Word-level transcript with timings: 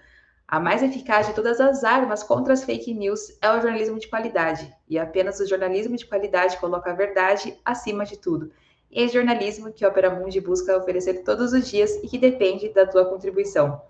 A 0.49 0.59
mais 0.59 0.83
eficaz 0.83 1.27
de 1.27 1.35
todas 1.35 1.61
as 1.61 1.85
armas 1.85 2.23
contra 2.23 2.55
as 2.55 2.65
fake 2.65 2.95
news 2.95 3.37
é 3.43 3.51
o 3.51 3.61
jornalismo 3.61 3.99
de 3.99 4.09
qualidade. 4.09 4.75
E 4.89 4.99
apenas 4.99 5.41
o 5.41 5.47
jornalismo 5.47 5.95
de 5.95 6.07
qualidade 6.07 6.57
coloca 6.57 6.91
a 6.91 6.95
verdade 6.95 7.61
acima 7.63 8.07
de 8.07 8.17
tudo. 8.17 8.51
E 8.91 9.03
é 9.03 9.09
jornalismo 9.09 9.75
que 9.75 9.85
a 9.85 9.89
Opera 9.89 10.09
Mundi 10.09 10.41
busca 10.41 10.75
oferecer 10.75 11.23
todos 11.23 11.53
os 11.53 11.69
dias 11.69 11.97
e 12.03 12.09
que 12.09 12.17
depende 12.17 12.71
da 12.71 12.87
tua 12.87 13.05
contribuição. 13.05 13.83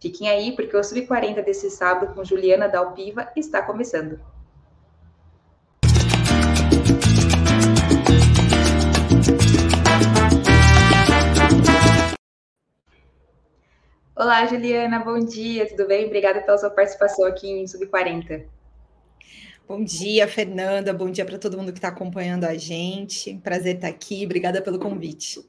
Fiquem 0.00 0.28
aí, 0.28 0.52
porque 0.52 0.76
o 0.76 0.84
Sub-40 0.84 1.44
desse 1.44 1.68
sábado 1.70 2.14
com 2.14 2.24
Juliana 2.24 2.68
Dalpiva 2.68 3.32
está 3.34 3.60
começando. 3.60 4.20
Olá, 14.14 14.46
Juliana, 14.46 15.00
bom 15.00 15.18
dia, 15.18 15.68
tudo 15.68 15.88
bem? 15.88 16.06
Obrigada 16.06 16.42
pela 16.42 16.58
sua 16.58 16.70
participação 16.70 17.24
aqui 17.24 17.50
em 17.50 17.66
Sub-40. 17.66 18.46
Bom 19.66 19.82
dia, 19.82 20.28
Fernanda, 20.28 20.92
bom 20.92 21.10
dia 21.10 21.24
para 21.24 21.38
todo 21.38 21.58
mundo 21.58 21.72
que 21.72 21.78
está 21.78 21.88
acompanhando 21.88 22.44
a 22.44 22.54
gente. 22.54 23.34
Prazer 23.42 23.74
estar 23.74 23.88
aqui, 23.88 24.24
obrigada 24.24 24.62
pelo 24.62 24.78
convite. 24.78 25.44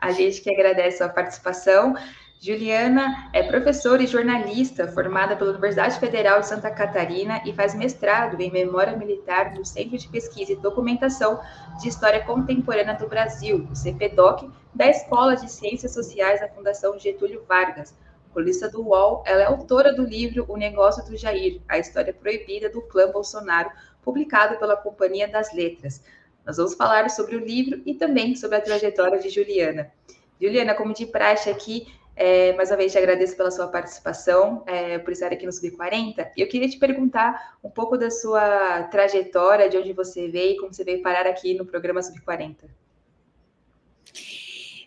A 0.00 0.12
gente 0.12 0.40
que 0.40 0.50
agradece 0.50 1.02
a 1.02 1.06
sua 1.06 1.08
participação. 1.08 1.94
Juliana 2.42 3.28
é 3.34 3.42
professora 3.42 4.02
e 4.02 4.06
jornalista 4.06 4.88
formada 4.88 5.36
pela 5.36 5.50
Universidade 5.50 6.00
Federal 6.00 6.40
de 6.40 6.46
Santa 6.46 6.70
Catarina 6.70 7.42
e 7.44 7.52
faz 7.52 7.74
mestrado 7.74 8.40
em 8.40 8.50
Memória 8.50 8.96
Militar 8.96 9.52
no 9.54 9.62
Centro 9.62 9.98
de 9.98 10.08
Pesquisa 10.08 10.52
e 10.54 10.56
Documentação 10.56 11.38
de 11.82 11.88
História 11.88 12.24
Contemporânea 12.24 12.94
do 12.94 13.06
Brasil, 13.06 13.68
o 13.70 13.76
CPDOC, 13.76 14.50
da 14.74 14.88
Escola 14.88 15.36
de 15.36 15.52
Ciências 15.52 15.92
Sociais 15.92 16.40
da 16.40 16.48
Fundação 16.48 16.98
Getúlio 16.98 17.44
Vargas. 17.46 17.94
Colista 18.32 18.70
do 18.70 18.88
UOL, 18.88 19.22
ela 19.26 19.42
é 19.42 19.44
autora 19.44 19.92
do 19.92 20.02
livro 20.02 20.46
O 20.48 20.56
Negócio 20.56 21.04
do 21.04 21.18
Jair, 21.18 21.60
a 21.68 21.78
história 21.78 22.14
proibida 22.14 22.70
do 22.70 22.80
clã 22.80 23.12
Bolsonaro, 23.12 23.70
publicado 24.02 24.56
pela 24.56 24.78
Companhia 24.78 25.28
das 25.28 25.52
Letras. 25.52 26.02
Nós 26.46 26.56
vamos 26.56 26.72
falar 26.74 27.10
sobre 27.10 27.36
o 27.36 27.44
livro 27.44 27.82
e 27.84 27.92
também 27.92 28.34
sobre 28.34 28.56
a 28.56 28.62
trajetória 28.62 29.18
de 29.18 29.28
Juliana. 29.28 29.92
Juliana, 30.40 30.74
como 30.74 30.94
de 30.94 31.04
praxe 31.04 31.50
aqui, 31.50 31.86
é, 32.22 32.52
mais 32.52 32.70
uma 32.70 32.76
vez, 32.76 32.92
te 32.92 32.98
agradeço 32.98 33.34
pela 33.34 33.50
sua 33.50 33.66
participação, 33.66 34.62
é, 34.66 34.98
por 34.98 35.10
estar 35.10 35.32
aqui 35.32 35.46
no 35.46 35.52
Sub40. 35.52 36.32
E 36.36 36.42
eu 36.42 36.48
queria 36.48 36.68
te 36.68 36.78
perguntar 36.78 37.56
um 37.64 37.70
pouco 37.70 37.96
da 37.96 38.10
sua 38.10 38.82
trajetória, 38.90 39.70
de 39.70 39.78
onde 39.78 39.94
você 39.94 40.28
veio, 40.28 40.58
como 40.58 40.70
você 40.70 40.84
veio 40.84 41.00
parar 41.00 41.26
aqui 41.26 41.54
no 41.54 41.64
programa 41.64 42.00
Sub40. 42.00 42.56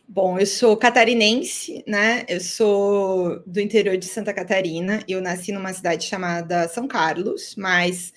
Bom, 0.07 0.38
eu 0.38 0.45
sou 0.45 0.77
catarinense, 0.77 1.83
né? 1.88 2.23
Eu 2.29 2.39
sou 2.39 3.39
do 3.47 3.59
interior 3.59 3.97
de 3.97 4.05
Santa 4.05 4.31
Catarina. 4.31 5.03
Eu 5.07 5.19
nasci 5.19 5.51
numa 5.51 5.73
cidade 5.73 6.05
chamada 6.05 6.67
São 6.67 6.88
Carlos, 6.88 7.55
mas 7.57 8.13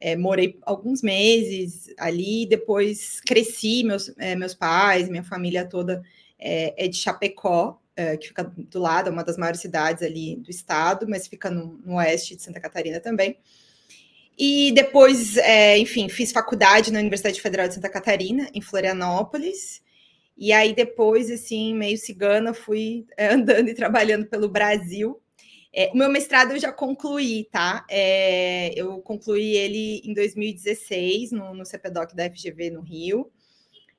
é, 0.00 0.14
morei 0.14 0.56
alguns 0.62 1.02
meses 1.02 1.92
ali. 1.98 2.46
Depois 2.46 3.20
cresci, 3.22 3.82
meus, 3.82 4.16
é, 4.16 4.36
meus 4.36 4.54
pais, 4.54 5.08
minha 5.08 5.24
família 5.24 5.64
toda 5.64 6.04
é, 6.38 6.84
é 6.84 6.86
de 6.86 6.96
Chapecó, 6.96 7.79
é, 7.96 8.16
que 8.16 8.28
fica 8.28 8.44
do 8.44 8.78
lado, 8.78 9.08
é 9.08 9.12
uma 9.12 9.24
das 9.24 9.36
maiores 9.36 9.60
cidades 9.60 10.02
ali 10.02 10.36
do 10.36 10.50
estado, 10.50 11.06
mas 11.08 11.26
fica 11.26 11.50
no, 11.50 11.78
no 11.84 11.94
oeste 11.96 12.36
de 12.36 12.42
Santa 12.42 12.60
Catarina 12.60 13.00
também. 13.00 13.38
E 14.38 14.72
depois, 14.72 15.36
é, 15.36 15.76
enfim, 15.78 16.08
fiz 16.08 16.32
faculdade 16.32 16.90
na 16.90 16.98
Universidade 16.98 17.40
Federal 17.40 17.68
de 17.68 17.74
Santa 17.74 17.90
Catarina, 17.90 18.48
em 18.54 18.62
Florianópolis. 18.62 19.82
E 20.36 20.52
aí, 20.52 20.74
depois, 20.74 21.30
assim, 21.30 21.74
meio 21.74 21.98
cigana, 21.98 22.54
fui 22.54 23.06
é, 23.18 23.28
andando 23.34 23.68
e 23.68 23.74
trabalhando 23.74 24.26
pelo 24.26 24.48
Brasil. 24.48 25.20
É, 25.72 25.90
o 25.92 25.96
meu 25.96 26.08
mestrado 26.08 26.52
eu 26.52 26.58
já 26.58 26.72
concluí, 26.72 27.48
tá? 27.52 27.84
É, 27.88 28.72
eu 28.74 29.02
concluí 29.02 29.54
ele 29.54 30.00
em 30.04 30.14
2016, 30.14 31.32
no, 31.32 31.54
no 31.54 31.66
CPDOC 31.66 32.16
da 32.16 32.28
FGV 32.30 32.70
no 32.70 32.80
Rio. 32.80 33.30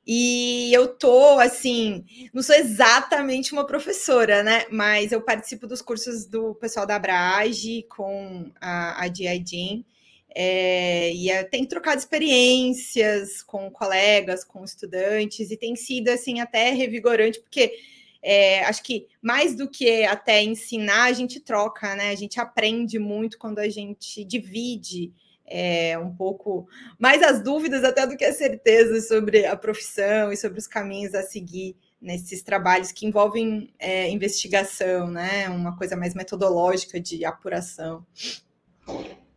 E 0.06 0.74
eu 0.74 0.88
tô 0.88 1.40
assim, 1.40 2.04
não 2.34 2.42
sou 2.42 2.56
exatamente 2.56 3.54
uma 3.54 3.66
professora, 3.66 4.44
né? 4.44 4.66
Mas 4.72 5.12
eu 5.12 5.22
participo 5.22 5.68
dos 5.68 5.82
cursos 5.82 6.26
do 6.26 6.56
pessoal 6.56 6.86
da 6.88 6.96
Abrage 6.96 7.84
com 7.90 8.52
a, 8.60 9.04
a 9.04 9.08
DIDIN. 9.08 9.86
É, 10.34 11.14
e 11.14 11.30
eu 11.30 11.50
tenho 11.50 11.68
trocado 11.68 12.00
experiências 12.00 13.44
com 13.44 13.70
colegas, 13.70 14.44
com 14.44 14.64
estudantes, 14.64 15.52
e 15.52 15.58
tem 15.58 15.76
sido 15.76 16.10
assim 16.10 16.40
até 16.40 16.72
revigorante, 16.72 17.40
porque 17.42 17.74
é, 18.24 18.64
acho 18.66 18.84
que 18.84 19.08
mais 19.22 19.56
do 19.56 19.70
que 19.70 20.04
até 20.06 20.42
ensinar, 20.42 21.04
a 21.04 21.14
gente 21.14 21.40
troca, 21.40 21.96
né? 21.96 22.10
A 22.10 22.16
gente 22.16 22.40
aprende 22.40 22.98
muito 23.00 23.38
quando 23.38 23.60
a 23.60 23.68
gente 23.68 24.24
divide 24.24 25.12
é, 25.52 25.98
um 25.98 26.16
pouco 26.16 26.66
mais 26.98 27.22
as 27.22 27.44
dúvidas 27.44 27.84
até 27.84 28.08
do 28.08 28.16
que 28.16 28.24
as 28.24 28.38
certezas 28.38 29.08
sobre 29.08 29.46
a 29.46 29.56
profissão 29.56 30.32
e 30.32 30.38
sobre 30.38 30.60
os 30.60 30.68
caminhos 30.68 31.14
a 31.14 31.22
seguir 31.22 31.76
nesses 32.02 32.42
trabalhos 32.42 32.92
que 32.92 33.06
envolvem 33.06 33.72
é, 33.78 34.10
investigação, 34.10 35.08
né? 35.08 35.50
Uma 35.50 35.78
coisa 35.78 35.96
mais 35.96 36.16
metodológica 36.16 37.00
de 37.00 37.26
apuração. 37.26 38.06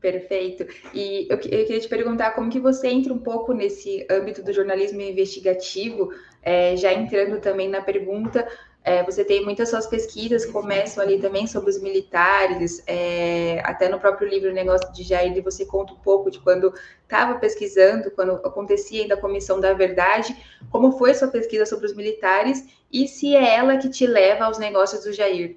Perfeito. 0.00 0.66
E 0.94 1.26
eu, 1.28 1.36
eu, 1.36 1.38
queria 1.38 1.80
te 1.80 1.88
perguntar 1.88 2.32
como 2.32 2.50
que 2.50 2.60
você 2.60 2.88
entra 2.88 3.12
um 3.12 3.19
pouco 3.19 3.52
nesse 3.52 4.06
âmbito 4.10 4.42
do 4.42 4.52
jornalismo 4.52 5.00
investigativo, 5.00 6.10
é, 6.42 6.76
já 6.76 6.92
entrando 6.92 7.41
também 7.41 7.69
na 7.69 7.81
pergunta 7.81 8.46
é, 8.84 9.02
você 9.02 9.24
tem 9.24 9.42
muitas 9.42 9.70
suas 9.70 9.86
pesquisas 9.86 10.44
começam 10.44 11.02
ali 11.02 11.18
também 11.18 11.46
sobre 11.46 11.70
os 11.70 11.80
militares, 11.80 12.82
é, 12.86 13.62
até 13.64 13.88
no 13.88 13.98
próprio 13.98 14.28
livro 14.28 14.52
Negócio 14.52 14.92
de 14.92 15.02
Jair, 15.02 15.42
você 15.42 15.64
conta 15.64 15.94
um 15.94 15.98
pouco 15.98 16.31
de 16.31 16.38
quando 16.38 16.72
estava 17.02 17.38
pesquisando, 17.38 18.10
quando 18.10 18.32
acontecia 18.44 19.00
ainda 19.00 19.14
a 19.14 19.20
Comissão 19.20 19.58
da 19.58 19.72
Verdade, 19.72 20.36
como 20.70 20.98
foi 20.98 21.14
sua 21.14 21.28
pesquisa 21.28 21.64
sobre 21.64 21.86
os 21.86 21.96
militares 21.96 22.62
e 22.92 23.08
se 23.08 23.34
é 23.34 23.56
ela 23.56 23.78
que 23.78 23.88
te 23.88 24.06
leva 24.06 24.44
aos 24.44 24.58
negócios 24.58 25.02
do 25.02 25.14
Jair. 25.14 25.56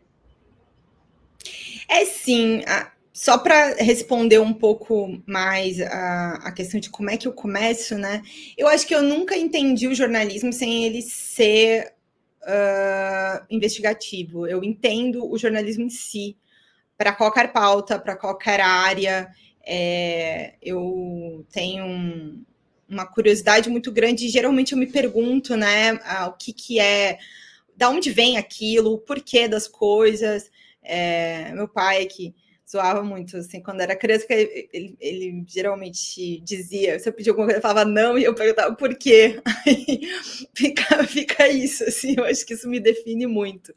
É 1.89 2.05
sim, 2.05 2.63
só 3.11 3.37
para 3.37 3.73
responder 3.73 4.39
um 4.39 4.53
pouco 4.53 5.21
mais 5.25 5.81
a, 5.81 6.33
a, 6.43 6.51
questão 6.51 6.79
de 6.79 6.89
como 6.89 7.09
é 7.09 7.17
que 7.17 7.27
eu 7.27 7.33
começo, 7.33 7.97
né? 7.97 8.21
Eu 8.57 8.67
acho 8.67 8.87
que 8.87 8.95
eu 8.95 9.01
nunca 9.01 9.35
entendi 9.35 9.87
o 9.87 9.95
jornalismo 9.95 10.53
sem 10.53 10.85
ele 10.85 11.01
ser 11.01 11.96
uh, 12.47 13.45
investigativo. 13.49 14.47
Eu 14.47 14.63
entendo 14.63 15.29
o 15.29 15.37
jornalismo 15.37 15.83
em 15.83 15.89
si, 15.89 16.37
para 16.97 17.13
qualquer 17.13 17.51
pauta, 17.51 17.99
para 17.99 18.15
qualquer 18.15 18.61
área. 18.61 19.29
É, 19.65 20.55
eu 20.61 21.45
tenho 21.51 21.85
um, 21.85 22.43
uma 22.89 23.05
curiosidade 23.05 23.69
muito 23.69 23.91
grande. 23.91 24.29
Geralmente 24.29 24.71
eu 24.71 24.77
me 24.77 24.87
pergunto, 24.87 25.55
né, 25.57 25.93
o 26.27 26.31
que, 26.33 26.53
que 26.53 26.79
é, 26.79 27.19
da 27.75 27.89
onde 27.89 28.09
vem 28.11 28.37
aquilo, 28.37 28.93
o 28.93 28.97
porquê 28.97 29.47
das 29.47 29.67
coisas. 29.67 30.49
É, 30.81 31.51
meu 31.51 31.67
pai, 31.67 32.05
que 32.05 32.33
zoava 32.69 33.01
muito, 33.01 33.37
assim, 33.37 33.61
quando 33.61 33.79
era 33.81 33.95
criança, 33.95 34.25
ele, 34.29 34.97
ele, 34.99 35.43
geralmente 35.47 36.41
dizia, 36.41 36.99
se 36.99 37.07
eu 37.07 37.13
pedia 37.13 37.31
alguma 37.31 37.47
coisa, 37.47 37.59
eu 37.59 37.61
falava 37.61 37.85
não, 37.89 38.17
e 38.17 38.25
eu 38.25 38.35
perguntava 38.35 38.75
por 38.75 38.93
quê. 38.95 39.41
Aí 39.65 40.01
fica, 40.53 41.03
fica 41.07 41.47
isso, 41.47 41.85
assim, 41.85 42.15
eu 42.17 42.25
acho 42.25 42.45
que 42.45 42.53
isso 42.53 42.67
me 42.67 42.79
define 42.79 43.25
muito. 43.25 43.73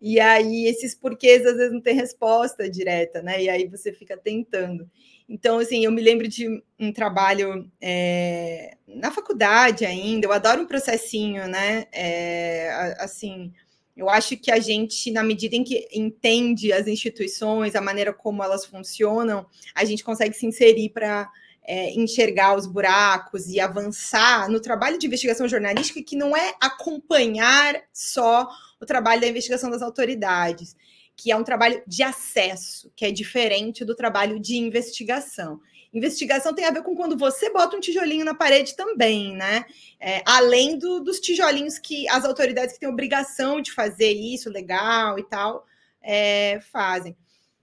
E 0.00 0.18
aí, 0.20 0.66
esses 0.66 0.94
porquês, 0.94 1.44
às 1.44 1.56
vezes, 1.56 1.72
não 1.72 1.80
tem 1.80 1.94
resposta 1.94 2.68
direta, 2.70 3.20
né? 3.22 3.42
E 3.42 3.48
aí 3.50 3.66
você 3.66 3.92
fica 3.92 4.16
tentando. 4.16 4.88
Então, 5.28 5.58
assim, 5.58 5.84
eu 5.84 5.92
me 5.92 6.00
lembro 6.00 6.28
de 6.28 6.62
um 6.78 6.92
trabalho 6.92 7.70
é, 7.80 8.76
na 8.86 9.10
faculdade 9.10 9.84
ainda, 9.84 10.26
eu 10.26 10.32
adoro 10.32 10.62
um 10.62 10.66
processinho, 10.66 11.46
né? 11.48 11.86
É, 11.92 12.70
assim, 12.98 13.52
eu 14.02 14.10
acho 14.10 14.36
que 14.36 14.50
a 14.50 14.58
gente, 14.58 15.12
na 15.12 15.22
medida 15.22 15.54
em 15.54 15.62
que 15.62 15.88
entende 15.92 16.72
as 16.72 16.88
instituições, 16.88 17.76
a 17.76 17.80
maneira 17.80 18.12
como 18.12 18.42
elas 18.42 18.64
funcionam, 18.64 19.46
a 19.72 19.84
gente 19.84 20.02
consegue 20.02 20.34
se 20.34 20.44
inserir 20.44 20.88
para 20.88 21.30
é, 21.62 21.92
enxergar 21.92 22.56
os 22.56 22.66
buracos 22.66 23.46
e 23.46 23.60
avançar 23.60 24.48
no 24.48 24.58
trabalho 24.58 24.98
de 24.98 25.06
investigação 25.06 25.46
jornalística, 25.46 26.02
que 26.02 26.16
não 26.16 26.36
é 26.36 26.52
acompanhar 26.60 27.80
só 27.92 28.48
o 28.80 28.84
trabalho 28.84 29.20
da 29.20 29.28
investigação 29.28 29.70
das 29.70 29.82
autoridades, 29.82 30.74
que 31.16 31.30
é 31.30 31.36
um 31.36 31.44
trabalho 31.44 31.80
de 31.86 32.02
acesso, 32.02 32.90
que 32.96 33.04
é 33.04 33.12
diferente 33.12 33.84
do 33.84 33.94
trabalho 33.94 34.40
de 34.40 34.56
investigação. 34.56 35.60
Investigação 35.92 36.54
tem 36.54 36.64
a 36.64 36.70
ver 36.70 36.82
com 36.82 36.96
quando 36.96 37.18
você 37.18 37.50
bota 37.50 37.76
um 37.76 37.80
tijolinho 37.80 38.24
na 38.24 38.34
parede 38.34 38.74
também, 38.74 39.36
né? 39.36 39.66
É, 40.00 40.22
além 40.24 40.78
do, 40.78 41.00
dos 41.00 41.20
tijolinhos 41.20 41.78
que 41.78 42.08
as 42.08 42.24
autoridades 42.24 42.74
que 42.74 42.80
têm 42.80 42.88
obrigação 42.88 43.60
de 43.60 43.72
fazer 43.72 44.10
isso, 44.10 44.48
legal 44.48 45.18
e 45.18 45.22
tal, 45.24 45.66
é, 46.00 46.60
fazem. 46.72 47.14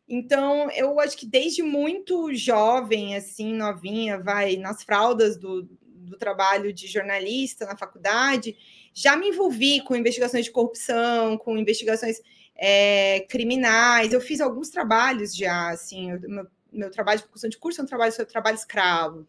Então, 0.07 0.69
eu 0.71 0.99
acho 0.99 1.17
que 1.17 1.25
desde 1.25 1.63
muito 1.63 2.33
jovem, 2.33 3.15
assim, 3.15 3.53
novinha, 3.53 4.19
vai 4.19 4.57
nas 4.57 4.83
fraldas 4.83 5.35
do, 5.35 5.67
do 5.83 6.15
trabalho 6.15 6.71
de 6.71 6.85
jornalista 6.85 7.65
na 7.65 7.77
faculdade, 7.77 8.55
já 8.93 9.15
me 9.15 9.29
envolvi 9.29 9.81
com 9.81 9.95
investigações 9.95 10.45
de 10.45 10.51
corrupção, 10.51 11.35
com 11.35 11.57
investigações 11.57 12.21
é, 12.55 13.21
criminais. 13.21 14.13
Eu 14.13 14.21
fiz 14.21 14.39
alguns 14.39 14.69
trabalhos 14.69 15.35
já, 15.35 15.69
assim, 15.69 16.11
meu 16.27 16.45
meu 16.71 16.89
trabalho 16.91 17.19
de 17.19 17.25
conclusão 17.25 17.49
de 17.49 17.57
curso 17.57 17.81
é 17.81 17.83
um 17.83 17.87
trabalho 17.87 18.11
sobre 18.11 18.31
trabalho 18.31 18.55
escravo 18.55 19.27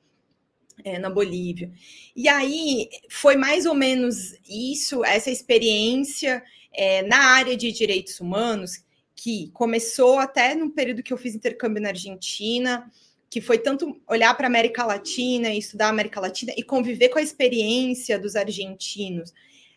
é, 0.85 0.99
na 0.99 1.11
Bolívia. 1.11 1.71
E 2.15 2.29
aí 2.29 2.89
foi 3.09 3.37
mais 3.37 3.67
ou 3.67 3.75
menos 3.75 4.35
isso, 4.49 5.05
essa 5.05 5.31
experiência 5.31 6.43
é, 6.73 7.03
na 7.03 7.19
área 7.35 7.57
de 7.57 7.71
direitos 7.73 8.21
humanos, 8.21 8.85
que 9.15 9.51
começou 9.53 10.19
até 10.19 10.55
no 10.55 10.71
período 10.71 11.03
que 11.03 11.13
eu 11.13 11.19
fiz 11.19 11.35
intercâmbio 11.35 11.83
na 11.83 11.91
Argentina, 11.91 12.91
que 13.29 13.41
foi 13.41 13.59
tanto 13.59 14.01
olhar 14.09 14.35
para 14.35 14.47
a 14.47 14.49
América 14.49 14.85
Latina, 14.85 15.55
estudar 15.55 15.87
a 15.87 15.91
América 15.91 16.21
Latina 16.21 16.53
e 16.57 16.63
conviver 16.63 17.11
com 17.11 17.19
a 17.19 17.23
experiência 17.23 18.19
dos 18.19 18.35
argentinos 18.35 19.33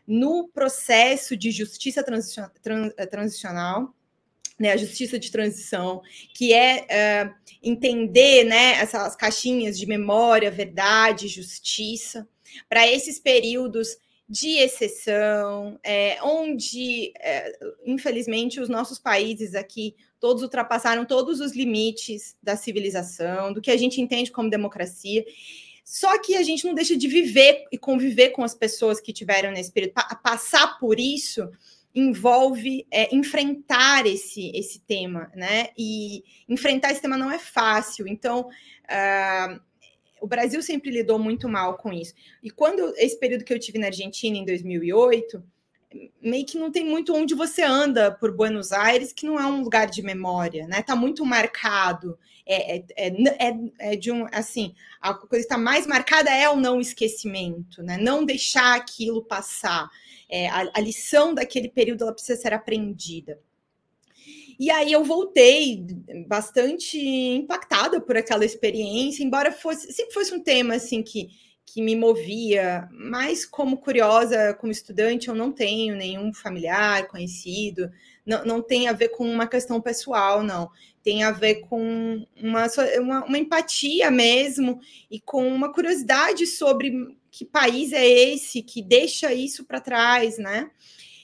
no 0.08 0.48
processo 0.48 1.36
de 1.38 1.52
justiça 1.52 2.04
transicional 3.10 3.94
né, 4.60 4.72
a 4.72 4.78
justiça 4.78 5.18
de 5.18 5.32
transição, 5.32 6.02
que 6.34 6.54
é 6.54 6.86
uh, 7.28 7.34
entender 7.62 8.44
né, 8.44 8.74
essas 8.74 9.16
caixinhas 9.16 9.78
de 9.78 9.86
memória, 9.86 10.52
verdade, 10.52 11.28
justiça, 11.28 12.28
para 12.70 12.88
esses 12.88 13.20
períodos 13.20 13.98
de 14.28 14.58
exceção, 14.58 15.80
é, 15.84 16.18
onde, 16.24 17.12
é, 17.20 17.58
infelizmente, 17.86 18.60
os 18.60 18.70
nossos 18.70 18.98
países 18.98 19.54
aqui 19.54 19.96
todos 20.20 20.42
ultrapassaram 20.42 21.06
todos 21.06 21.40
os 21.42 21.54
limites 21.54 22.36
da 22.42 22.56
civilização, 22.56 23.52
do 23.52 23.62
que 23.62 23.70
a 23.70 23.78
gente 23.78 24.00
entende 24.00 24.32
como 24.32 24.50
democracia. 24.50 25.24
Só 25.84 26.18
que 26.18 26.36
a 26.36 26.42
gente 26.42 26.66
não 26.66 26.74
deixa 26.74 26.96
de 26.96 27.08
viver 27.08 27.66
e 27.72 27.78
conviver 27.78 28.30
com 28.30 28.44
as 28.44 28.56
pessoas 28.56 29.02
que 29.02 29.12
tiveram 29.12 29.52
nesse 29.52 29.72
período, 29.72 29.94
pa 29.94 30.16
passar 30.16 30.80
por 30.80 30.98
isso 30.98 31.52
envolve 31.94 32.88
é, 32.92 33.14
enfrentar 33.16 34.08
esse, 34.08 34.52
esse 34.56 34.80
tema, 34.80 35.32
né? 35.36 35.70
E 35.78 36.24
enfrentar 36.50 36.92
esse 36.92 37.02
tema 37.02 37.18
não 37.18 37.32
é 37.32 37.38
fácil. 37.38 38.08
Então, 38.08 38.50
uh, 38.50 39.62
o 40.20 40.28
Brasil 40.28 40.62
sempre 40.64 40.90
lidou 40.90 41.20
muito 41.20 41.48
mal 41.48 41.78
com 41.78 41.94
isso. 41.94 42.14
E 42.42 42.50
quando 42.50 42.94
esse 42.98 43.20
período 43.20 43.44
que 43.44 43.54
eu 43.54 43.60
tive 43.60 43.78
na 43.78 43.88
Argentina 43.88 44.38
em 44.38 44.46
2008, 44.46 45.44
meio 46.22 46.46
que 46.46 46.58
não 46.58 46.72
tem 46.72 46.84
muito 46.84 47.14
onde 47.14 47.36
você 47.36 47.62
anda 47.62 48.12
por 48.12 48.36
Buenos 48.36 48.72
Aires, 48.72 49.14
que 49.14 49.26
não 49.26 49.40
é 49.40 49.46
um 49.46 49.62
lugar 49.62 49.88
de 49.88 50.02
memória, 50.02 50.68
né? 50.68 50.82
Tá 50.82 50.96
muito 50.96 51.26
marcado. 51.26 52.18
É, 52.46 52.78
é, 52.78 52.84
é, 52.98 53.08
é, 53.08 53.56
é 53.80 53.96
de 53.96 54.12
um 54.12 54.28
assim, 54.32 54.74
a 55.00 55.14
coisa 55.14 55.46
está 55.46 55.58
mais 55.58 55.88
marcada 55.88 56.30
é 56.30 56.50
o 56.50 56.58
não 56.58 56.82
esquecimento, 56.82 57.82
né? 57.82 57.98
Não 57.98 58.26
deixar 58.26 58.76
aquilo 58.76 59.24
passar 59.24 59.90
é, 60.30 60.48
a, 60.48 60.72
a 60.74 60.80
lição 60.80 61.34
daquele 61.34 61.70
período 61.70 62.04
ela 62.04 62.14
precisa 62.14 62.40
ser 62.40 62.54
aprendida. 62.54 63.40
E 64.60 64.70
aí 64.70 64.92
eu 64.92 65.04
voltei 65.04 65.86
bastante 66.28 66.98
impactada 66.98 68.00
por 68.00 68.16
aquela 68.16 68.46
experiência, 68.46 69.24
embora 69.24 69.52
fosse 69.52 69.92
sempre 69.92 70.14
fosse 70.14 70.34
um 70.34 70.40
tema 70.42 70.76
assim 70.76 71.02
que, 71.02 71.30
que 71.66 71.82
me 71.82 71.96
movia, 71.96 72.88
mas 72.92 73.46
como 73.46 73.78
curiosa, 73.78 74.54
como 74.54 74.72
estudante, 74.72 75.28
eu 75.28 75.36
não 75.36 75.52
tenho 75.52 75.96
nenhum 75.96 76.34
familiar 76.34 77.08
conhecido, 77.08 77.92
não, 78.26 78.46
não 78.46 78.62
tem 78.62 78.88
a 78.88 78.94
ver 78.94 79.10
com 79.10 79.30
uma 79.30 79.48
questão 79.48 79.82
pessoal, 79.82 80.44
não. 80.44 80.70
Tem 81.04 81.24
a 81.24 81.32
ver 81.32 81.56
com 81.62 82.26
uma, 82.42 82.68
uma, 83.00 83.26
uma 83.26 83.38
empatia 83.38 84.10
mesmo 84.10 84.80
e 85.10 85.20
com 85.20 85.46
uma 85.48 85.74
curiosidade 85.74 86.46
sobre 86.46 87.18
que 87.34 87.44
país 87.44 87.92
é 87.92 88.08
esse 88.08 88.62
que 88.62 88.80
deixa 88.80 89.34
isso 89.34 89.66
para 89.66 89.82
trás, 89.82 90.38
né? 90.38 90.70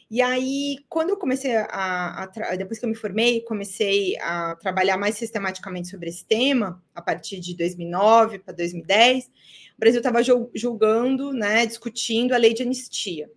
E 0.09 0.23
aí, 0.23 0.77
quando 0.89 1.11
eu 1.11 1.17
comecei 1.17 1.55
a, 1.55 2.23
a, 2.23 2.55
depois 2.55 2.79
que 2.79 2.85
eu 2.85 2.89
me 2.89 2.95
formei, 2.95 3.41
comecei 3.41 4.17
a 4.19 4.55
trabalhar 4.55 4.97
mais 4.97 5.15
sistematicamente 5.15 5.87
sobre 5.87 6.09
esse 6.09 6.25
tema, 6.25 6.83
a 6.95 7.01
partir 7.01 7.39
de 7.39 7.55
2009 7.55 8.39
para 8.39 8.55
2010, 8.55 9.25
o 9.25 9.29
Brasil 9.77 9.99
estava 9.99 10.19
julgando, 10.55 11.31
né, 11.31 11.67
discutindo 11.67 12.33
a 12.33 12.37
lei 12.37 12.55
de 12.55 12.63
anistia. 12.63 13.29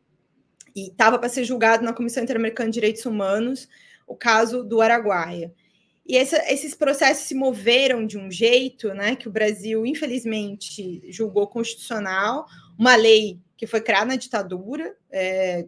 E 0.74 0.88
estava 0.88 1.18
para 1.18 1.28
ser 1.28 1.44
julgado 1.44 1.84
na 1.84 1.92
Comissão 1.92 2.22
Interamericana 2.22 2.70
de 2.70 2.74
Direitos 2.74 3.04
Humanos 3.04 3.68
o 4.06 4.16
caso 4.16 4.64
do 4.64 4.80
Araguaia. 4.80 5.52
E 6.04 6.16
essa, 6.16 6.36
esses 6.52 6.74
processos 6.74 7.26
se 7.26 7.34
moveram 7.34 8.04
de 8.04 8.18
um 8.18 8.30
jeito 8.30 8.92
né, 8.92 9.14
que 9.14 9.28
o 9.28 9.32
Brasil, 9.32 9.86
infelizmente, 9.86 11.00
julgou 11.10 11.46
constitucional, 11.46 12.46
uma 12.78 12.96
lei 12.96 13.38
que 13.56 13.66
foi 13.66 13.80
criada 13.80 14.06
na 14.06 14.16
ditadura, 14.16 14.96
é, 15.10 15.66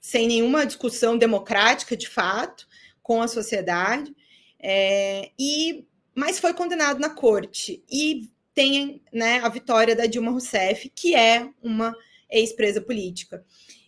sem 0.00 0.26
nenhuma 0.26 0.64
discussão 0.64 1.18
democrática 1.18 1.96
de 1.96 2.08
fato 2.08 2.66
com 3.02 3.20
a 3.20 3.28
sociedade, 3.28 4.14
é, 4.58 5.30
e 5.38 5.86
mas 6.14 6.38
foi 6.38 6.54
condenado 6.54 7.00
na 7.00 7.10
corte. 7.10 7.82
E 7.90 8.30
tem 8.54 9.02
né, 9.12 9.40
a 9.40 9.48
vitória 9.48 9.96
da 9.96 10.06
Dilma 10.06 10.30
Rousseff, 10.30 10.88
que 10.94 11.14
é 11.14 11.48
uma 11.62 11.94
ex-presa 12.30 12.80
política. 12.80 13.44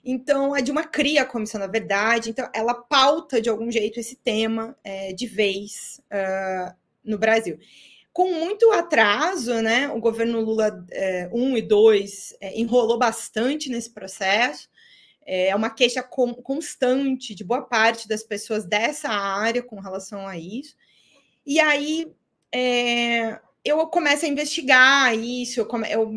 Então, 0.09 0.55
a 0.55 0.61
Dilma 0.61 0.85
cria 0.85 1.23
a 1.23 1.27
Comissão 1.27 1.61
da 1.61 1.67
Verdade, 1.67 2.31
então 2.31 2.49
ela 2.55 2.73
pauta 2.73 3.41
de 3.41 3.49
algum 3.49 3.73
jeito 3.73 3.99
esse 3.99 4.15
tema 4.15 4.79
é, 4.85 5.13
de 5.13 5.27
vez 5.27 6.01
uh, 6.13 6.73
no 7.05 7.19
Brasil. 7.19 7.59
Com 8.13 8.33
muito 8.33 8.71
atraso, 8.71 9.61
né, 9.61 9.89
o 9.89 9.99
governo 9.99 10.41
Lula 10.41 10.87
é, 10.93 11.29
1 11.33 11.57
e 11.57 11.63
2 11.63 12.37
é, 12.41 12.61
enrolou 12.61 12.97
bastante 12.97 13.69
nesse 13.69 13.91
processo, 13.91 14.69
é, 15.27 15.49
é 15.49 15.57
uma 15.57 15.71
queixa 15.71 16.05
com, 16.05 16.33
constante 16.35 17.35
de 17.35 17.43
boa 17.43 17.63
parte 17.63 18.07
das 18.07 18.23
pessoas 18.23 18.65
dessa 18.65 19.09
área 19.09 19.61
com 19.61 19.81
relação 19.81 20.25
a 20.25 20.39
isso. 20.39 20.77
E 21.45 21.59
aí, 21.59 22.07
é, 22.55 23.41
eu 23.65 23.85
começo 23.89 24.25
a 24.25 24.29
investigar 24.29 25.19
isso, 25.19 25.59
eu, 25.59 25.67
come, 25.67 25.91
eu, 25.91 26.09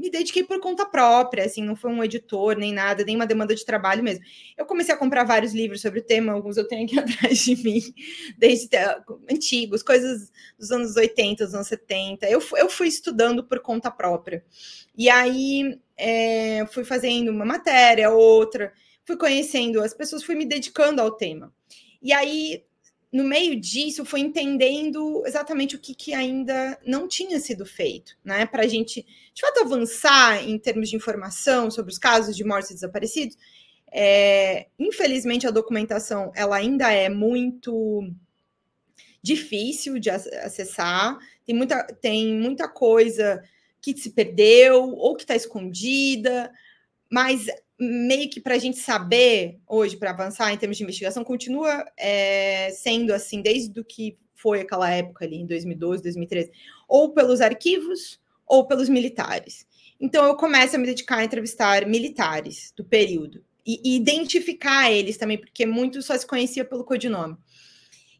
me 0.00 0.10
dediquei 0.10 0.42
por 0.42 0.58
conta 0.60 0.86
própria, 0.86 1.44
assim, 1.44 1.62
não 1.62 1.76
foi 1.76 1.90
um 1.90 2.02
editor, 2.02 2.56
nem 2.56 2.72
nada, 2.72 3.04
nem 3.04 3.14
uma 3.14 3.26
demanda 3.26 3.54
de 3.54 3.64
trabalho 3.64 4.02
mesmo. 4.02 4.24
Eu 4.56 4.64
comecei 4.64 4.94
a 4.94 4.98
comprar 4.98 5.24
vários 5.24 5.52
livros 5.52 5.82
sobre 5.82 6.00
o 6.00 6.02
tema, 6.02 6.32
alguns 6.32 6.56
eu 6.56 6.66
tenho 6.66 6.86
aqui 6.86 6.98
atrás 6.98 7.38
de 7.38 7.62
mim, 7.62 7.82
desde 8.38 8.70
antigos, 9.30 9.82
coisas 9.82 10.32
dos 10.58 10.70
anos 10.70 10.96
80, 10.96 11.44
dos 11.44 11.54
anos 11.54 11.66
70. 11.66 12.26
Eu, 12.30 12.42
eu 12.56 12.70
fui 12.70 12.88
estudando 12.88 13.44
por 13.44 13.60
conta 13.60 13.90
própria. 13.90 14.42
E 14.96 15.10
aí 15.10 15.78
é, 15.98 16.64
fui 16.72 16.82
fazendo 16.82 17.30
uma 17.30 17.44
matéria, 17.44 18.10
outra, 18.10 18.72
fui 19.04 19.18
conhecendo 19.18 19.82
as 19.82 19.92
pessoas, 19.92 20.24
fui 20.24 20.34
me 20.34 20.46
dedicando 20.46 21.02
ao 21.02 21.10
tema. 21.10 21.52
E 22.02 22.10
aí 22.14 22.64
no 23.12 23.24
meio 23.24 23.58
disso, 23.58 24.04
foi 24.04 24.20
entendendo 24.20 25.24
exatamente 25.26 25.74
o 25.74 25.78
que, 25.80 25.94
que 25.94 26.14
ainda 26.14 26.78
não 26.86 27.08
tinha 27.08 27.40
sido 27.40 27.66
feito, 27.66 28.16
né? 28.24 28.46
Para 28.46 28.62
a 28.62 28.68
gente, 28.68 29.04
de 29.34 29.40
fato, 29.40 29.60
avançar 29.60 30.48
em 30.48 30.56
termos 30.58 30.88
de 30.88 30.96
informação 30.96 31.70
sobre 31.70 31.92
os 31.92 31.98
casos 31.98 32.36
de 32.36 32.44
mortes 32.44 32.70
e 32.70 32.74
desaparecidos. 32.74 33.36
É, 33.92 34.68
infelizmente, 34.78 35.46
a 35.46 35.50
documentação 35.50 36.30
ela 36.36 36.56
ainda 36.56 36.92
é 36.92 37.08
muito 37.08 38.08
difícil 39.20 39.98
de 39.98 40.08
acessar, 40.08 41.18
tem 41.44 41.54
muita, 41.54 41.82
tem 42.00 42.34
muita 42.36 42.68
coisa 42.68 43.42
que 43.82 43.96
se 43.96 44.10
perdeu 44.10 44.90
ou 44.90 45.16
que 45.16 45.24
está 45.24 45.34
escondida, 45.34 46.52
mas 47.10 47.46
meio 47.80 48.28
que 48.28 48.40
para 48.40 48.54
a 48.54 48.58
gente 48.58 48.78
saber 48.78 49.58
hoje, 49.66 49.96
para 49.96 50.10
avançar 50.10 50.52
em 50.52 50.56
termos 50.58 50.76
de 50.76 50.82
investigação, 50.82 51.24
continua 51.24 51.84
é, 51.96 52.70
sendo 52.72 53.12
assim, 53.12 53.40
desde 53.40 53.70
do 53.70 53.82
que 53.82 54.18
foi 54.34 54.60
aquela 54.60 54.90
época 54.90 55.24
ali, 55.24 55.36
em 55.36 55.46
2012, 55.46 56.02
2013, 56.02 56.50
ou 56.86 57.12
pelos 57.12 57.40
arquivos 57.40 58.20
ou 58.46 58.66
pelos 58.66 58.88
militares. 58.88 59.66
Então 59.98 60.24
eu 60.26 60.36
começo 60.36 60.76
a 60.76 60.78
me 60.78 60.86
dedicar 60.86 61.18
a 61.18 61.24
entrevistar 61.24 61.86
militares 61.86 62.72
do 62.76 62.84
período 62.84 63.42
e, 63.66 63.80
e 63.84 63.96
identificar 63.96 64.90
eles 64.90 65.16
também, 65.16 65.38
porque 65.38 65.64
muitos 65.64 66.06
só 66.06 66.16
se 66.16 66.26
conhecia 66.26 66.64
pelo 66.64 66.84
codinome. 66.84 67.36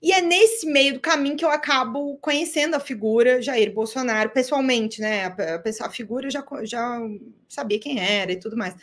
E 0.03 0.13
é 0.13 0.23
nesse 0.23 0.67
meio 0.67 0.95
do 0.95 1.01
caminho 1.01 1.37
que 1.37 1.45
eu 1.45 1.51
acabo 1.51 2.17
conhecendo 2.23 2.75
a 2.75 2.81
figura 2.81 3.43
Jair 3.43 3.71
Bolsonaro 3.71 4.31
pessoalmente, 4.31 4.99
né? 4.99 5.27
A, 5.27 5.63
a, 5.87 5.91
figura 5.91 6.27
eu 6.27 6.31
já, 6.31 6.43
já 6.63 7.01
sabia 7.47 7.79
quem 7.79 8.01
era 8.01 8.33
e 8.33 8.39
tudo 8.39 8.57
mais. 8.57 8.75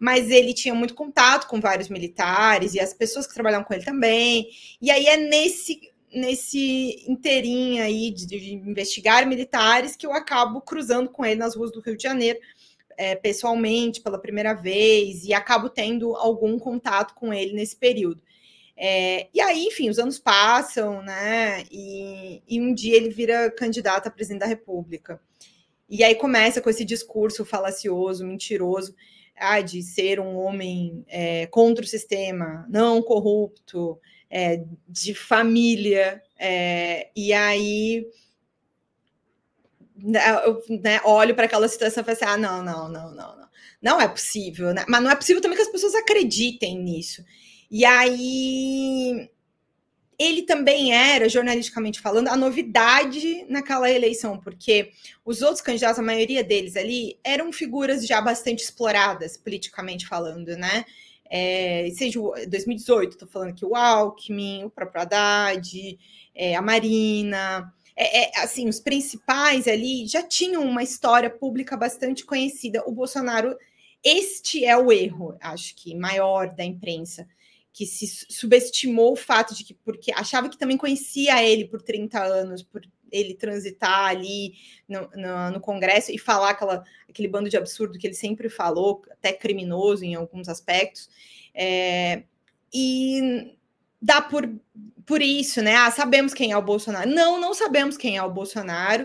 Mas 0.00 0.30
ele 0.30 0.52
tinha 0.52 0.74
muito 0.74 0.94
contato 0.94 1.46
com 1.46 1.60
vários 1.60 1.88
militares 1.88 2.74
e 2.74 2.80
as 2.80 2.92
pessoas 2.92 3.24
que 3.24 3.34
trabalham 3.34 3.62
com 3.62 3.72
ele 3.72 3.84
também. 3.84 4.48
E 4.82 4.90
aí 4.90 5.06
é 5.06 5.16
nesse 5.16 5.92
nesse 6.12 7.04
inteirinho 7.08 7.82
aí 7.82 8.10
de, 8.10 8.26
de 8.26 8.54
investigar 8.54 9.26
militares 9.26 9.96
que 9.96 10.06
eu 10.06 10.12
acabo 10.12 10.60
cruzando 10.60 11.10
com 11.10 11.24
ele 11.24 11.40
nas 11.40 11.56
ruas 11.56 11.72
do 11.72 11.80
Rio 11.80 11.96
de 11.96 12.02
Janeiro. 12.02 12.38
É, 12.96 13.16
pessoalmente 13.16 14.00
pela 14.00 14.20
primeira 14.20 14.54
vez 14.54 15.24
e 15.24 15.34
acabo 15.34 15.68
tendo 15.68 16.14
algum 16.14 16.56
contato 16.60 17.12
com 17.14 17.34
ele 17.34 17.52
nesse 17.52 17.74
período. 17.74 18.22
É, 18.76 19.28
e 19.32 19.40
aí, 19.40 19.66
enfim, 19.66 19.88
os 19.88 19.98
anos 19.98 20.18
passam, 20.18 21.00
né? 21.02 21.64
E, 21.70 22.42
e, 22.48 22.60
um 22.60 22.74
dia 22.74 22.96
ele 22.96 23.08
vira 23.08 23.50
candidato 23.50 24.08
a 24.08 24.10
presidente 24.10 24.40
da 24.40 24.46
República. 24.46 25.20
E 25.88 26.02
aí 26.02 26.14
começa 26.14 26.60
com 26.60 26.70
esse 26.70 26.84
discurso 26.84 27.44
falacioso, 27.44 28.26
mentiroso, 28.26 28.94
ah, 29.36 29.60
de 29.60 29.82
ser 29.82 30.18
um 30.18 30.36
homem 30.36 31.04
é, 31.08 31.46
contra 31.46 31.84
o 31.84 31.88
sistema, 31.88 32.66
não 32.68 33.02
corrupto, 33.02 33.98
é, 34.28 34.64
de 34.88 35.14
família. 35.14 36.20
É, 36.38 37.10
e 37.14 37.32
aí 37.32 38.06
né, 39.96 40.20
eu 40.44 40.62
né, 40.80 41.00
olho 41.04 41.34
para 41.34 41.44
aquela 41.44 41.68
situação 41.68 42.02
e 42.02 42.04
falo 42.04 42.16
assim: 42.16 42.24
ah, 42.24 42.36
não, 42.36 42.62
não, 42.62 42.88
não, 42.88 43.14
não, 43.14 43.36
não. 43.36 43.44
Não 43.80 44.00
é 44.00 44.08
possível, 44.08 44.72
né? 44.72 44.84
Mas 44.88 45.02
não 45.02 45.10
é 45.10 45.16
possível 45.16 45.42
também 45.42 45.56
que 45.56 45.62
as 45.62 45.70
pessoas 45.70 45.94
acreditem 45.94 46.78
nisso. 46.78 47.22
E 47.76 47.84
aí 47.84 49.28
ele 50.16 50.42
também 50.42 50.94
era, 50.94 51.28
jornalisticamente 51.28 52.00
falando, 52.00 52.28
a 52.28 52.36
novidade 52.36 53.44
naquela 53.48 53.90
eleição, 53.90 54.38
porque 54.38 54.92
os 55.24 55.42
outros 55.42 55.60
candidatos, 55.60 55.98
a 55.98 56.02
maioria 56.02 56.44
deles 56.44 56.76
ali, 56.76 57.18
eram 57.24 57.52
figuras 57.52 58.06
já 58.06 58.20
bastante 58.20 58.62
exploradas, 58.62 59.36
politicamente 59.36 60.06
falando, 60.06 60.56
né? 60.56 60.84
É, 61.28 61.90
seja 61.96 62.20
2018, 62.48 63.14
estou 63.14 63.26
falando 63.26 63.48
aqui 63.48 63.64
o 63.64 63.74
Alckmin, 63.74 64.62
o 64.62 64.70
próprio 64.70 65.02
Haddad, 65.02 65.98
é, 66.32 66.54
a 66.54 66.62
Marina, 66.62 67.74
é, 67.96 68.22
é, 68.22 68.40
assim, 68.40 68.68
os 68.68 68.78
principais 68.78 69.66
ali 69.66 70.06
já 70.06 70.22
tinham 70.22 70.62
uma 70.62 70.84
história 70.84 71.28
pública 71.28 71.76
bastante 71.76 72.24
conhecida. 72.24 72.84
O 72.86 72.92
Bolsonaro, 72.92 73.58
este 74.04 74.64
é 74.64 74.76
o 74.76 74.92
erro, 74.92 75.36
acho 75.40 75.74
que, 75.74 75.92
maior 75.92 76.54
da 76.54 76.64
imprensa 76.64 77.26
que 77.74 77.86
se 77.86 78.06
subestimou 78.30 79.12
o 79.12 79.16
fato 79.16 79.52
de 79.52 79.64
que, 79.64 79.74
porque 79.74 80.12
achava 80.12 80.48
que 80.48 80.56
também 80.56 80.76
conhecia 80.76 81.42
ele 81.42 81.64
por 81.64 81.82
30 81.82 82.22
anos, 82.22 82.62
por 82.62 82.80
ele 83.10 83.34
transitar 83.34 84.06
ali 84.06 84.54
no, 84.88 85.10
no, 85.12 85.50
no, 85.50 85.60
Congresso 85.60 86.12
e 86.12 86.18
falar 86.18 86.50
aquela, 86.50 86.84
aquele 87.08 87.26
bando 87.26 87.50
de 87.50 87.56
absurdo 87.56 87.98
que 87.98 88.06
ele 88.06 88.14
sempre 88.14 88.48
falou, 88.48 89.02
até 89.10 89.32
criminoso 89.32 90.04
em 90.04 90.14
alguns 90.14 90.48
aspectos. 90.48 91.10
É, 91.52 92.22
e 92.72 93.56
dá 94.00 94.22
por, 94.22 94.48
por 95.04 95.20
isso, 95.20 95.60
né? 95.60 95.74
Ah, 95.74 95.90
sabemos 95.90 96.32
quem 96.32 96.52
é 96.52 96.56
o 96.56 96.62
Bolsonaro. 96.62 97.10
Não, 97.10 97.40
não 97.40 97.54
sabemos 97.54 97.96
quem 97.96 98.16
é 98.16 98.22
o 98.22 98.30
Bolsonaro 98.30 99.04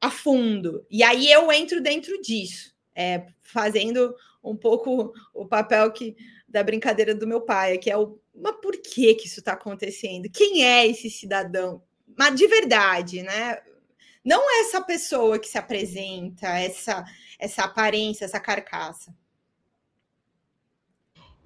a 0.00 0.10
fundo. 0.10 0.84
E 0.90 1.04
aí 1.04 1.30
eu 1.30 1.52
entro 1.52 1.80
dentro 1.80 2.20
disso, 2.20 2.74
é, 2.96 3.26
fazendo 3.40 4.12
um 4.42 4.56
pouco 4.56 5.12
o 5.32 5.46
papel 5.46 5.92
que 5.92 6.16
da 6.52 6.62
brincadeira 6.62 7.14
do 7.14 7.26
meu 7.26 7.40
pai, 7.40 7.78
que 7.78 7.90
é 7.90 7.96
o 7.96 8.20
mas 8.34 8.56
por 8.62 8.72
que 8.76 9.14
que 9.14 9.26
isso 9.26 9.40
está 9.40 9.52
acontecendo? 9.52 10.30
Quem 10.30 10.64
é 10.64 10.86
esse 10.86 11.10
cidadão? 11.10 11.82
Mas 12.16 12.34
de 12.34 12.46
verdade, 12.46 13.22
né? 13.22 13.58
Não 14.24 14.40
é 14.50 14.60
essa 14.60 14.80
pessoa 14.80 15.38
que 15.38 15.48
se 15.48 15.58
apresenta, 15.58 16.46
essa 16.46 17.04
essa 17.38 17.64
aparência, 17.64 18.24
essa 18.24 18.38
carcaça. 18.38 19.12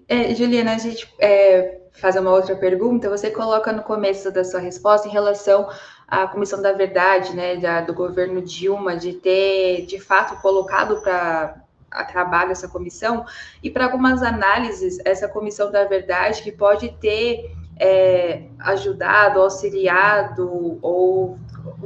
É, 0.09 0.35
Juliana, 0.35 0.75
a 0.75 0.79
gente 0.79 1.13
é, 1.19 1.81
faz 1.93 2.15
uma 2.17 2.31
outra 2.31 2.55
pergunta. 2.55 3.09
Você 3.09 3.31
coloca 3.31 3.73
no 3.73 3.83
começo 3.83 4.31
da 4.31 4.45
sua 4.45 4.61
resposta 4.61 5.09
em 5.09 5.11
relação 5.11 5.69
à 6.07 6.29
Comissão 6.29 6.63
da 6.63 6.73
Verdade, 6.73 7.35
né, 7.35 7.57
da, 7.57 7.81
do 7.81 7.95
governo 7.95 8.43
Dilma, 8.43 8.97
de 8.97 9.15
ter 9.15 9.87
de 9.87 9.99
fato 9.99 10.41
colocado 10.41 11.01
para 11.01 11.66
a 11.97 12.05
trabalho 12.05 12.53
essa 12.53 12.69
comissão, 12.69 13.25
e 13.63 13.71
para 13.71 13.85
algumas 13.85 14.23
análises, 14.23 14.99
essa 15.05 15.27
comissão 15.27 15.71
da 15.71 15.85
verdade 15.85 16.43
que 16.43 16.53
pode 16.53 16.93
ter 17.01 17.51
é, 17.79 18.45
ajudado, 18.61 19.41
auxiliado, 19.41 20.79
ou 20.81 21.39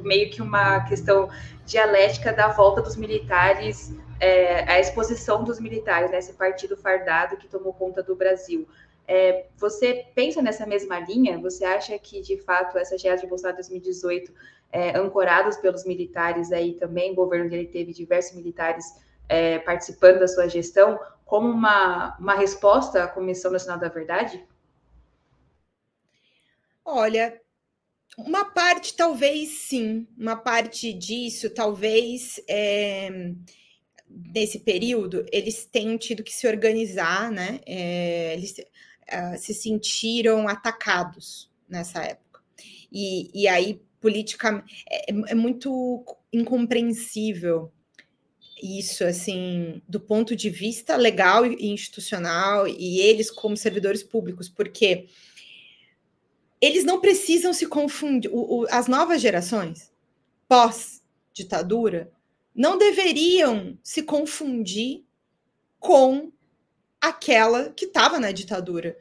meio 0.02 0.30
que 0.30 0.42
uma 0.42 0.80
questão 0.80 1.28
dialética 1.64 2.32
da 2.32 2.48
volta 2.48 2.80
dos 2.82 2.96
militares, 2.96 3.94
é, 4.20 4.70
a 4.70 4.78
exposição 4.78 5.42
dos 5.42 5.58
militares, 5.58 6.10
né, 6.10 6.18
esse 6.18 6.34
partido 6.34 6.76
fardado 6.76 7.36
que 7.36 7.48
tomou 7.48 7.72
conta 7.72 8.02
do 8.02 8.14
Brasil. 8.14 8.68
É, 9.08 9.46
você 9.56 10.06
pensa 10.14 10.40
nessa 10.40 10.66
mesma 10.66 11.00
linha? 11.00 11.38
Você 11.38 11.64
acha 11.64 11.98
que, 11.98 12.20
de 12.20 12.36
fato, 12.38 12.78
essa 12.78 12.96
geada 12.96 13.20
de 13.20 13.26
Bolsonaro 13.26 13.56
2018, 13.56 14.32
é, 14.72 14.96
ancorados 14.96 15.56
pelos 15.56 15.84
militares 15.84 16.52
aí 16.52 16.74
também, 16.74 17.10
o 17.10 17.16
governo 17.16 17.50
dele 17.50 17.66
teve 17.66 17.92
diversos 17.92 18.36
militares 18.36 19.00
é, 19.30 19.60
participando 19.60 20.18
da 20.18 20.26
sua 20.26 20.48
gestão 20.48 20.98
como 21.24 21.48
uma, 21.48 22.16
uma 22.18 22.34
resposta 22.34 23.04
à 23.04 23.08
Comissão 23.08 23.52
Nacional 23.52 23.78
da 23.78 23.88
Verdade? 23.88 24.44
Olha, 26.84 27.40
uma 28.18 28.44
parte 28.44 28.96
talvez 28.96 29.48
sim, 29.68 30.08
uma 30.18 30.34
parte 30.34 30.92
disso 30.92 31.48
talvez 31.48 32.40
é, 32.48 33.32
nesse 34.08 34.58
período 34.58 35.24
eles 35.30 35.64
tenham 35.64 35.96
tido 35.96 36.24
que 36.24 36.32
se 36.32 36.48
organizar, 36.48 37.30
né? 37.30 37.60
É, 37.64 38.34
eles 38.34 38.56
uh, 38.58 39.38
se 39.38 39.54
sentiram 39.54 40.48
atacados 40.48 41.48
nessa 41.68 42.02
época. 42.02 42.42
E, 42.90 43.30
e 43.32 43.46
aí, 43.46 43.80
politicamente, 44.00 44.84
é, 44.90 45.12
é 45.28 45.34
muito 45.36 46.04
incompreensível 46.32 47.72
isso, 48.62 49.04
assim, 49.04 49.82
do 49.88 50.00
ponto 50.00 50.36
de 50.36 50.50
vista 50.50 50.96
legal 50.96 51.44
e 51.46 51.70
institucional, 51.70 52.66
e 52.66 53.00
eles 53.00 53.30
como 53.30 53.56
servidores 53.56 54.02
públicos, 54.02 54.48
porque 54.48 55.08
eles 56.60 56.84
não 56.84 57.00
precisam 57.00 57.52
se 57.52 57.66
confundir. 57.66 58.30
O, 58.32 58.60
o, 58.60 58.66
as 58.70 58.86
novas 58.86 59.20
gerações, 59.20 59.92
pós-ditadura, 60.48 62.12
não 62.54 62.76
deveriam 62.76 63.78
se 63.82 64.02
confundir 64.02 65.04
com 65.78 66.30
aquela 67.00 67.70
que 67.70 67.86
estava 67.86 68.20
na 68.20 68.30
ditadura, 68.30 68.96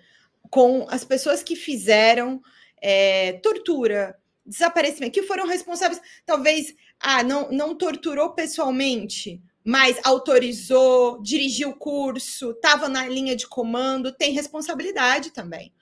com 0.50 0.88
as 0.90 1.04
pessoas 1.04 1.44
que 1.44 1.56
fizeram 1.56 2.42
é, 2.82 3.34
tortura, 3.34 4.18
desaparecimento, 4.46 5.14
que 5.14 5.24
foram 5.24 5.46
responsáveis, 5.46 6.02
talvez, 6.26 6.74
ah, 7.00 7.22
não, 7.24 7.52
não 7.52 7.76
torturou 7.76 8.32
pessoalmente, 8.32 9.42
mas 9.64 10.00
autorizou, 10.04 11.22
dirigiu 11.22 11.70
o 11.70 11.76
curso, 11.76 12.52
estava 12.52 12.88
na 12.88 13.08
linha 13.08 13.36
de 13.36 13.48
comando, 13.48 14.12
tem 14.12 14.32
responsabilidade 14.32 15.32
também. 15.32 15.74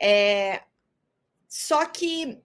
É, 0.00 0.62
só 1.48 1.86
que 1.86 2.38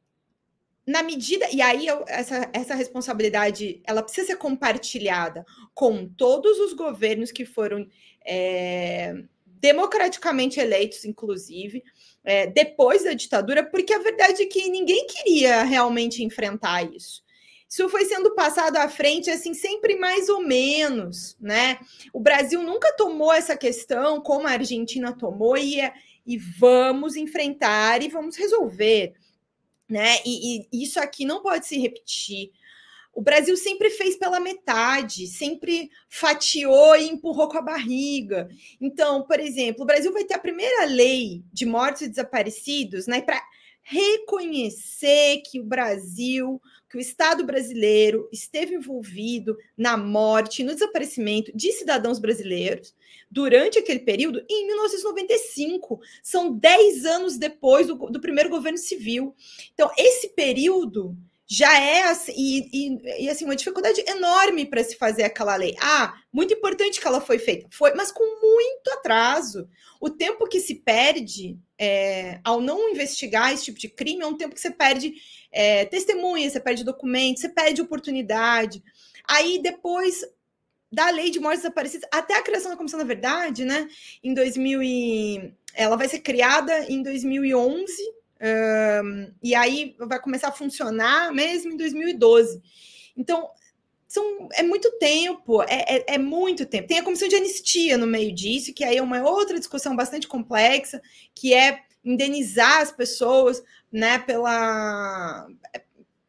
na 0.85 1.03
medida 1.03 1.47
e 1.51 1.61
aí 1.61 1.85
eu, 1.85 2.03
essa, 2.07 2.49
essa 2.53 2.73
responsabilidade 2.73 3.81
ela 3.85 4.01
precisa 4.01 4.27
ser 4.27 4.35
compartilhada 4.37 5.45
com 5.73 6.07
todos 6.07 6.57
os 6.59 6.73
governos 6.73 7.31
que 7.31 7.45
foram 7.45 7.87
é, 8.25 9.13
democraticamente 9.45 10.59
eleitos, 10.59 11.05
inclusive 11.05 11.83
é, 12.23 12.47
depois 12.47 13.03
da 13.03 13.13
ditadura, 13.13 13.63
porque 13.63 13.93
a 13.93 13.99
verdade 13.99 14.43
é 14.43 14.45
que 14.45 14.69
ninguém 14.69 15.05
queria 15.07 15.63
realmente 15.63 16.23
enfrentar 16.23 16.83
isso. 16.83 17.23
Isso 17.69 17.87
foi 17.89 18.05
sendo 18.05 18.33
passado 18.33 18.77
à 18.77 18.89
frente, 18.89 19.29
assim, 19.29 19.53
sempre 19.53 19.95
mais 19.95 20.27
ou 20.27 20.41
menos, 20.41 21.37
né? 21.39 21.79
O 22.11 22.19
Brasil 22.19 22.63
nunca 22.63 22.91
tomou 22.97 23.31
essa 23.31 23.55
questão 23.55 24.21
como 24.21 24.47
a 24.47 24.51
Argentina 24.51 25.13
tomou 25.15 25.55
e, 25.57 25.79
e 26.25 26.37
vamos 26.37 27.15
enfrentar 27.15 28.01
e 28.01 28.09
vamos 28.09 28.35
resolver. 28.37 29.13
né? 29.89 30.17
E, 30.25 30.67
e 30.71 30.83
isso 30.83 30.99
aqui 30.99 31.25
não 31.25 31.41
pode 31.41 31.67
se 31.67 31.77
repetir. 31.77 32.51
O 33.13 33.21
Brasil 33.21 33.57
sempre 33.57 33.89
fez 33.89 34.15
pela 34.17 34.39
metade, 34.39 35.27
sempre 35.27 35.89
fatiou 36.07 36.95
e 36.95 37.09
empurrou 37.09 37.49
com 37.49 37.57
a 37.57 37.61
barriga. 37.61 38.47
Então, 38.79 39.23
por 39.23 39.39
exemplo, 39.39 39.83
o 39.83 39.85
Brasil 39.85 40.13
vai 40.13 40.23
ter 40.23 40.35
a 40.35 40.39
primeira 40.39 40.85
lei 40.85 41.43
de 41.51 41.65
mortos 41.65 42.03
e 42.03 42.07
desaparecidos, 42.09 43.07
né, 43.07 43.21
reconhecer 43.89 45.41
que 45.41 45.59
o 45.59 45.63
Brasil, 45.63 46.61
que 46.87 46.97
o 46.97 47.01
Estado 47.01 47.43
brasileiro 47.43 48.29
esteve 48.31 48.75
envolvido 48.75 49.57
na 49.75 49.97
morte, 49.97 50.63
no 50.63 50.73
desaparecimento 50.73 51.51
de 51.57 51.71
cidadãos 51.71 52.19
brasileiros 52.19 52.93
durante 53.31 53.79
aquele 53.79 53.99
período 53.99 54.45
em 54.47 54.67
1995. 54.67 55.99
São 56.21 56.53
10 56.53 57.05
anos 57.05 57.37
depois 57.37 57.87
do, 57.87 57.95
do 57.95 58.21
primeiro 58.21 58.51
governo 58.51 58.77
civil. 58.77 59.35
Então, 59.73 59.89
esse 59.97 60.29
período 60.29 61.17
já 61.51 61.79
é 61.81 62.03
assim, 62.03 62.31
e, 62.37 62.69
e, 62.71 63.23
e, 63.25 63.29
assim, 63.29 63.43
uma 63.43 63.55
dificuldade 63.55 64.03
enorme 64.07 64.67
para 64.67 64.83
se 64.83 64.95
fazer 64.95 65.23
aquela 65.23 65.55
lei. 65.55 65.75
Ah, 65.81 66.13
muito 66.31 66.53
importante 66.53 67.01
que 67.01 67.07
ela 67.07 67.19
foi 67.19 67.39
feita, 67.39 67.67
foi, 67.71 67.91
mas 67.95 68.11
com 68.11 68.23
muito 68.39 68.91
atraso. 68.91 69.67
O 69.99 70.11
tempo 70.11 70.47
que 70.47 70.59
se 70.59 70.75
perde 70.75 71.57
é, 71.75 72.39
ao 72.43 72.61
não 72.61 72.89
investigar 72.89 73.51
esse 73.51 73.65
tipo 73.65 73.79
de 73.79 73.89
crime 73.89 74.21
é 74.21 74.27
um 74.27 74.37
tempo 74.37 74.53
que 74.53 74.61
você 74.61 74.69
perde 74.69 75.15
é, 75.51 75.89
você 75.89 76.59
perde 76.59 76.83
documentos, 76.83 77.41
você 77.41 77.49
perde 77.49 77.81
oportunidade. 77.81 78.83
Aí 79.27 79.59
depois 79.59 80.23
da 80.91 81.09
lei 81.09 81.31
de 81.31 81.39
mortes 81.39 81.63
desaparecidas, 81.63 82.07
até 82.13 82.35
a 82.35 82.43
criação 82.43 82.69
da 82.69 82.77
comissão 82.77 82.99
da 82.99 83.05
verdade, 83.05 83.65
né? 83.65 83.87
Em 84.23 84.35
2000 84.35 84.83
e 84.83 85.53
ela 85.73 85.95
vai 85.95 86.07
ser 86.07 86.19
criada 86.19 86.85
em 86.91 87.01
2011 87.01 88.18
um, 88.41 89.33
e 89.43 89.53
aí 89.53 89.95
vai 89.99 90.19
começar 90.19 90.49
a 90.49 90.53
funcionar 90.53 91.33
mesmo 91.33 91.73
em 91.73 91.77
2012. 91.77 92.61
Então, 93.17 93.49
são, 94.07 94.49
é 94.53 94.63
muito 94.63 94.91
tempo, 94.97 95.61
é, 95.63 95.85
é, 95.87 96.15
é, 96.15 96.17
muito 96.17 96.65
tempo. 96.65 96.87
Tem 96.87 96.97
a 96.99 97.03
comissão 97.03 97.27
de 97.27 97.35
anistia 97.35 97.97
no 97.97 98.07
meio 98.07 98.33
disso, 98.33 98.73
que 98.73 98.83
aí 98.83 98.97
é 98.97 99.01
uma 99.01 99.21
outra 99.21 99.59
discussão 99.59 99.95
bastante 99.95 100.27
complexa, 100.27 101.01
que 101.35 101.53
é 101.53 101.83
indenizar 102.03 102.81
as 102.81 102.91
pessoas 102.91 103.61
né, 103.91 104.17
pela, 104.19 105.47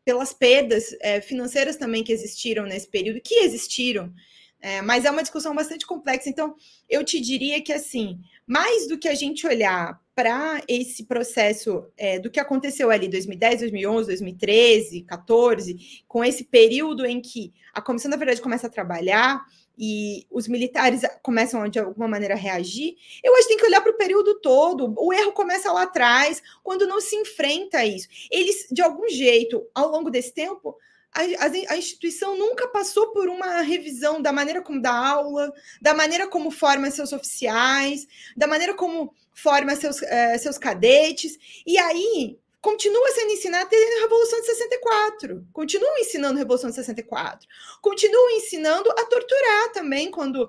pelas 0.05 0.33
perdas 0.33 0.95
é, 1.01 1.21
financeiras 1.21 1.77
também 1.77 2.05
que 2.05 2.13
existiram 2.13 2.65
nesse 2.65 2.89
período, 2.89 3.21
que 3.23 3.37
existiram, 3.37 4.13
é, 4.61 4.83
mas 4.83 5.05
é 5.05 5.11
uma 5.11 5.23
discussão 5.23 5.55
bastante 5.55 5.87
complexa. 5.87 6.29
Então, 6.29 6.55
eu 6.89 7.05
te 7.05 7.21
diria 7.21 7.63
que, 7.63 7.73
assim, 7.73 8.19
mais 8.47 8.87
do 8.87 8.99
que 8.99 9.09
a 9.09 9.15
gente 9.15 9.47
olhar 9.47 10.01
para 10.15 10.63
esse 10.69 11.05
processo 11.05 11.87
é, 11.97 12.19
do 12.19 12.31
que 12.31 12.39
aconteceu 12.39 12.91
ali 12.91 13.09
2010, 13.09 13.61
2011, 13.61 14.07
2013, 14.09 15.03
14, 15.03 16.03
com 16.07 16.23
esse 16.23 16.45
período 16.45 17.07
em 17.07 17.21
que 17.21 17.53
a 17.73 17.81
comissão, 17.81 18.11
na 18.11 18.17
verdade, 18.17 18.43
começa 18.43 18.67
a 18.67 18.71
trabalhar 18.71 19.43
e 19.79 20.27
os 20.31 20.47
militares 20.47 21.01
começam 21.23 21.67
de 21.67 21.79
alguma 21.79 22.07
maneira 22.07 22.35
a 22.35 22.37
reagir, 22.37 22.97
eu 23.25 23.35
acho 23.35 23.45
que 23.45 23.49
tem 23.49 23.57
que 23.57 23.65
olhar 23.65 23.81
para 23.81 23.93
o 23.93 23.97
período 23.97 24.39
todo. 24.41 24.93
O 24.99 25.11
erro 25.11 25.33
começa 25.33 25.73
lá 25.73 25.85
atrás, 25.85 26.43
quando 26.63 26.87
não 26.87 27.01
se 27.01 27.17
enfrenta 27.17 27.83
isso. 27.83 28.07
Eles, 28.31 28.67
de 28.71 28.83
algum 28.83 29.09
jeito, 29.09 29.67
ao 29.75 29.91
longo 29.91 30.11
desse 30.11 30.35
tempo, 30.35 30.77
a, 31.13 31.73
a, 31.75 31.77
instituição 31.77 32.39
nunca 32.39 32.69
passou 32.69 33.09
por 33.13 33.29
uma 33.29 33.63
revisão 33.63 34.23
da 34.23 34.33
maneira 34.33 34.63
como 34.63 34.81
dá 34.81 34.95
aula, 34.95 35.53
da 35.81 35.93
maneira 35.93 36.29
como 36.29 36.51
forma 36.51 36.91
seus 36.91 37.13
oficiais, 37.13 38.07
da 38.37 38.47
maneira 38.47 38.75
como 38.75 39.13
forma 39.35 39.75
seus, 39.75 40.01
uh, 40.01 40.39
seus 40.39 40.57
cadetes. 40.57 41.37
E 41.67 41.77
aí 41.79 42.39
continua 42.61 43.09
sendo 43.13 43.33
ensinado 43.33 43.71
desde 43.71 43.93
a 43.97 44.01
Revolução 44.03 44.41
de 44.41 44.47
64. 44.47 45.47
Continua 45.53 46.01
ensinando 46.01 46.37
a 46.37 46.39
Revolução 46.39 46.71
de 46.71 46.77
64. 46.77 47.49
Continua 47.81 48.33
ensinando 48.33 48.91
a 48.91 49.05
torturar 49.07 49.73
também 49.73 50.11
quando 50.11 50.49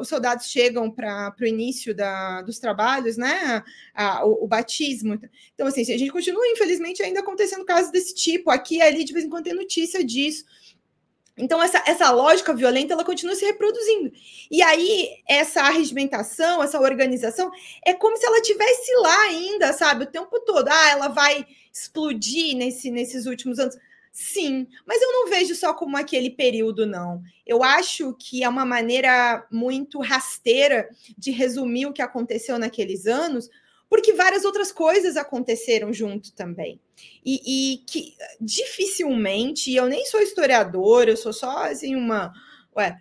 os 0.00 0.08
soldados 0.08 0.46
chegam 0.46 0.90
para 0.90 1.34
o 1.40 1.46
início 1.46 1.94
da, 1.94 2.42
dos 2.42 2.58
trabalhos, 2.58 3.16
né? 3.16 3.62
A, 3.94 4.24
o, 4.26 4.44
o, 4.44 4.48
batismo. 4.48 5.20
Então, 5.54 5.66
assim, 5.66 5.82
a 5.82 5.98
gente 5.98 6.10
continua, 6.10 6.46
infelizmente, 6.48 7.02
ainda 7.02 7.20
acontecendo 7.20 7.64
casos 7.64 7.90
desse 7.92 8.14
tipo. 8.14 8.50
Aqui 8.50 8.76
e 8.76 8.82
ali, 8.82 9.04
de 9.04 9.12
vez 9.12 9.24
em 9.24 9.28
quando, 9.28 9.44
tem 9.44 9.54
notícia 9.54 10.04
disso. 10.04 10.44
Então, 11.38 11.62
essa, 11.62 11.82
essa 11.86 12.10
lógica 12.10 12.52
violenta 12.52 12.94
ela 12.94 13.04
continua 13.04 13.36
se 13.36 13.44
reproduzindo. 13.44 14.12
E 14.50 14.60
aí, 14.60 15.08
essa 15.28 15.62
arregimentação, 15.62 16.60
essa 16.62 16.80
organização, 16.80 17.50
é 17.86 17.94
como 17.94 18.16
se 18.16 18.26
ela 18.26 18.42
tivesse 18.42 18.92
lá 18.96 19.22
ainda, 19.22 19.72
sabe, 19.72 20.04
o 20.04 20.10
tempo 20.10 20.40
todo. 20.40 20.66
Ah, 20.68 20.90
ela 20.90 21.08
vai 21.08 21.46
explodir 21.72 22.56
nesse, 22.56 22.90
nesses 22.90 23.26
últimos 23.26 23.60
anos. 23.60 23.76
Sim, 24.20 24.66
mas 24.84 25.00
eu 25.00 25.12
não 25.12 25.28
vejo 25.28 25.54
só 25.54 25.72
como 25.72 25.96
aquele 25.96 26.28
período, 26.28 26.84
não. 26.84 27.22
Eu 27.46 27.62
acho 27.62 28.12
que 28.14 28.42
é 28.42 28.48
uma 28.48 28.64
maneira 28.66 29.46
muito 29.48 30.00
rasteira 30.00 30.88
de 31.16 31.30
resumir 31.30 31.86
o 31.86 31.92
que 31.92 32.02
aconteceu 32.02 32.58
naqueles 32.58 33.06
anos, 33.06 33.48
porque 33.88 34.12
várias 34.14 34.44
outras 34.44 34.72
coisas 34.72 35.16
aconteceram 35.16 35.92
junto 35.92 36.32
também. 36.32 36.80
E, 37.24 37.74
e 37.74 37.78
que 37.86 38.16
dificilmente, 38.40 39.70
e 39.70 39.76
eu 39.76 39.86
nem 39.86 40.04
sou 40.04 40.20
historiadora, 40.20 41.12
eu 41.12 41.16
sou 41.16 41.32
só 41.32 41.66
assim 41.66 41.94
uma 41.94 42.32
ué, 42.76 42.98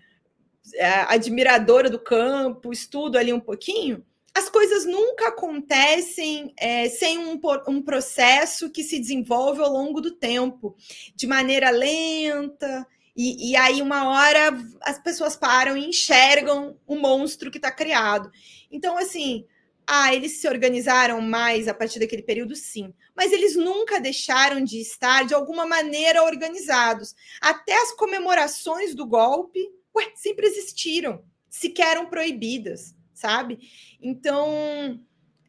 é, 0.76 0.88
admiradora 1.08 1.90
do 1.90 1.98
campo, 2.00 2.72
estudo 2.72 3.18
ali 3.18 3.34
um 3.34 3.40
pouquinho 3.40 4.06
as 4.38 4.50
coisas 4.50 4.86
nunca 4.86 5.30
acontecem 5.30 6.54
é, 6.58 6.88
sem 6.90 7.18
um, 7.18 7.40
um, 7.68 7.82
processo 7.82 8.70
que 8.70 8.84
se 8.84 9.00
desenvolve 9.00 9.62
ao 9.62 9.72
longo 9.72 10.00
do 10.00 10.12
tempo, 10.12 10.76
de 11.16 11.26
maneira 11.26 11.72
lenta. 11.72 12.86
E, 13.16 13.50
e 13.52 13.56
aí, 13.56 13.82
uma 13.82 14.08
hora, 14.08 14.56
as 14.84 15.00
pessoas 15.02 15.36
param 15.36 15.76
e 15.76 15.88
enxergam 15.88 16.78
o 16.86 16.96
monstro 16.96 17.50
que 17.50 17.58
está 17.58 17.72
criado. 17.72 18.30
Então, 18.72 18.96
assim, 18.96 19.44
ah, 19.88 20.14
eles 20.14 20.34
se 20.34 20.48
organizaram 20.48 21.20
mais 21.20 21.68
a 21.68 21.74
partir 21.74 21.98
daquele 21.98 22.22
período, 22.22 22.56
sim. 22.56 22.94
Mas 23.16 23.32
eles 23.32 23.56
nunca 23.56 24.00
deixaram 24.00 24.64
de 24.64 24.80
estar, 24.80 25.26
de 25.26 25.34
alguma 25.34 25.66
maneira, 25.66 26.24
organizados. 26.24 27.16
Até 27.42 27.76
as 27.76 27.92
comemorações 27.94 28.94
do 28.94 29.08
golpe, 29.08 29.68
ué, 29.96 30.12
sempre 30.14 30.46
existiram, 30.46 31.24
sequer 31.50 31.94
eram 31.94 32.06
proibidas 32.06 32.96
sabe? 33.18 33.60
Então, 34.02 35.00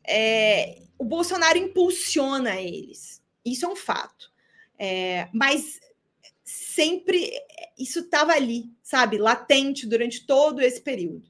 é, 0.07 0.83
o 0.98 1.04
Bolsonaro 1.04 1.59
impulsiona 1.59 2.61
eles. 2.61 3.22
Isso 3.44 3.66
é 3.66 3.68
um 3.68 3.76
fato. 3.76 4.31
É, 4.78 5.28
mas 5.33 5.78
sempre 6.44 7.31
isso 7.78 8.00
estava 8.00 8.33
ali, 8.33 8.70
sabe? 8.83 9.18
Latente 9.18 9.87
durante 9.87 10.26
todo 10.26 10.61
esse 10.61 10.81
período. 10.81 11.28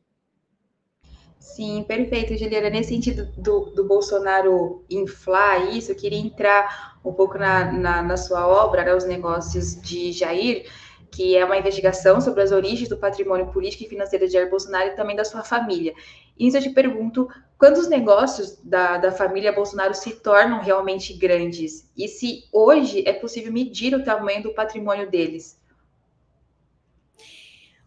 Sim, 1.40 1.82
perfeito, 1.82 2.36
Juliana. 2.36 2.70
Nesse 2.70 2.90
sentido 2.90 3.26
do, 3.36 3.70
do 3.70 3.84
Bolsonaro 3.84 4.84
inflar 4.88 5.74
isso, 5.74 5.90
eu 5.90 5.96
queria 5.96 6.18
entrar 6.18 7.00
um 7.04 7.12
pouco 7.12 7.36
na, 7.36 7.72
na, 7.72 8.02
na 8.02 8.16
sua 8.16 8.46
obra, 8.46 8.84
né, 8.84 8.94
os 8.94 9.04
negócios 9.04 9.80
de 9.80 10.12
Jair 10.12 10.70
que 11.10 11.36
é 11.36 11.44
uma 11.44 11.56
investigação 11.56 12.20
sobre 12.20 12.42
as 12.42 12.52
origens 12.52 12.88
do 12.88 12.96
patrimônio 12.96 13.50
político 13.52 13.84
e 13.84 13.88
financeiro 13.88 14.26
de 14.26 14.32
Jair 14.32 14.50
Bolsonaro 14.50 14.90
e 14.90 14.96
também 14.96 15.16
da 15.16 15.24
sua 15.24 15.42
família. 15.42 15.94
E 16.38 16.46
isso 16.46 16.56
eu 16.56 16.62
te 16.62 16.70
pergunto, 16.70 17.28
quando 17.58 17.78
os 17.78 17.88
negócios 17.88 18.56
da, 18.62 18.98
da 18.98 19.10
família 19.10 19.52
Bolsonaro 19.52 19.94
se 19.94 20.12
tornam 20.20 20.60
realmente 20.60 21.14
grandes? 21.14 21.90
E 21.96 22.06
se 22.06 22.44
hoje 22.52 23.02
é 23.06 23.12
possível 23.12 23.52
medir 23.52 23.94
o 23.94 24.04
tamanho 24.04 24.42
do 24.42 24.54
patrimônio 24.54 25.10
deles? 25.10 25.60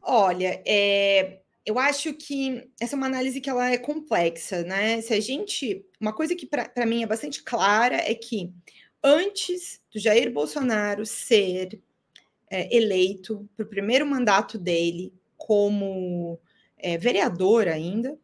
Olha, 0.02 0.62
é, 0.66 1.40
eu 1.66 1.78
acho 1.78 2.14
que 2.14 2.68
essa 2.80 2.96
é 2.96 2.98
uma 2.98 3.06
análise 3.06 3.40
que 3.40 3.50
ela 3.50 3.70
é 3.70 3.78
complexa, 3.78 4.64
né? 4.64 5.00
Se 5.02 5.14
a 5.14 5.20
gente, 5.20 5.86
uma 6.00 6.12
coisa 6.12 6.36
que 6.36 6.46
para 6.46 6.86
mim 6.86 7.04
é 7.04 7.08
bastante 7.08 7.44
clara 7.44 7.96
é 7.96 8.16
que 8.16 8.52
antes 9.04 9.80
do 9.92 10.00
Jair 10.00 10.32
Bolsonaro 10.32 11.06
ser 11.06 11.80
é, 12.52 12.76
eleito 12.76 13.50
para 13.56 13.66
o 13.66 13.70
primeiro 13.70 14.06
mandato 14.06 14.58
dele 14.58 15.14
como 15.38 16.38
é, 16.78 16.98
vereador 16.98 17.70
ainda, 17.70 18.20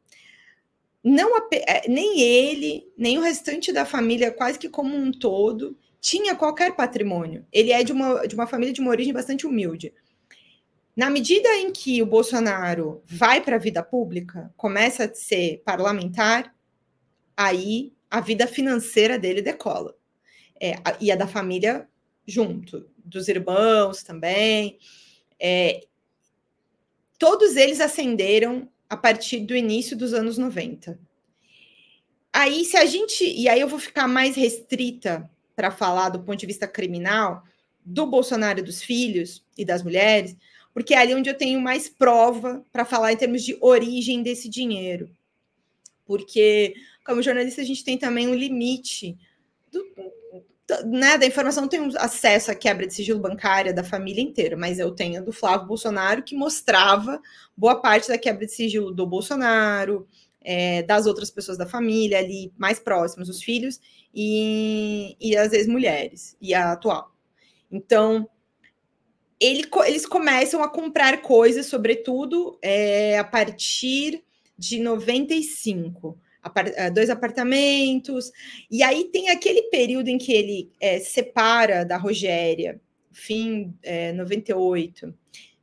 não 1.01 1.37
é, 1.37 1.87
nem 1.87 2.19
ele, 2.19 2.91
nem 2.97 3.17
o 3.17 3.21
restante 3.21 3.71
da 3.71 3.85
família, 3.85 4.29
quase 4.29 4.59
que 4.59 4.67
como 4.67 4.95
um 4.95 5.09
todo, 5.09 5.77
tinha 6.01 6.35
qualquer 6.35 6.75
patrimônio. 6.75 7.45
Ele 7.51 7.71
é 7.71 7.83
de 7.83 7.93
uma, 7.93 8.27
de 8.27 8.35
uma 8.35 8.45
família 8.45 8.73
de 8.73 8.81
uma 8.81 8.91
origem 8.91 9.13
bastante 9.13 9.47
humilde. 9.47 9.93
Na 10.95 11.09
medida 11.09 11.47
em 11.55 11.71
que 11.71 12.01
o 12.01 12.05
Bolsonaro 12.05 13.01
vai 13.05 13.39
para 13.39 13.55
a 13.55 13.59
vida 13.59 13.81
pública, 13.81 14.51
começa 14.57 15.05
a 15.05 15.13
ser 15.13 15.61
parlamentar, 15.63 16.53
aí 17.35 17.93
a 18.09 18.19
vida 18.19 18.45
financeira 18.45 19.17
dele 19.17 19.41
decola. 19.41 19.95
É, 20.59 20.73
e 20.99 21.11
a 21.11 21.15
da 21.15 21.27
família 21.27 21.87
junto 22.27 22.89
dos 22.97 23.27
irmãos 23.27 24.03
também. 24.03 24.77
É, 25.39 25.85
todos 27.17 27.55
eles 27.55 27.79
ascenderam 27.79 28.69
a 28.89 28.97
partir 28.97 29.39
do 29.39 29.55
início 29.55 29.97
dos 29.97 30.13
anos 30.13 30.37
90. 30.37 30.99
Aí, 32.33 32.65
se 32.65 32.77
a 32.77 32.85
gente. 32.85 33.23
E 33.23 33.49
aí 33.49 33.59
eu 33.59 33.67
vou 33.67 33.79
ficar 33.79 34.07
mais 34.07 34.35
restrita 34.35 35.29
para 35.55 35.71
falar 35.71 36.09
do 36.09 36.19
ponto 36.19 36.37
de 36.37 36.45
vista 36.45 36.67
criminal 36.67 37.43
do 37.83 38.05
Bolsonaro 38.05 38.61
dos 38.61 38.83
filhos 38.83 39.43
e 39.57 39.63
das 39.63 39.81
mulheres, 39.81 40.35
porque 40.73 40.93
é 40.93 40.97
ali 40.97 41.15
onde 41.15 41.29
eu 41.29 41.37
tenho 41.37 41.59
mais 41.59 41.89
prova 41.89 42.63
para 42.71 42.85
falar 42.85 43.13
em 43.13 43.17
termos 43.17 43.43
de 43.43 43.57
origem 43.61 44.21
desse 44.21 44.49
dinheiro. 44.49 45.09
Porque, 46.05 46.75
como 47.03 47.23
jornalista, 47.23 47.61
a 47.61 47.63
gente 47.63 47.83
tem 47.83 47.97
também 47.97 48.27
um 48.27 48.35
limite 48.35 49.17
do, 49.71 49.83
né, 50.85 51.17
da 51.17 51.25
informação, 51.25 51.61
não 51.61 51.69
tenho 51.69 51.91
acesso 51.97 52.51
à 52.51 52.55
quebra 52.55 52.85
de 52.85 52.93
sigilo 52.93 53.19
bancária 53.19 53.73
da 53.73 53.83
família 53.83 54.21
inteira, 54.21 54.57
mas 54.57 54.79
eu 54.79 54.91
tenho 54.91 55.23
do 55.23 55.31
Flávio 55.31 55.67
Bolsonaro, 55.67 56.23
que 56.23 56.35
mostrava 56.35 57.21
boa 57.55 57.79
parte 57.79 58.07
da 58.09 58.17
quebra 58.17 58.45
de 58.45 58.51
sigilo 58.51 58.91
do 58.91 59.07
Bolsonaro, 59.07 60.07
é, 60.41 60.83
das 60.83 61.05
outras 61.05 61.31
pessoas 61.31 61.57
da 61.57 61.65
família 61.65 62.19
ali 62.19 62.53
mais 62.57 62.79
próximas, 62.79 63.29
os 63.29 63.41
filhos 63.41 63.79
e, 64.13 65.15
e 65.19 65.35
as 65.37 65.53
ex-mulheres, 65.53 66.37
e 66.41 66.53
a 66.53 66.73
atual. 66.73 67.11
Então, 67.71 68.29
ele, 69.39 69.69
eles 69.85 70.05
começam 70.05 70.63
a 70.63 70.69
comprar 70.69 71.21
coisas, 71.21 71.67
sobretudo 71.67 72.57
é, 72.61 73.17
a 73.19 73.23
partir 73.23 74.23
de 74.57 74.79
95 74.79 76.17
eh, 76.19 76.26
dois 76.93 77.09
apartamentos. 77.09 78.31
E 78.69 78.83
aí 78.83 79.05
tem 79.05 79.29
aquele 79.29 79.63
período 79.63 80.07
em 80.07 80.17
que 80.17 80.33
ele 80.33 80.71
é, 80.79 80.99
separa 80.99 81.83
da 81.83 81.97
Rogéria, 81.97 82.79
fim 83.11 83.73
é, 83.83 84.13
98, 84.13 85.13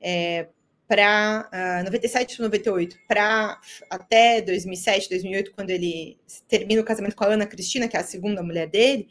é, 0.01 0.49
para 0.87 1.49
uh, 1.81 1.85
97 1.85 2.41
98 2.41 2.99
para 3.09 3.59
até 3.91 4.43
2007, 4.43 5.09
2008, 5.09 5.53
quando 5.53 5.71
ele 5.71 6.19
termina 6.47 6.81
o 6.81 6.85
casamento 6.85 7.17
com 7.17 7.25
a 7.25 7.29
Ana 7.29 7.47
Cristina, 7.47 7.89
que 7.89 7.97
é 7.97 8.01
a 8.01 8.05
segunda 8.05 8.43
mulher 8.43 8.69
dele, 8.69 9.09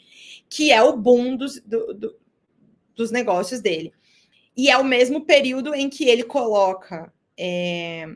que 0.50 0.72
é 0.72 0.82
o 0.82 0.96
boom 0.96 1.36
dos, 1.36 1.60
do, 1.62 1.94
do, 1.94 2.16
dos 2.96 3.12
negócios 3.12 3.60
dele. 3.60 3.92
E 4.56 4.70
é 4.70 4.78
o 4.78 4.84
mesmo 4.84 5.26
período 5.26 5.74
em 5.74 5.90
que 5.90 6.08
ele 6.08 6.24
coloca 6.24 7.12
é, 7.38 8.08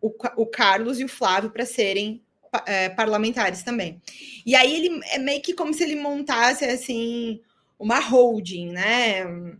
o, 0.00 0.12
o 0.36 0.46
Carlos 0.46 0.98
e 0.98 1.04
o 1.04 1.08
Flávio 1.08 1.50
para 1.50 1.64
serem 1.64 2.22
é, 2.66 2.88
parlamentares 2.88 3.62
também. 3.62 4.00
E 4.44 4.54
aí 4.54 4.74
ele 4.74 5.00
é 5.12 5.18
meio 5.18 5.42
que 5.42 5.54
como 5.54 5.72
se 5.74 5.82
ele 5.82 5.96
montasse 5.96 6.64
assim 6.64 7.40
uma 7.78 8.00
holding, 8.00 8.70
né? 8.70 9.26
Um, 9.26 9.58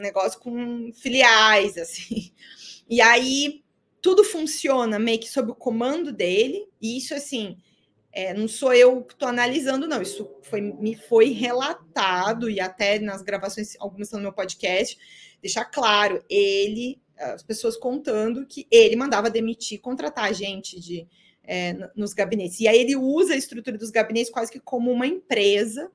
negócio 0.00 0.38
com 0.40 0.92
filiais, 0.92 1.76
assim. 1.78 2.32
E 2.88 3.00
aí 3.00 3.62
tudo 4.02 4.22
funciona 4.22 4.98
meio 4.98 5.18
que 5.18 5.30
sob 5.30 5.52
o 5.52 5.54
comando 5.54 6.12
dele, 6.12 6.68
e 6.80 6.98
isso 6.98 7.14
assim. 7.14 7.56
É, 8.12 8.32
não 8.32 8.46
sou 8.46 8.72
eu 8.72 9.02
que 9.02 9.14
estou 9.14 9.28
analisando, 9.28 9.88
não. 9.88 10.02
Isso 10.02 10.30
foi, 10.42 10.60
me 10.60 10.94
foi 10.94 11.30
relatado, 11.30 12.48
e 12.48 12.60
até 12.60 12.98
nas 12.98 13.22
gravações, 13.22 13.74
algumas 13.80 14.06
estão 14.06 14.20
no 14.20 14.24
meu 14.24 14.32
podcast, 14.32 14.96
deixar 15.40 15.64
claro, 15.64 16.22
ele, 16.28 17.00
as 17.18 17.42
pessoas 17.42 17.76
contando 17.76 18.46
que 18.46 18.68
ele 18.70 18.94
mandava 18.94 19.30
demitir, 19.30 19.80
contratar 19.80 20.32
gente 20.32 20.78
de, 20.78 21.08
é, 21.46 21.90
nos 21.94 22.12
gabinetes. 22.12 22.60
E 22.60 22.68
aí 22.68 22.78
ele 22.78 22.96
usa 22.96 23.34
a 23.34 23.36
estrutura 23.36 23.78
dos 23.78 23.90
gabinetes 23.90 24.30
quase 24.30 24.50
que 24.50 24.60
como 24.60 24.90
uma 24.90 25.06
empresa 25.06 25.90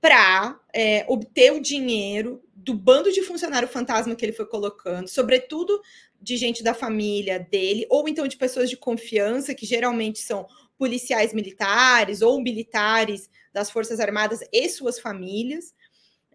para 0.00 0.60
é, 0.72 1.04
obter 1.08 1.52
o 1.52 1.60
dinheiro 1.60 2.42
do 2.54 2.74
bando 2.74 3.12
de 3.12 3.22
funcionário 3.22 3.68
fantasma 3.68 4.14
que 4.14 4.24
ele 4.24 4.32
foi 4.32 4.46
colocando, 4.46 5.08
sobretudo 5.08 5.80
de 6.20 6.36
gente 6.36 6.62
da 6.62 6.74
família 6.74 7.38
dele, 7.38 7.86
ou 7.90 8.08
então 8.08 8.26
de 8.28 8.36
pessoas 8.36 8.70
de 8.70 8.76
confiança, 8.76 9.54
que 9.54 9.66
geralmente 9.66 10.20
são 10.20 10.46
policiais 10.78 11.32
militares 11.32 12.22
ou 12.22 12.40
militares 12.40 13.28
das 13.52 13.70
Forças 13.70 14.00
Armadas 14.00 14.40
e 14.52 14.68
suas 14.68 14.98
famílias. 14.98 15.74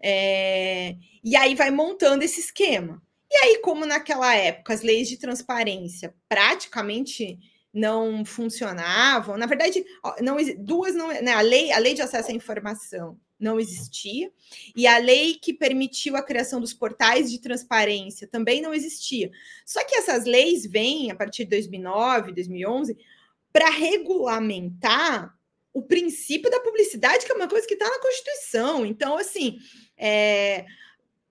É, 0.02 0.94
e 1.24 1.36
aí 1.36 1.54
vai 1.54 1.70
montando 1.70 2.22
esse 2.22 2.40
esquema. 2.40 3.02
E 3.30 3.36
aí, 3.36 3.58
como 3.58 3.84
naquela 3.84 4.34
época 4.34 4.72
as 4.72 4.82
leis 4.82 5.08
de 5.08 5.18
transparência 5.18 6.14
praticamente 6.28 7.38
não 7.78 8.24
funcionavam. 8.24 9.36
Na 9.36 9.46
verdade, 9.46 9.84
não, 10.20 10.36
duas 10.58 10.94
não, 10.94 11.08
né, 11.08 11.32
a 11.32 11.40
lei, 11.40 11.70
a 11.72 11.78
lei 11.78 11.94
de 11.94 12.02
acesso 12.02 12.30
à 12.30 12.34
informação 12.34 13.18
não 13.38 13.60
existia 13.60 14.32
e 14.74 14.86
a 14.86 14.98
lei 14.98 15.34
que 15.34 15.52
permitiu 15.52 16.16
a 16.16 16.22
criação 16.22 16.60
dos 16.60 16.74
portais 16.74 17.30
de 17.30 17.40
transparência 17.40 18.26
também 18.26 18.60
não 18.60 18.74
existia. 18.74 19.30
Só 19.64 19.84
que 19.84 19.94
essas 19.94 20.24
leis 20.24 20.66
vêm 20.66 21.10
a 21.10 21.14
partir 21.14 21.44
de 21.44 21.50
2009, 21.50 22.32
2011 22.32 22.96
para 23.52 23.70
regulamentar 23.70 25.34
o 25.72 25.82
princípio 25.82 26.50
da 26.50 26.60
publicidade, 26.60 27.24
que 27.24 27.30
é 27.30 27.34
uma 27.34 27.48
coisa 27.48 27.66
que 27.66 27.74
está 27.74 27.88
na 27.88 28.00
Constituição. 28.00 28.84
Então, 28.84 29.16
assim, 29.16 29.58
é, 29.96 30.66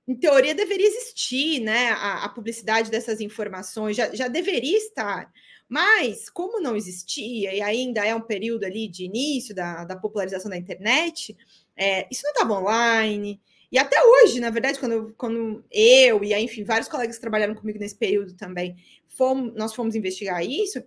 em 0.08 0.16
teoria 0.16 0.56
deveria 0.56 0.88
existir, 0.88 1.60
né? 1.60 1.90
A, 1.90 2.24
a 2.24 2.30
publicidade 2.30 2.90
dessas 2.90 3.20
informações 3.20 3.98
já, 3.98 4.14
já 4.16 4.30
deveria 4.30 4.78
estar. 4.78 5.30
Mas, 5.70 6.30
como 6.30 6.62
não 6.62 6.76
existia, 6.76 7.54
e 7.54 7.62
ainda 7.62 8.06
é 8.06 8.16
um 8.16 8.22
período 8.22 8.64
ali 8.64 8.88
de 8.88 9.04
início 9.04 9.54
da, 9.54 9.84
da 9.84 9.96
popularização 9.98 10.50
da 10.50 10.58
internet, 10.58 11.36
é, 11.76 12.08
isso 12.10 12.22
não 12.24 12.32
estava 12.32 12.54
online. 12.54 13.42
E 13.70 13.78
até 13.78 14.02
hoje, 14.02 14.40
na 14.40 14.50
verdade, 14.50 14.80
quando 14.80 15.14
quando 15.18 15.64
eu 15.70 16.24
e, 16.24 16.34
enfim, 16.34 16.64
vários 16.64 16.88
colegas 16.88 17.18
que 17.18 17.22
trabalharam 17.22 17.54
comigo 17.54 17.80
nesse 17.80 17.96
período 17.96 18.34
também, 18.34 18.78
fomos, 19.10 19.54
nós 19.56 19.74
fomos 19.74 19.94
investigar 19.94 20.42
isso, 20.46 20.82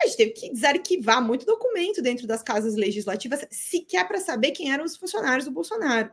a 0.00 0.06
gente 0.06 0.16
teve 0.16 0.30
que 0.32 0.52
desarquivar 0.52 1.24
muito 1.24 1.46
documento 1.46 2.02
dentro 2.02 2.26
das 2.26 2.42
casas 2.42 2.74
legislativas, 2.76 3.46
sequer 3.50 4.06
para 4.06 4.20
saber 4.20 4.50
quem 4.50 4.70
eram 4.70 4.84
os 4.84 4.96
funcionários 4.96 5.46
do 5.46 5.50
Bolsonaro. 5.50 6.10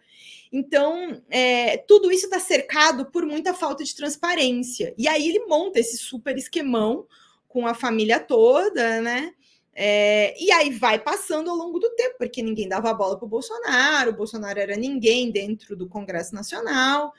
Então, 0.51 1.21
é, 1.29 1.77
tudo 1.77 2.11
isso 2.11 2.25
está 2.25 2.39
cercado 2.39 3.07
por 3.07 3.25
muita 3.25 3.53
falta 3.53 3.83
de 3.83 3.93
transparência. 3.93 4.93
E 4.97 5.07
aí 5.07 5.27
ele 5.27 5.45
monta 5.45 5.79
esse 5.79 5.97
super 5.97 6.37
esquemão 6.37 7.05
com 7.53 7.67
a 7.67 7.75
família 7.75 8.19
toda, 8.19 8.99
né? 8.99 9.31
É, 9.75 10.35
e 10.43 10.51
aí 10.51 10.71
vai 10.71 10.97
passando 10.97 11.51
ao 11.51 11.55
longo 11.55 11.77
do 11.77 11.89
tempo, 11.91 12.15
porque 12.17 12.41
ninguém 12.41 12.67
dava 12.67 12.91
bola 12.95 13.15
para 13.15 13.25
o 13.25 13.29
Bolsonaro, 13.29 14.09
o 14.09 14.15
Bolsonaro 14.15 14.59
era 14.59 14.75
ninguém 14.75 15.29
dentro 15.29 15.75
do 15.75 15.87
Congresso 15.87 16.33
Nacional. 16.33 17.13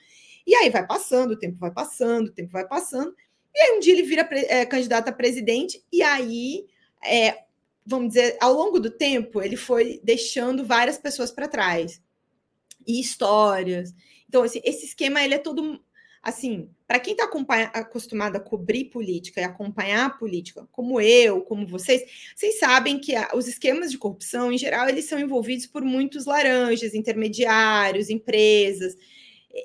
E 0.44 0.52
aí 0.56 0.70
vai 0.70 0.84
passando, 0.84 1.32
o 1.32 1.38
tempo 1.38 1.56
vai 1.56 1.70
passando, 1.70 2.26
o 2.26 2.32
tempo 2.32 2.50
vai 2.50 2.66
passando. 2.66 3.14
E 3.54 3.60
aí 3.60 3.76
um 3.76 3.80
dia 3.80 3.92
ele 3.92 4.02
vira 4.02 4.28
é, 4.32 4.66
candidato 4.66 5.08
a 5.08 5.12
presidente, 5.12 5.80
e 5.92 6.02
aí, 6.02 6.66
é, 7.02 7.44
vamos 7.86 8.08
dizer, 8.08 8.36
ao 8.40 8.52
longo 8.52 8.80
do 8.80 8.90
tempo, 8.90 9.40
ele 9.40 9.56
foi 9.56 10.00
deixando 10.02 10.64
várias 10.64 10.98
pessoas 10.98 11.30
para 11.30 11.46
trás. 11.46 12.02
E 12.84 13.00
histórias. 13.00 13.94
Então, 14.28 14.42
assim, 14.42 14.60
esse 14.64 14.84
esquema 14.84 15.22
ele 15.24 15.34
é 15.34 15.38
todo 15.38 15.80
assim, 16.24 16.70
para 16.86 16.98
quem 16.98 17.12
está 17.12 17.28
acostumado 17.74 18.36
a 18.36 18.40
cobrir 18.40 18.86
política 18.86 19.40
e 19.40 19.44
acompanhar 19.44 20.06
a 20.06 20.10
política, 20.10 20.66
como 20.72 20.98
eu, 20.98 21.42
como 21.42 21.66
vocês, 21.66 22.02
vocês 22.34 22.58
sabem 22.58 22.98
que 22.98 23.12
os 23.34 23.46
esquemas 23.46 23.90
de 23.90 23.98
corrupção, 23.98 24.50
em 24.50 24.56
geral, 24.56 24.88
eles 24.88 25.04
são 25.04 25.18
envolvidos 25.18 25.66
por 25.66 25.82
muitos 25.82 26.24
laranjas, 26.24 26.94
intermediários, 26.94 28.08
empresas. 28.08 28.96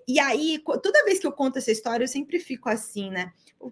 E 0.05 0.19
aí, 0.19 0.61
toda 0.83 1.05
vez 1.05 1.17
que 1.17 1.25
eu 1.25 1.31
conto 1.31 1.57
essa 1.57 1.71
história, 1.71 2.03
eu 2.03 2.09
sempre 2.09 2.39
fico 2.39 2.67
assim, 2.67 3.09
né? 3.09 3.31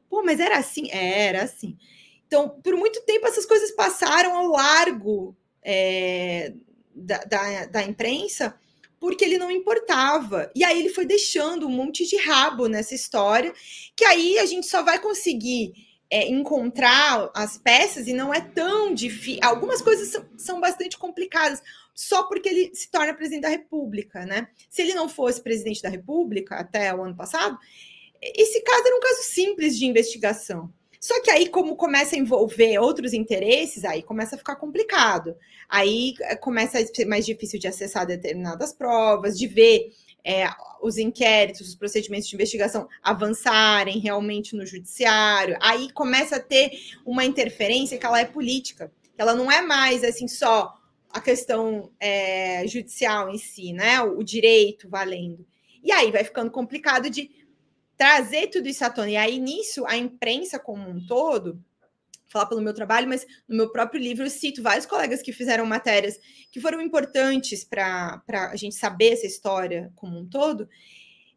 Pô, 0.10 0.24
mas 0.24 0.40
era 0.40 0.58
assim? 0.58 0.90
É, 0.90 1.26
era 1.28 1.44
assim. 1.44 1.78
Então, 2.26 2.50
por 2.50 2.76
muito 2.76 3.02
tempo, 3.04 3.28
essas 3.28 3.46
coisas 3.46 3.72
passaram 3.72 4.36
ao 4.36 4.48
largo 4.48 5.36
é, 5.62 6.54
da, 6.96 7.18
da, 7.20 7.66
da 7.66 7.84
imprensa 7.84 8.58
porque 9.00 9.24
ele 9.24 9.38
não 9.38 9.52
importava. 9.52 10.52
E 10.56 10.64
aí 10.64 10.80
ele 10.80 10.90
foi 10.90 11.06
deixando 11.06 11.68
um 11.68 11.72
monte 11.72 12.06
de 12.06 12.18
rabo 12.18 12.68
nessa 12.68 12.96
história, 12.96 13.54
que 13.96 14.06
aí 14.06 14.40
a 14.40 14.46
gente 14.46 14.68
só 14.68 14.82
vai 14.84 15.00
conseguir 15.00 15.74
é, 16.10 16.28
encontrar 16.28 17.30
as 17.34 17.58
peças 17.58 18.08
e 18.08 18.14
não 18.14 18.34
é 18.34 18.42
tão 18.42 18.94
difícil. 18.94 19.42
Algumas 19.44 19.82
coisas 19.82 20.10
são, 20.10 20.26
são, 20.38 20.62
bastante 20.62 20.98
complicadas, 20.98 21.62
só 21.94 22.24
porque 22.24 22.48
ele 22.50 22.76
se 22.76 22.90
torna 22.90 23.14
presidente 23.14 23.44
da 23.44 23.50
República, 23.50 24.26
né? 24.26 24.48
Se 24.70 24.82
ele 24.82 24.94
não 24.94 25.10
fosse 25.10 25.42
presidente 25.42 25.82
da 25.82 25.90
República 25.90 26.56
até 26.56 26.94
o 26.94 27.04
ano 27.04 27.16
passado, 27.16 27.58
esse 28.22 28.62
caso 28.62 28.86
era 28.86 28.96
um 28.96 29.02
caso 29.02 29.24
simples 29.24 29.78
de 29.78 29.86
investigação. 29.86 30.72
Só 31.00 31.22
que 31.22 31.30
aí, 31.30 31.48
como 31.48 31.76
começa 31.76 32.16
a 32.16 32.20
envolver 32.20 32.80
outros 32.80 33.14
interesses, 33.14 33.86
aí 33.86 34.02
começa 34.02 34.36
a 34.36 34.38
ficar 34.38 34.56
complicado. 34.56 35.36
Aí 35.70 36.16
eh, 36.22 36.36
começa 36.36 36.80
a 36.80 36.86
ser 36.86 37.06
mais 37.06 37.26
difícil 37.26 37.60
de 37.60 37.68
acessar 37.68 38.06
determinadas 38.06 38.74
provas, 38.74 39.38
de 39.38 39.48
ver 39.48 39.92
é, 40.24 40.46
os 40.82 40.98
inquéritos, 40.98 41.70
os 41.70 41.76
procedimentos 41.76 42.28
de 42.28 42.36
investigação 42.36 42.88
avançarem 43.02 44.00
realmente 44.00 44.56
no 44.56 44.66
judiciário. 44.66 45.58
Aí 45.62 45.90
começa 45.94 46.36
a 46.36 46.40
ter 46.40 46.72
uma 47.06 47.24
interferência 47.24 47.98
que 47.98 48.06
ela 48.06 48.20
é 48.20 48.26
política, 48.26 48.92
ela 49.18 49.34
não 49.34 49.52
é 49.52 49.62
mais 49.62 50.04
assim 50.04 50.28
só 50.28 50.74
a 51.10 51.22
questão 51.22 51.90
é, 52.00 52.68
judicial 52.68 53.30
em 53.30 53.38
si, 53.38 53.72
né? 53.72 54.02
O, 54.02 54.20
o 54.20 54.24
direito 54.24 54.90
valendo. 54.90 55.46
E 55.82 55.92
aí 55.94 56.12
vai 56.12 56.24
ficando 56.24 56.52
complicado 56.52 57.10
de 57.10 57.32
trazer 57.98 58.48
tudo 58.48 58.68
isso 58.68 58.86
à 58.86 58.90
tona. 58.90 59.10
E 59.10 59.18
aí, 59.18 59.40
nisso, 59.40 59.86
a 59.88 59.98
imprensa 59.98 60.60
como 60.60 60.88
um 60.88 61.06
todo, 61.06 61.60
falar 62.28 62.46
pelo 62.46 62.62
meu 62.62 62.74
trabalho, 62.74 63.08
mas 63.08 63.26
no 63.48 63.56
meu 63.56 63.72
próprio 63.72 64.02
livro 64.02 64.26
eu 64.26 64.30
cito 64.30 64.62
vários 64.62 64.86
colegas 64.86 65.22
que 65.22 65.32
fizeram 65.32 65.66
matérias 65.66 66.20
que 66.52 66.60
foram 66.60 66.82
importantes 66.82 67.64
para 67.64 68.22
a 68.30 68.56
gente 68.56 68.76
saber 68.76 69.14
essa 69.14 69.26
história 69.26 69.92
como 69.96 70.20
um 70.20 70.28
todo. 70.28 70.70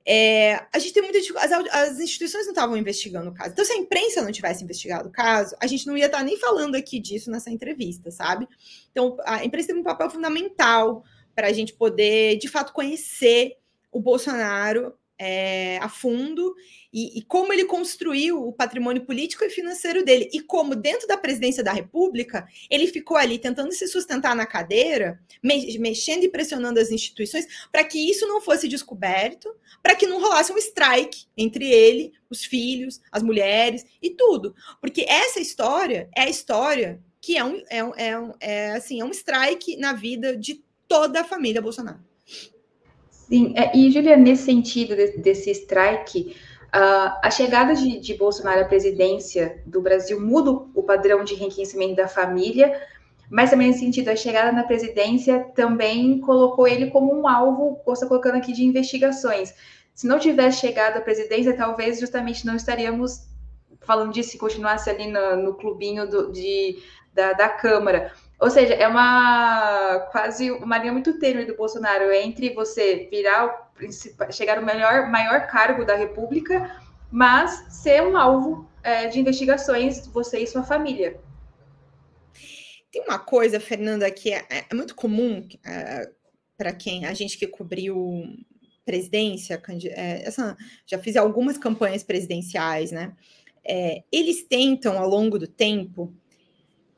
É, 0.04 0.66
a 0.72 0.78
gente 0.78 0.94
tem 0.94 1.02
muita 1.02 1.18
as, 1.38 1.52
as 1.52 2.00
instituições 2.00 2.46
não 2.46 2.52
estavam 2.52 2.76
investigando 2.76 3.30
o 3.30 3.34
caso. 3.34 3.52
Então, 3.52 3.64
se 3.64 3.72
a 3.72 3.76
imprensa 3.76 4.22
não 4.22 4.32
tivesse 4.32 4.64
investigado 4.64 5.08
o 5.08 5.12
caso, 5.12 5.54
a 5.60 5.66
gente 5.66 5.86
não 5.86 5.96
ia 5.96 6.06
estar 6.06 6.22
nem 6.22 6.38
falando 6.38 6.74
aqui 6.74 6.98
disso 6.98 7.30
nessa 7.30 7.50
entrevista, 7.50 8.10
sabe? 8.10 8.48
Então, 8.90 9.16
a 9.24 9.44
imprensa 9.44 9.68
tem 9.68 9.76
um 9.76 9.84
papel 9.84 10.10
fundamental 10.10 11.04
para 11.34 11.48
a 11.48 11.52
gente 11.52 11.74
poder, 11.74 12.38
de 12.38 12.48
fato, 12.48 12.72
conhecer 12.72 13.56
o 13.92 14.00
Bolsonaro 14.00 14.94
é, 15.20 15.76
a 15.82 15.88
fundo 15.88 16.54
e, 16.92 17.18
e, 17.18 17.22
como 17.22 17.52
ele 17.52 17.66
construiu 17.66 18.42
o 18.42 18.52
patrimônio 18.52 19.04
político 19.04 19.44
e 19.44 19.50
financeiro 19.50 20.04
dele, 20.04 20.28
e 20.32 20.40
como, 20.40 20.74
dentro 20.74 21.06
da 21.06 21.16
presidência 21.16 21.62
da 21.62 21.72
República, 21.72 22.48
ele 22.68 22.88
ficou 22.88 23.16
ali 23.16 23.38
tentando 23.38 23.70
se 23.72 23.86
sustentar 23.86 24.34
na 24.34 24.46
cadeira, 24.46 25.20
me, 25.42 25.78
mexendo 25.78 26.24
e 26.24 26.28
pressionando 26.28 26.80
as 26.80 26.90
instituições, 26.90 27.46
para 27.70 27.84
que 27.84 28.10
isso 28.10 28.26
não 28.26 28.40
fosse 28.40 28.66
descoberto, 28.66 29.54
para 29.82 29.94
que 29.94 30.06
não 30.06 30.20
rolasse 30.20 30.52
um 30.52 30.58
strike 30.58 31.26
entre 31.36 31.70
ele, 31.70 32.12
os 32.28 32.44
filhos, 32.44 33.00
as 33.12 33.22
mulheres 33.22 33.84
e 34.02 34.10
tudo. 34.10 34.54
Porque 34.80 35.02
essa 35.02 35.38
história 35.38 36.08
é 36.16 36.22
a 36.22 36.30
história 36.30 37.00
que 37.20 37.36
é 37.36 37.44
um, 37.44 37.62
é, 37.68 37.84
um, 37.84 37.94
é, 37.94 38.18
um, 38.18 38.32
é, 38.40 38.70
assim, 38.72 39.00
é 39.00 39.04
um 39.04 39.10
strike 39.10 39.76
na 39.76 39.92
vida 39.92 40.36
de 40.36 40.64
toda 40.88 41.20
a 41.20 41.24
família 41.24 41.62
Bolsonaro. 41.62 42.09
Sim, 43.30 43.52
é, 43.56 43.76
e 43.76 43.90
Julia, 43.92 44.16
nesse 44.16 44.42
sentido 44.42 44.96
de, 44.96 45.18
desse 45.18 45.52
strike, 45.52 46.36
uh, 46.74 47.14
a 47.22 47.30
chegada 47.30 47.74
de, 47.74 48.00
de, 48.00 48.14
Bolsonaro 48.14 48.62
à 48.62 48.64
presidência 48.64 49.62
do 49.64 49.80
Brasil 49.80 50.20
muda 50.20 50.50
o 50.50 50.82
padrão 50.82 51.22
de 51.22 51.34
enriquecimento 51.34 51.94
da 51.94 52.08
família, 52.08 52.82
mas 53.30 53.50
também 53.50 53.68
nesse 53.68 53.78
sentido, 53.78 54.08
a 54.08 54.16
chegada 54.16 54.50
na 54.50 54.64
presidência 54.64 55.46
também 55.54 56.18
colocou 56.18 56.66
ele 56.66 56.90
como 56.90 57.14
um 57.14 57.28
alvo, 57.28 57.80
você 57.86 58.04
colocando 58.04 58.34
aqui, 58.34 58.52
de 58.52 58.64
investigações. 58.64 59.54
Se 59.94 60.08
não 60.08 60.18
tivesse 60.18 60.58
chegado 60.58 60.96
à 60.96 61.00
presidência, 61.00 61.56
talvez 61.56 62.00
justamente 62.00 62.44
não 62.44 62.56
estaríamos 62.56 63.28
falando 63.82 64.12
disso 64.12 64.30
se 64.30 64.38
continuasse 64.38 64.90
ali 64.90 65.06
no, 65.06 65.36
no 65.36 65.54
clubinho 65.54 66.08
do, 66.08 66.32
de, 66.32 66.82
da, 67.14 67.32
da 67.32 67.48
Câmara. 67.48 68.12
Ou 68.40 68.50
seja, 68.50 68.72
é 68.72 68.88
uma 68.88 70.08
quase 70.10 70.50
uma 70.50 70.78
linha 70.78 70.92
muito 70.92 71.18
tênue 71.18 71.44
do 71.44 71.56
Bolsonaro 71.56 72.10
entre 72.10 72.54
você 72.54 73.06
virar 73.10 73.46
o 73.46 74.32
chegar 74.32 74.58
ao 74.58 74.64
melhor, 74.64 75.10
maior 75.10 75.46
cargo 75.46 75.84
da 75.84 75.94
República, 75.94 76.80
mas 77.10 77.66
ser 77.68 78.02
um 78.02 78.16
alvo 78.16 78.68
é, 78.82 79.08
de 79.08 79.20
investigações, 79.20 80.06
você 80.06 80.40
e 80.40 80.46
sua 80.46 80.62
família. 80.62 81.20
Tem 82.90 83.02
uma 83.02 83.18
coisa, 83.18 83.60
Fernanda, 83.60 84.10
que 84.10 84.32
é, 84.32 84.44
é 84.48 84.74
muito 84.74 84.94
comum 84.94 85.46
é, 85.64 86.10
para 86.56 86.72
quem 86.72 87.04
a 87.04 87.14
gente 87.14 87.38
que 87.38 87.46
cobriu 87.46 88.24
presidência, 88.84 89.62
é, 89.84 90.26
essa, 90.26 90.56
já 90.84 90.98
fiz 90.98 91.16
algumas 91.16 91.56
campanhas 91.56 92.02
presidenciais, 92.02 92.90
né? 92.90 93.14
É, 93.64 94.02
eles 94.10 94.42
tentam, 94.42 94.98
ao 94.98 95.08
longo 95.08 95.38
do 95.38 95.46
tempo, 95.46 96.12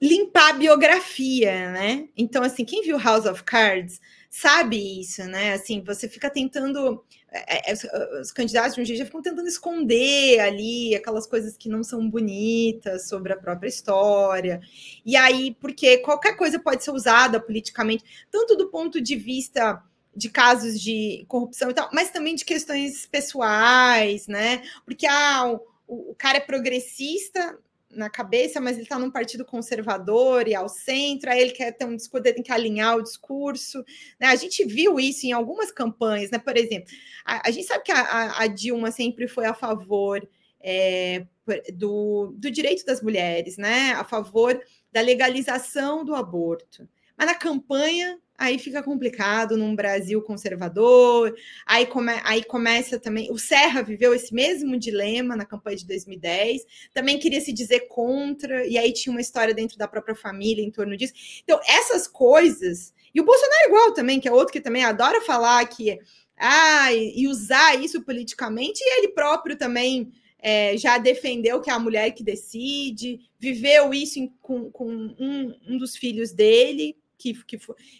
limpar 0.03 0.51
a 0.51 0.55
biografia, 0.55 1.71
né? 1.71 2.09
Então, 2.17 2.43
assim, 2.43 2.65
quem 2.65 2.83
viu 2.83 2.99
House 2.99 3.25
of 3.25 3.45
Cards 3.45 4.01
sabe 4.29 5.01
isso, 5.01 5.23
né? 5.27 5.53
Assim, 5.53 5.81
você 5.81 6.09
fica 6.09 6.29
tentando. 6.29 7.05
É, 7.31 7.71
é, 7.71 8.21
os 8.21 8.33
candidatos 8.33 8.75
de 8.75 8.83
um 8.83 8.85
jeito 8.85 8.99
já 8.99 9.05
ficam 9.07 9.23
tentando 9.23 9.47
esconder 9.47 10.41
ali 10.41 10.95
aquelas 10.95 11.25
coisas 11.27 11.57
que 11.57 11.69
não 11.69 11.85
são 11.85 12.11
bonitas 12.11 13.09
sobre 13.09 13.33
a 13.33 13.37
própria 13.37 13.69
história. 13.69 14.61
E 15.07 15.15
aí, 15.17 15.57
porque 15.61 15.99
qualquer 15.99 16.37
coisa 16.37 16.59
pode 16.59 16.83
ser 16.83 16.91
usada 16.91 17.39
politicamente, 17.41 18.05
tanto 18.31 18.57
do 18.57 18.69
ponto 18.71 19.01
de 19.01 19.15
vista 19.15 19.81
de 20.15 20.29
casos 20.29 20.81
de 20.81 21.25
corrupção 21.29 21.71
e 21.71 21.75
tal, 21.75 21.89
mas 21.93 22.11
também 22.11 22.35
de 22.35 22.45
questões 22.45 23.07
pessoais, 23.07 24.27
né? 24.27 24.63
Porque 24.85 25.07
ah, 25.07 25.59
o, 25.87 26.11
o 26.11 26.15
cara 26.17 26.39
é 26.39 26.41
progressista, 26.41 27.57
na 27.93 28.09
cabeça, 28.11 28.61
mas 28.61 28.77
ele 28.77 28.85
está 28.85 28.99
num 28.99 29.11
partido 29.11 29.45
conservador 29.45 30.49
e 30.49 30.55
ao 30.55 30.69
centro, 30.69 31.31
aí 31.31 31.41
ele 31.41 31.53
quer 31.53 31.73
ter 31.73 31.85
um 31.85 31.97
discurso, 31.97 32.23
tem 32.23 32.43
que 32.43 32.53
alinhar 32.53 32.97
o 32.97 33.03
discurso. 33.03 33.85
Né? 34.19 34.29
A 34.29 34.37
gente 34.37 34.65
viu 34.65 34.99
isso 34.99 35.27
em 35.27 35.33
algumas 35.33 35.71
campanhas, 35.71 36.31
né? 36.31 36.39
Por 36.39 36.57
exemplo, 36.57 36.93
a, 37.25 37.49
a 37.49 37.51
gente 37.51 37.67
sabe 37.67 37.85
que 37.85 37.93
a, 37.93 38.41
a, 38.41 38.47
Dilma 38.47 38.91
sempre 38.91 39.29
foi 39.29 39.47
a 39.47 39.55
favor 39.55 40.27
é, 40.61 41.27
do, 41.75 42.35
do 42.37 42.51
direito 42.51 42.85
das 42.85 43.03
mulheres, 43.03 43.57
né? 43.57 43.93
A 43.93 44.05
favor 44.05 44.61
da 44.91 45.01
legalização 45.01 46.05
do 46.05 46.15
aborto. 46.15 46.89
Mas 47.17 47.27
na 47.27 47.35
campanha 47.35 48.19
aí 48.43 48.59
fica 48.59 48.83
complicado 48.83 49.57
num 49.57 49.75
Brasil 49.75 50.21
conservador. 50.21 51.33
Aí, 51.65 51.87
come, 51.87 52.13
aí 52.25 52.43
começa 52.43 52.99
também. 52.99 53.31
O 53.31 53.39
Serra 53.39 53.83
viveu 53.83 54.13
esse 54.13 54.35
mesmo 54.35 54.77
dilema 54.77 55.37
na 55.37 55.45
campanha 55.45 55.77
de 55.77 55.87
2010, 55.87 56.63
também 56.93 57.19
queria 57.19 57.41
se 57.41 57.53
dizer 57.53 57.87
contra, 57.89 58.67
e 58.67 58.77
aí 58.77 58.93
tinha 58.93 59.13
uma 59.13 59.21
história 59.21 59.55
dentro 59.55 59.79
da 59.79 59.87
própria 59.87 60.17
família 60.17 60.65
em 60.65 60.73
torno 60.73 60.97
disso. 60.97 61.15
Então, 61.45 61.61
essas 61.67 62.09
coisas. 62.09 62.93
E 63.15 63.21
o 63.21 63.25
Bolsonaro, 63.25 63.69
igual 63.69 63.95
também, 63.95 64.19
que 64.19 64.27
é 64.27 64.33
outro 64.33 64.53
que 64.53 64.61
também 64.61 64.85
adora 64.85 65.21
falar 65.21 65.65
que. 65.67 65.99
Ah, 66.37 66.93
e 66.93 67.29
usar 67.29 67.81
isso 67.81 68.03
politicamente, 68.03 68.81
e 68.83 68.99
ele 68.99 69.09
próprio 69.09 69.57
também. 69.57 70.13
É, 70.45 70.77
já 70.77 70.99
defendeu 70.99 71.61
que 71.61 71.71
é 71.71 71.73
a 71.73 71.79
mulher 71.79 72.11
que 72.11 72.25
decide, 72.25 73.21
viveu 73.39 73.95
isso 73.95 74.19
em, 74.19 74.27
com, 74.43 74.69
com 74.73 74.89
um, 74.91 75.55
um 75.69 75.79
dos 75.79 75.97
filhos 75.97 76.33
dele, 76.33 76.97
que, 77.23 77.45
que, 77.45 77.59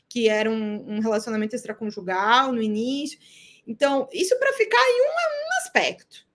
que 0.09 0.29
era 0.29 0.51
um, 0.51 0.97
um 0.97 1.01
relacionamento 1.01 1.55
extraconjugal 1.55 2.53
no 2.53 2.61
início. 2.61 3.19
Então, 3.67 4.09
isso 4.13 4.37
para 4.39 4.53
ficar 4.55 4.81
em 4.81 5.03
um, 5.03 5.05
um 5.05 5.65
aspecto. 5.65 6.27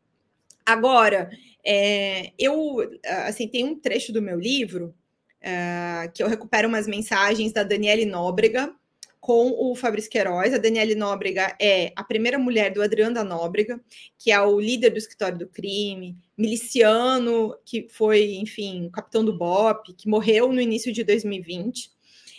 Agora, 0.66 1.30
é, 1.66 2.32
eu 2.40 2.78
assim 3.26 3.48
tem 3.48 3.66
um 3.66 3.78
trecho 3.78 4.14
do 4.14 4.22
meu 4.22 4.40
livro 4.40 4.96
é, 5.42 6.10
que 6.14 6.24
eu 6.24 6.28
recupero 6.28 6.68
umas 6.68 6.88
mensagens 6.88 7.52
da 7.52 7.64
Daniele 7.64 8.06
Nóbrega 8.06 8.74
com 9.20 9.52
o 9.52 9.76
Fabrício 9.76 10.10
Queiroz. 10.10 10.54
A 10.54 10.58
Daniele 10.58 10.96
Nóbrega 10.96 11.56
é 11.60 11.92
a 11.96 12.04
primeira 12.04 12.40
mulher 12.40 12.72
do 12.72 12.82
Adriano 12.82 13.16
da 13.16 13.24
Nóbrega, 13.24 13.80
que 14.18 14.32
é 14.32 14.42
o 14.42 14.60
líder 14.60 14.92
do 14.92 14.98
escritório 14.98 15.38
do 15.38 15.48
crime, 15.48 16.18
miliciano, 16.38 17.54
que 17.66 17.88
foi, 17.90 18.36
enfim, 18.36 18.90
capitão 18.90 19.26
do 19.26 19.38
BOP, 19.38 19.94
que 19.94 20.08
morreu 20.08 20.54
no 20.54 20.62
início 20.62 20.94
de 20.94 21.04
2020 21.04 21.97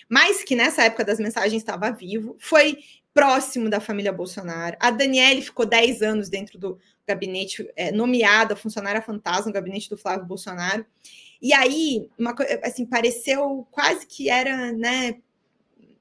mas 0.09 0.43
que 0.43 0.57
nessa 0.57 0.85
época 0.85 1.05
das 1.05 1.19
mensagens 1.19 1.61
estava 1.61 1.91
vivo, 1.91 2.35
foi 2.39 2.79
próximo 3.13 3.69
da 3.69 3.81
família 3.81 4.13
Bolsonaro. 4.13 4.77
A 4.79 4.91
Daniele 4.91 5.43
ficou 5.43 5.67
10 5.67 6.03
anos 6.03 6.29
dentro 6.29 6.57
do 6.59 6.79
gabinete, 7.07 7.69
é, 7.75 7.91
nomeada 7.91 8.55
funcionária 8.55 9.03
fantasma 9.03 9.47
no 9.47 9.53
gabinete 9.53 9.91
do 9.91 9.99
Flávio 9.99 10.25
Bolsonaro. 10.25 10.87
E 11.43 11.53
aí, 11.53 12.09
uma 12.19 12.35
assim, 12.63 12.87
pareceu 12.87 13.67
quase 13.71 14.07
que 14.07 14.31
era, 14.31 14.73
né, 14.73 15.17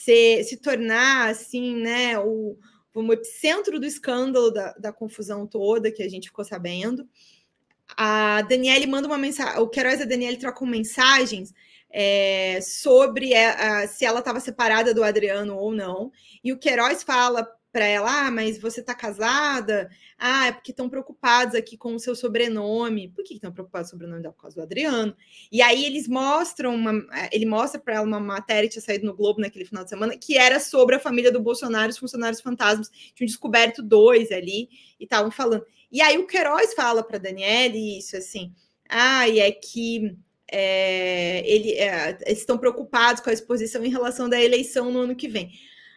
ser, 0.07 0.45
se 0.45 0.57
tornar 0.59 1.31
assim, 1.31 1.77
né, 1.77 2.17
o, 2.19 2.57
o 2.95 3.13
epicentro 3.13 3.81
do 3.81 3.87
escândalo 3.87 4.53
da, 4.53 4.73
da 4.75 4.93
confusão 4.93 5.47
toda 5.47 5.91
que 5.91 6.03
a 6.03 6.09
gente 6.09 6.29
ficou 6.29 6.45
sabendo. 6.45 7.09
A 7.97 8.43
Daniele 8.43 8.87
manda 8.87 9.09
uma 9.09 9.19
mensagem, 9.19 9.61
o 9.61 9.69
Queiroz 9.69 9.99
e 9.99 10.05
a 10.05 10.07
Daniele 10.07 10.37
trocam 10.37 10.67
mensagens 10.67 11.53
é, 11.91 12.61
sobre 12.61 13.33
é, 13.33 13.87
se 13.89 14.05
ela 14.05 14.21
estava 14.21 14.39
separada 14.39 14.95
do 14.95 15.03
Adriano 15.03 15.57
ou 15.57 15.73
não. 15.73 16.13
E 16.43 16.53
o 16.53 16.59
Queiroz 16.59 17.03
fala 17.03 17.47
para 17.77 17.85
ela: 17.85 18.27
ah, 18.27 18.31
mas 18.31 18.59
você 18.59 18.81
está 18.81 18.95
casada? 18.95 19.91
Ah, 20.19 20.47
é 20.47 20.53
porque 20.53 20.71
estão 20.71 20.89
preocupados 20.89 21.55
aqui 21.55 21.77
com 21.77 21.95
o 21.95 21.99
seu 21.99 22.17
sobrenome. 22.17 23.11
Por 23.11 23.23
que 23.23 23.35
estão 23.35 23.53
preocupados 23.53 23.91
com 23.91 23.97
o 23.97 23.99
sobrenome 23.99 24.23
dela? 24.23 24.33
Por 24.33 24.41
causa 24.41 24.57
do 24.57 24.63
Adriano. 24.63 25.15
E 25.53 25.61
aí 25.61 25.85
eles 25.85 26.09
mostram, 26.09 26.75
uma, 26.75 26.93
é, 27.13 27.29
ele 27.37 27.45
mostra 27.45 27.79
para 27.79 27.97
ela 27.97 28.07
uma 28.07 28.19
matéria 28.19 28.67
que 28.67 28.73
tinha 28.73 28.83
saído 28.83 29.05
no 29.05 29.15
Globo 29.15 29.43
naquele 29.43 29.67
final 29.67 29.85
de 29.85 29.91
semana, 29.91 30.17
que 30.17 30.39
era 30.39 30.59
sobre 30.59 30.95
a 30.95 30.99
família 30.99 31.31
do 31.31 31.39
Bolsonaro, 31.39 31.91
os 31.91 31.99
funcionários 31.99 32.41
fantasmas. 32.41 32.91
Tinham 33.15 33.27
descoberto 33.27 33.83
dois 33.83 34.33
ali 34.33 34.71
e 34.99 35.05
estavam 35.05 35.31
falando. 35.31 35.67
E 35.93 36.01
aí 36.01 36.17
o 36.17 36.27
Queiroz 36.27 36.73
fala 36.73 37.03
para 37.03 37.19
Daniele 37.19 37.99
isso 37.99 38.17
assim: 38.17 38.55
ah, 38.89 39.29
e 39.29 39.39
é 39.39 39.53
que 39.53 40.17
é, 40.51 41.43
ele, 41.47 41.73
é, 41.73 42.17
estão 42.29 42.57
preocupados 42.57 43.21
com 43.21 43.29
a 43.29 43.35
exposição 43.35 43.85
em 43.85 43.91
relação 43.91 44.31
da 44.31 44.41
eleição 44.41 44.91
no 44.91 45.01
ano 45.01 45.15
que 45.15 45.29
vem. 45.29 45.53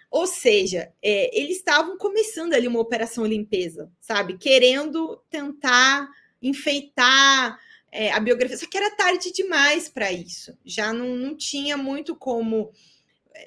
Ou 0.09 0.25
seja, 0.25 0.91
é, 1.03 1.39
eles 1.39 1.57
estavam 1.57 1.97
começando 1.97 2.53
ali 2.53 2.67
uma 2.67 2.79
operação 2.79 3.25
limpeza, 3.25 3.91
sabe? 4.01 4.37
Querendo 4.37 5.21
tentar 5.29 6.09
enfeitar 6.41 7.59
é, 7.91 8.11
a 8.11 8.19
biografia, 8.19 8.57
só 8.57 8.65
que 8.65 8.77
era 8.77 8.95
tarde 8.95 9.31
demais 9.31 9.87
para 9.87 10.11
isso. 10.11 10.57
Já 10.65 10.91
não, 10.91 11.15
não 11.15 11.35
tinha 11.35 11.77
muito 11.77 12.15
como. 12.15 12.71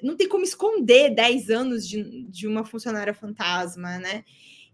Não 0.01 0.15
tem 0.15 0.27
como 0.27 0.43
esconder 0.43 1.13
10 1.13 1.49
anos 1.49 1.87
de, 1.87 2.23
de 2.29 2.47
uma 2.47 2.63
funcionária 2.63 3.13
fantasma, 3.13 3.99
né? 3.99 4.23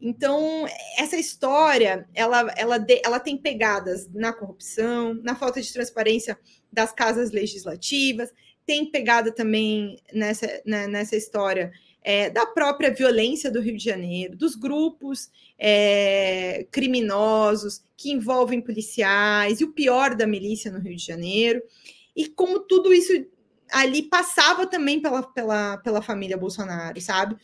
Então, 0.02 0.65
essa 0.97 1.17
história, 1.17 2.08
ela, 2.13 2.54
ela, 2.56 2.86
ela 3.04 3.19
tem 3.19 3.36
pegadas 3.36 4.08
na 4.13 4.32
corrupção, 4.32 5.13
na 5.15 5.36
falta 5.36 5.62
de 5.62 5.73
transparência 5.73 6.39
das 6.71 6.93
casas 6.93 7.32
legislativas, 7.32 8.32
tem 8.69 8.86
pegada 8.86 9.32
também 9.32 9.97
nessa, 10.13 10.62
né, 10.63 10.86
nessa 10.86 11.15
história 11.15 11.71
é, 12.03 12.29
da 12.29 12.45
própria 12.45 12.93
violência 12.93 13.49
do 13.49 13.60
Rio 13.60 13.75
de 13.75 13.84
Janeiro, 13.84 14.38
dos 14.38 14.53
grupos 14.53 15.32
é, 15.58 16.67
criminosos 16.69 17.84
que 17.97 18.12
envolvem 18.12 18.62
policiais 18.62 19.60
e 19.60 19.63
o 19.63 19.73
pior 19.73 20.13
da 20.13 20.27
milícia 20.27 20.71
no 20.71 20.77
Rio 20.77 20.95
de 20.95 21.03
Janeiro, 21.03 21.63
e 22.15 22.27
como 22.27 22.60
tudo 22.60 22.93
isso 22.93 23.12
ali 23.71 24.03
passava 24.03 24.67
também 24.67 25.01
pela, 25.01 25.23
pela, 25.23 25.77
pela 25.77 26.01
família 26.03 26.38
Bolsonaro, 26.38 27.01
sabe? 27.01 27.38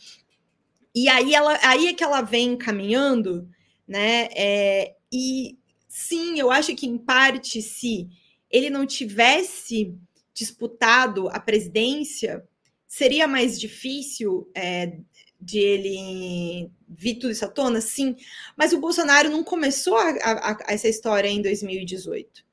E 0.93 1.09
aí, 1.09 1.33
ela, 1.33 1.57
aí 1.63 1.87
é 1.87 1.93
que 1.95 2.03
ela 2.03 2.21
vem 2.21 2.55
caminhando, 2.55 3.49
né? 3.87 4.29
É, 4.35 4.93
e 5.11 5.57
sim, 5.87 6.39
eu 6.39 6.51
acho 6.51 6.75
que 6.75 6.85
em 6.85 6.99
parte, 6.99 7.63
se 7.63 8.07
ele 8.47 8.69
não 8.69 8.85
tivesse 8.85 9.97
disputado 10.35 11.29
a 11.29 11.39
presidência, 11.39 12.43
seria 12.85 13.27
mais 13.27 13.59
difícil 13.59 14.47
é, 14.53 14.97
de 15.39 15.59
ele 15.59 16.69
vir 16.87 17.15
tudo 17.15 17.31
isso 17.31 17.45
à 17.45 17.47
tona? 17.47 17.79
Sim, 17.81 18.15
mas 18.55 18.73
o 18.73 18.79
Bolsonaro 18.79 19.29
não 19.29 19.43
começou 19.43 19.95
a, 19.95 20.09
a, 20.09 20.51
a 20.51 20.73
essa 20.73 20.89
história 20.89 21.29
em 21.29 21.41
2018. 21.41 22.45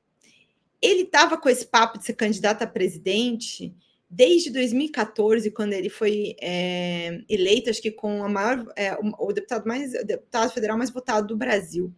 Ele 0.81 1.01
estava 1.03 1.37
com 1.37 1.49
esse 1.49 1.67
papo 1.67 1.99
de 1.99 2.05
ser 2.05 2.13
candidato 2.13 2.63
a 2.63 2.67
presidente 2.67 3.75
desde 4.09 4.51
2014, 4.51 5.49
quando 5.51 5.73
ele 5.73 5.89
foi 5.89 6.35
é, 6.39 7.21
eleito, 7.27 7.69
acho 7.69 7.81
que 7.81 7.91
com 7.91 8.23
a 8.23 8.29
maior, 8.29 8.63
é, 8.75 8.95
o, 9.01 9.33
deputado 9.33 9.65
mais, 9.65 9.93
o 9.93 10.05
deputado 10.05 10.53
federal 10.53 10.77
mais 10.77 10.91
votado 10.91 11.27
do 11.27 11.37
Brasil. 11.37 11.91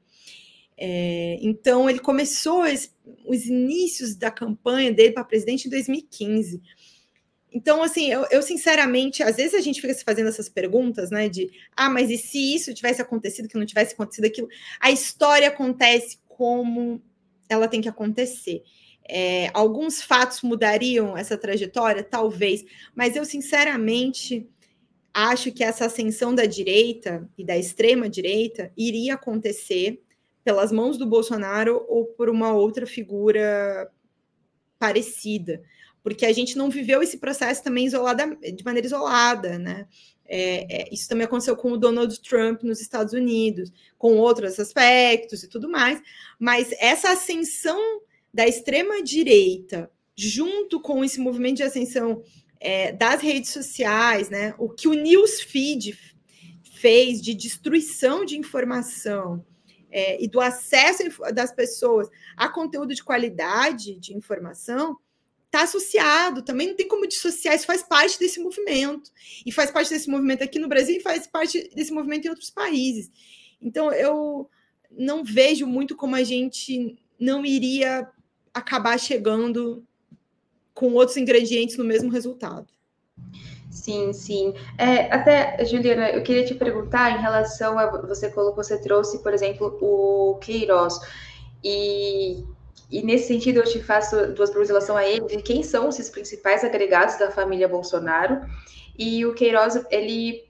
É, 0.77 1.37
então 1.41 1.89
ele 1.89 1.99
começou 1.99 2.63
os 3.25 3.45
inícios 3.45 4.15
da 4.15 4.29
campanha 4.29 4.91
dele 4.91 5.13
para 5.13 5.23
presidente 5.23 5.67
em 5.67 5.69
2015. 5.71 6.61
Então, 7.55 7.81
assim, 7.81 8.11
eu, 8.11 8.25
eu, 8.31 8.41
sinceramente, 8.41 9.23
às 9.23 9.37
vezes 9.37 9.53
a 9.53 9.61
gente 9.61 9.79
fica 9.79 9.93
se 9.93 10.03
fazendo 10.03 10.27
essas 10.27 10.49
perguntas, 10.49 11.09
né? 11.09 11.29
De 11.29 11.49
ah, 11.75 11.89
mas 11.89 12.09
e 12.11 12.17
se 12.17 12.53
isso 12.53 12.73
tivesse 12.73 13.01
acontecido, 13.01 13.47
que 13.47 13.57
não 13.57 13.65
tivesse 13.65 13.93
acontecido 13.93 14.25
aquilo? 14.25 14.49
A 14.77 14.91
história 14.91 15.47
acontece 15.47 16.19
como 16.27 17.01
ela 17.47 17.69
tem 17.69 17.79
que 17.79 17.87
acontecer. 17.87 18.61
É, 19.07 19.49
alguns 19.53 20.01
fatos 20.01 20.41
mudariam 20.41 21.15
essa 21.15 21.37
trajetória, 21.37 22.03
talvez, 22.03 22.65
mas 22.93 23.15
eu 23.15 23.23
sinceramente 23.23 24.45
acho 25.13 25.49
que 25.53 25.63
essa 25.63 25.85
ascensão 25.85 26.35
da 26.35 26.45
direita 26.45 27.29
e 27.37 27.45
da 27.45 27.57
extrema 27.57 28.09
direita 28.09 28.69
iria 28.75 29.13
acontecer 29.13 30.03
pelas 30.45 30.71
mãos 30.71 30.97
do 30.97 31.05
Bolsonaro 31.05 31.85
ou 31.89 32.05
por 32.05 32.29
uma 32.29 32.53
outra 32.53 32.87
figura 32.87 33.91
parecida 34.79 35.61
porque 36.05 36.23
a 36.23 36.31
gente 36.31 36.55
não 36.55 36.69
viveu 36.69 37.01
esse 37.01 37.17
processo 37.17 37.63
também 37.63 37.87
isolada, 37.87 38.37
de 38.53 38.63
maneira 38.63 38.85
isolada, 38.85 39.57
né? 39.57 39.87
É, 40.23 40.83
é, 40.83 40.93
isso 40.93 41.09
também 41.09 41.25
aconteceu 41.25 41.57
com 41.57 41.71
o 41.71 41.77
Donald 41.77 42.21
Trump 42.21 42.61
nos 42.61 42.79
Estados 42.79 43.11
Unidos, 43.11 43.73
com 43.97 44.15
outros 44.17 44.59
aspectos 44.59 45.41
e 45.41 45.47
tudo 45.47 45.67
mais, 45.67 45.99
mas 46.37 46.71
essa 46.79 47.13
ascensão 47.13 47.79
da 48.31 48.47
extrema-direita, 48.47 49.89
junto 50.15 50.79
com 50.79 51.03
esse 51.03 51.19
movimento 51.19 51.57
de 51.57 51.63
ascensão 51.63 52.21
é, 52.59 52.91
das 52.91 53.19
redes 53.19 53.49
sociais, 53.49 54.29
né, 54.29 54.53
o 54.59 54.69
que 54.69 54.87
o 54.87 54.93
newsfeed 54.93 55.97
fez 56.75 57.19
de 57.19 57.33
destruição 57.33 58.23
de 58.23 58.37
informação 58.37 59.43
é, 59.91 60.21
e 60.23 60.27
do 60.27 60.39
acesso 60.39 61.03
das 61.33 61.53
pessoas 61.53 62.09
a 62.35 62.49
conteúdo 62.49 62.93
de 62.93 63.03
qualidade 63.03 63.99
de 63.99 64.13
informação, 64.13 64.97
está 65.45 65.63
associado, 65.63 66.41
também 66.41 66.67
não 66.67 66.75
tem 66.75 66.87
como 66.87 67.07
dissociar, 67.07 67.55
isso 67.55 67.65
faz 67.65 67.81
parte 67.81 68.19
desse 68.19 68.39
movimento. 68.41 69.09
E 69.45 69.51
faz 69.51 69.71
parte 69.71 69.89
desse 69.89 70.09
movimento 70.09 70.43
aqui 70.43 70.59
no 70.59 70.67
Brasil 70.67 70.97
e 70.97 71.01
faz 71.01 71.27
parte 71.27 71.69
desse 71.73 71.93
movimento 71.93 72.25
em 72.25 72.29
outros 72.29 72.49
países. 72.49 73.09
Então, 73.61 73.91
eu 73.91 74.49
não 74.91 75.23
vejo 75.23 75.65
muito 75.65 75.95
como 75.95 76.15
a 76.15 76.23
gente 76.23 76.97
não 77.17 77.45
iria 77.45 78.09
acabar 78.53 78.99
chegando 78.99 79.85
com 80.73 80.93
outros 80.93 81.17
ingredientes 81.17 81.77
no 81.77 81.85
mesmo 81.85 82.09
resultado. 82.09 82.67
Sim, 83.75 84.13
sim. 84.13 84.53
É, 84.77 85.13
até, 85.13 85.63
Juliana, 85.65 86.09
eu 86.11 86.23
queria 86.23 86.45
te 86.45 86.55
perguntar 86.55 87.11
em 87.11 87.21
relação 87.21 87.77
a 87.77 87.87
você 88.01 88.29
colocou, 88.31 88.63
você 88.63 88.79
trouxe, 88.81 89.21
por 89.21 89.33
exemplo, 89.33 89.77
o 89.81 90.37
Queiroz. 90.39 90.97
E 91.63 92.45
e 92.89 93.01
nesse 93.01 93.27
sentido, 93.27 93.57
eu 93.57 93.63
te 93.63 93.81
faço 93.81 94.15
duas 94.33 94.49
perguntas 94.51 94.69
em 94.69 94.73
relação 94.73 94.95
a 94.95 95.03
ele, 95.03 95.25
de 95.25 95.41
quem 95.41 95.63
são 95.63 95.89
esses 95.89 96.09
principais 96.09 96.63
agregados 96.63 97.17
da 97.17 97.31
família 97.31 97.67
Bolsonaro. 97.67 98.41
E 98.97 99.25
o 99.25 99.33
Queiroz, 99.33 99.83
ele, 99.89 100.47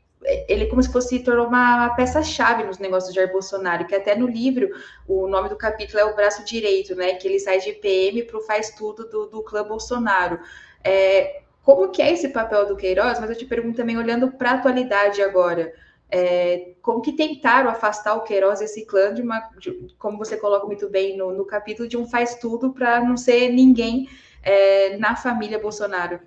ele 0.48 0.66
como 0.68 0.84
se 0.84 0.92
fosse 0.92 1.24
tornou 1.24 1.48
uma 1.48 1.96
peça-chave 1.96 2.64
nos 2.66 2.78
negócios 2.78 3.14
de 3.14 3.20
Jair 3.20 3.32
Bolsonaro, 3.32 3.88
que 3.88 3.96
até 3.96 4.16
no 4.16 4.28
livro, 4.28 4.70
o 5.08 5.28
nome 5.28 5.48
do 5.50 5.56
capítulo 5.56 6.00
é 6.00 6.06
o 6.06 6.16
braço 6.16 6.44
direito, 6.44 6.94
né? 6.94 7.16
Que 7.16 7.28
ele 7.28 7.40
sai 7.40 7.60
de 7.60 7.72
PM 7.74 8.24
para 8.24 8.38
o 8.38 8.42
faz 8.42 8.72
tudo 8.72 9.10
do, 9.10 9.28
do 9.28 9.42
clã 9.42 9.64
Bolsonaro. 9.64 10.38
É, 10.84 11.45
como 11.66 11.90
que 11.90 12.00
é 12.00 12.14
esse 12.14 12.30
papel 12.30 12.68
do 12.68 12.78
Queiroz? 12.78 13.20
Mas 13.20 13.32
eu 13.32 13.36
te 13.36 13.46
pergunto 13.46 13.78
também, 13.78 13.98
olhando 13.98 14.32
para 14.32 14.52
a 14.52 14.54
atualidade 14.54 15.20
agora, 15.24 15.74
é, 16.12 16.76
como 16.80 17.02
que 17.02 17.14
tentaram 17.14 17.72
afastar 17.72 18.14
o 18.14 18.22
Queiroz 18.22 18.62
esse 18.62 18.86
clã 18.86 19.12
de 19.12 19.24
uma, 19.24 19.40
de, 19.60 19.72
como 19.98 20.16
você 20.16 20.38
coloca 20.38 20.68
muito 20.68 20.88
bem 20.88 21.18
no, 21.18 21.34
no 21.34 21.44
capítulo, 21.44 21.90
de 21.90 21.98
um 21.98 22.08
faz 22.08 22.36
tudo 22.36 22.72
para 22.72 23.04
não 23.04 23.18
ser 23.18 23.50
ninguém 23.50 24.08
é, 24.44 24.96
na 24.98 25.16
família 25.16 25.58
Bolsonaro. 25.58 26.20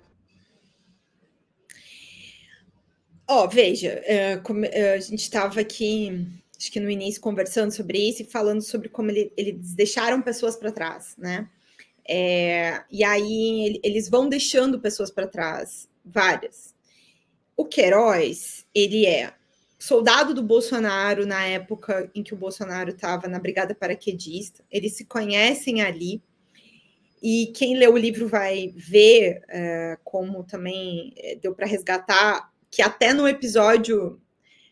Ó, 3.25 3.45
oh, 3.45 3.47
veja, 3.47 4.01
é, 4.03 4.41
é, 4.71 4.93
a 4.93 4.99
gente 4.99 5.21
estava 5.21 5.61
aqui, 5.61 6.27
acho 6.57 6.69
que 6.69 6.81
no 6.81 6.89
início, 6.89 7.21
conversando 7.21 7.71
sobre 7.71 7.97
isso 8.09 8.23
e 8.23 8.25
falando 8.25 8.61
sobre 8.61 8.89
como 8.89 9.09
ele, 9.09 9.31
eles 9.37 9.73
deixaram 9.73 10.21
pessoas 10.21 10.57
para 10.57 10.69
trás, 10.69 11.15
né? 11.17 11.47
É, 12.11 12.81
e 12.89 13.03
aí 13.03 13.65
ele, 13.67 13.79
eles 13.83 14.09
vão 14.09 14.27
deixando 14.27 14.79
pessoas 14.79 15.11
para 15.11 15.27
trás, 15.27 15.87
várias. 16.03 16.73
O 17.55 17.65
Queiroz, 17.65 18.65
ele 18.73 19.05
é 19.05 19.31
soldado 19.77 20.33
do 20.33 20.41
Bolsonaro 20.41 21.27
na 21.27 21.45
época 21.45 22.09
em 22.15 22.23
que 22.23 22.33
o 22.33 22.37
Bolsonaro 22.37 22.89
estava 22.89 23.27
na 23.27 23.37
Brigada 23.37 23.75
Paraquedista. 23.75 24.63
Eles 24.71 24.93
se 24.93 25.05
conhecem 25.05 25.83
ali. 25.83 26.19
E 27.21 27.51
quem 27.55 27.77
lê 27.77 27.87
o 27.87 27.97
livro 27.97 28.27
vai 28.27 28.73
ver 28.75 29.43
é, 29.47 29.97
como 30.03 30.43
também 30.43 31.13
é, 31.15 31.35
deu 31.35 31.53
para 31.53 31.67
resgatar 31.67 32.51
que 32.71 32.81
até 32.81 33.13
no 33.13 33.27
episódio 33.27 34.19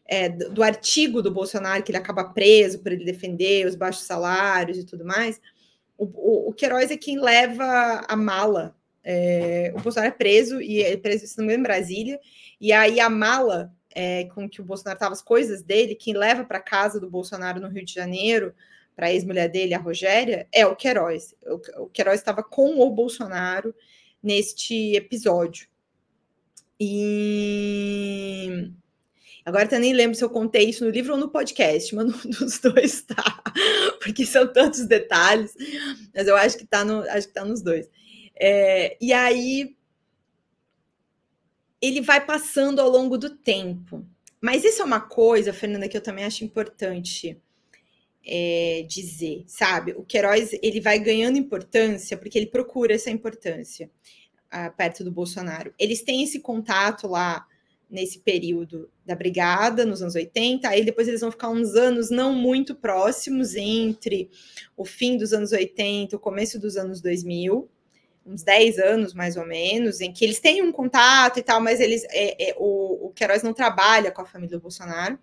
é, 0.08 0.30
do, 0.30 0.54
do, 0.54 0.64
artigo 0.64 1.22
do 1.22 1.30
Bolsonaro, 1.30 1.84
que 1.84 1.92
ele 1.92 1.98
acaba 2.00 2.24
preso 2.24 2.80
por 2.80 2.92
ele 2.92 3.06
defender 3.06 3.68
os 3.68 3.76
baixos 3.76 4.04
salários 4.04 4.78
e 4.78 4.86
tudo 4.86 5.06
mais, 5.06 5.40
o, 5.98 6.50
o, 6.50 6.54
Queiroz 6.54 6.92
é 6.92 6.98
quem 6.98 7.20
leva 7.20 8.04
a 8.08 8.16
mala. 8.16 8.76
É, 9.04 9.72
o 9.76 9.80
Bolsonaro 9.80 10.14
é 10.14 10.16
preso, 10.16 10.62
e 10.62 10.82
é 10.84 10.98
preso, 10.98 11.26
se 11.26 11.38
não 11.38 11.46
me 11.46 11.54
engano, 11.54 11.62
em 11.62 11.68
Brasília, 11.68 12.20
e 12.60 12.74
aí 12.74 13.00
a 13.00 13.10
mala 13.10 13.74
é, 13.96 14.26
com 14.26 14.50
que 14.50 14.62
o 14.62 14.66
Bolsonaro 14.66 14.98
estava 14.98 15.14
as 15.14 15.22
coisas 15.22 15.64
dele, 15.64 15.96
quem 15.96 16.14
leva 16.14 16.44
para 16.44 16.60
casa 16.60 17.00
do 17.00 17.10
Bolsonaro 17.10 17.60
no 17.60 17.70
Rio 17.70 17.86
de 17.86 17.94
Janeiro, 17.94 18.54
para 18.96 19.08
a 19.08 19.14
ex-mulher 19.14 19.48
dele, 19.48 19.74
a 19.74 19.80
Rogéria, 19.80 20.48
é 20.52 20.66
o 20.66 20.76
Queiroz. 20.76 21.36
O, 21.46 21.84
o 21.84 21.90
Queiroz 21.90 22.20
estava 22.20 22.44
com 22.44 22.80
o 22.80 22.90
Bolsonaro 22.90 23.74
neste 24.22 24.96
episódio. 24.96 25.68
E 26.80 28.72
agora 29.48 29.70
eu 29.72 29.80
nem 29.80 29.94
lembro 29.94 30.18
se 30.18 30.22
eu 30.22 30.30
contei 30.30 30.70
isso 30.70 30.84
no 30.84 30.92
livro 30.92 31.14
ou 31.14 31.20
no 31.20 31.30
podcast, 31.30 31.96
mas 31.96 32.12
dos 32.38 32.60
dois 32.60 33.02
tá, 33.04 33.42
porque 34.04 34.26
são 34.26 34.52
tantos 34.52 34.86
detalhes, 34.86 35.54
mas 36.14 36.28
eu 36.28 36.36
acho 36.36 36.58
que 36.58 36.66
tá, 36.66 36.84
no, 36.84 37.00
acho 37.10 37.30
que 37.30 37.34
tá 37.34 37.46
nos 37.46 37.62
dois. 37.62 37.90
É, 38.36 38.98
e 39.00 39.14
aí 39.14 39.74
ele 41.82 42.02
vai 42.02 42.26
passando 42.26 42.82
ao 42.82 42.90
longo 42.90 43.18
do 43.18 43.30
tempo. 43.38 44.06
Mas 44.42 44.66
isso 44.66 44.82
é 44.82 44.86
uma 44.86 45.00
coisa, 45.00 45.54
Fernanda, 45.54 45.88
que 45.88 45.96
eu 45.96 46.02
também 46.02 46.26
acho 46.26 46.44
importante 46.44 47.42
é, 48.26 48.86
dizer, 48.86 49.46
sabe? 49.48 49.94
O 49.94 50.04
Queiroz 50.04 50.52
ele 50.62 50.82
vai 50.82 51.00
ganhando 51.00 51.38
importância 51.38 52.18
porque 52.18 52.38
ele 52.38 52.48
procura 52.48 52.94
essa 52.94 53.10
importância 53.10 53.90
uh, 54.54 54.76
perto 54.76 55.06
do 55.06 55.12
Bolsonaro. 55.12 55.74
Eles 55.80 56.02
têm 56.02 56.22
esse 56.22 56.42
contato 56.42 57.08
lá 57.08 57.48
nesse 57.90 58.20
período 58.20 58.90
da 59.06 59.16
brigada, 59.16 59.86
nos 59.86 60.02
anos 60.02 60.16
80, 60.16 60.68
aí 60.68 60.84
depois 60.84 61.08
eles 61.08 61.22
vão 61.22 61.32
ficar 61.32 61.50
uns 61.50 61.76
anos 61.76 62.10
não 62.10 62.34
muito 62.34 62.76
próximos 62.76 63.56
entre 63.56 64.30
o 64.76 64.84
fim 64.84 65.18
dos 65.18 65.34
anos 65.34 65.52
80 65.52 66.14
e 66.14 66.18
o 66.18 66.20
começo 66.20 66.60
dos 66.60 66.76
anos 66.76 67.02
2000, 67.02 67.70
uns 68.26 68.44
10 68.44 68.80
anos 68.80 69.14
mais 69.14 69.38
ou 69.38 69.46
menos, 69.46 70.02
em 70.02 70.12
que 70.12 70.26
eles 70.26 70.40
têm 70.40 70.62
um 70.62 70.72
contato 70.72 71.40
e 71.40 71.44
tal, 71.44 71.62
mas 71.62 71.80
eles 71.80 72.04
é, 72.10 72.50
é, 72.50 72.56
o, 72.58 73.08
o 73.08 73.14
Queiroz 73.14 73.42
não 73.42 73.54
trabalha 73.54 74.12
com 74.12 74.22
a 74.22 74.26
família 74.26 74.58
do 74.58 74.62
Bolsonaro. 74.62 75.18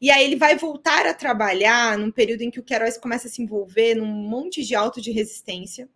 E 0.00 0.10
aí 0.10 0.24
ele 0.24 0.36
vai 0.36 0.56
voltar 0.56 1.06
a 1.06 1.14
trabalhar 1.14 1.96
num 1.96 2.10
período 2.10 2.42
em 2.42 2.50
que 2.50 2.58
o 2.58 2.62
Queiroz 2.62 2.96
começa 2.96 3.28
a 3.28 3.30
se 3.30 3.42
envolver 3.42 3.94
num 3.94 4.06
monte 4.06 4.64
de 4.64 4.74
auto 4.74 5.00
de 5.00 5.12
resistência, 5.12 5.88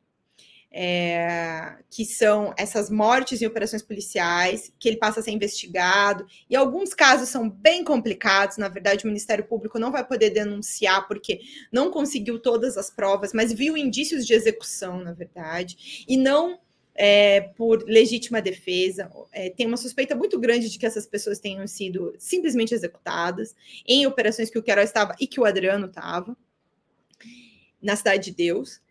é, 0.76 1.76
que 1.88 2.04
são 2.04 2.52
essas 2.58 2.90
mortes 2.90 3.40
em 3.40 3.46
operações 3.46 3.80
policiais, 3.80 4.72
que 4.76 4.88
ele 4.88 4.96
passa 4.96 5.20
a 5.20 5.22
ser 5.22 5.30
investigado, 5.30 6.26
e 6.50 6.56
alguns 6.56 6.92
casos 6.92 7.28
são 7.28 7.48
bem 7.48 7.84
complicados. 7.84 8.56
Na 8.56 8.66
verdade, 8.68 9.04
o 9.04 9.06
Ministério 9.06 9.44
Público 9.44 9.78
não 9.78 9.92
vai 9.92 10.04
poder 10.04 10.30
denunciar 10.30 11.06
porque 11.06 11.40
não 11.70 11.92
conseguiu 11.92 12.40
todas 12.40 12.76
as 12.76 12.90
provas, 12.90 13.32
mas 13.32 13.52
viu 13.52 13.76
indícios 13.76 14.26
de 14.26 14.34
execução, 14.34 14.98
na 14.98 15.12
verdade, 15.12 16.04
e 16.08 16.16
não 16.16 16.58
é, 16.92 17.40
por 17.40 17.84
legítima 17.84 18.42
defesa. 18.42 19.08
É, 19.30 19.50
tem 19.50 19.68
uma 19.68 19.76
suspeita 19.76 20.16
muito 20.16 20.40
grande 20.40 20.68
de 20.68 20.76
que 20.76 20.86
essas 20.86 21.06
pessoas 21.06 21.38
tenham 21.38 21.64
sido 21.68 22.16
simplesmente 22.18 22.74
executadas 22.74 23.54
em 23.86 24.08
operações 24.08 24.50
que 24.50 24.58
o 24.58 24.62
Queiroz 24.62 24.88
estava 24.88 25.14
e 25.20 25.28
que 25.28 25.38
o 25.38 25.44
Adriano 25.44 25.86
estava 25.86 26.36
na 27.80 27.94
Cidade 27.94 28.24
de 28.24 28.36
Deus. 28.36 28.82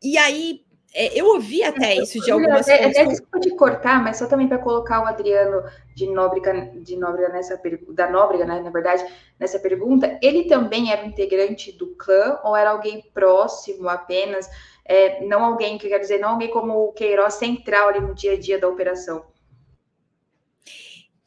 E 0.00 0.18
aí 0.18 0.63
é, 0.96 1.18
eu 1.18 1.26
ouvi 1.26 1.64
até 1.64 1.96
isso 1.96 2.20
de 2.20 2.30
algumas 2.30 2.68
é, 2.68 2.84
é, 2.84 3.04
Desculpa 3.04 3.40
te 3.40 3.50
cortar, 3.56 4.00
mas 4.00 4.16
só 4.16 4.26
também 4.26 4.46
para 4.46 4.58
colocar 4.58 5.02
o 5.02 5.06
Adriano 5.06 5.64
de 5.92 6.06
Nóbrega, 6.06 6.70
de 6.76 6.96
Nóbrega 6.96 7.30
nessa 7.30 7.60
da 7.88 8.08
Nóbrega, 8.08 8.44
né, 8.44 8.60
na 8.60 8.70
verdade, 8.70 9.04
nessa 9.38 9.58
pergunta, 9.58 10.16
ele 10.22 10.44
também 10.44 10.92
era 10.92 11.02
um 11.02 11.08
integrante 11.08 11.72
do 11.72 11.96
clã 11.96 12.38
ou 12.44 12.54
era 12.54 12.70
alguém 12.70 13.02
próximo 13.12 13.88
apenas, 13.88 14.48
é, 14.84 15.26
não 15.26 15.44
alguém, 15.44 15.78
que 15.78 15.88
quer 15.88 15.98
dizer, 15.98 16.18
não 16.18 16.30
alguém 16.30 16.50
como 16.50 16.84
o 16.84 16.92
Queiroz 16.92 17.34
central 17.34 17.88
ali 17.88 18.00
no 18.00 18.14
dia 18.14 18.34
a 18.34 18.38
dia 18.38 18.60
da 18.60 18.68
operação? 18.68 19.26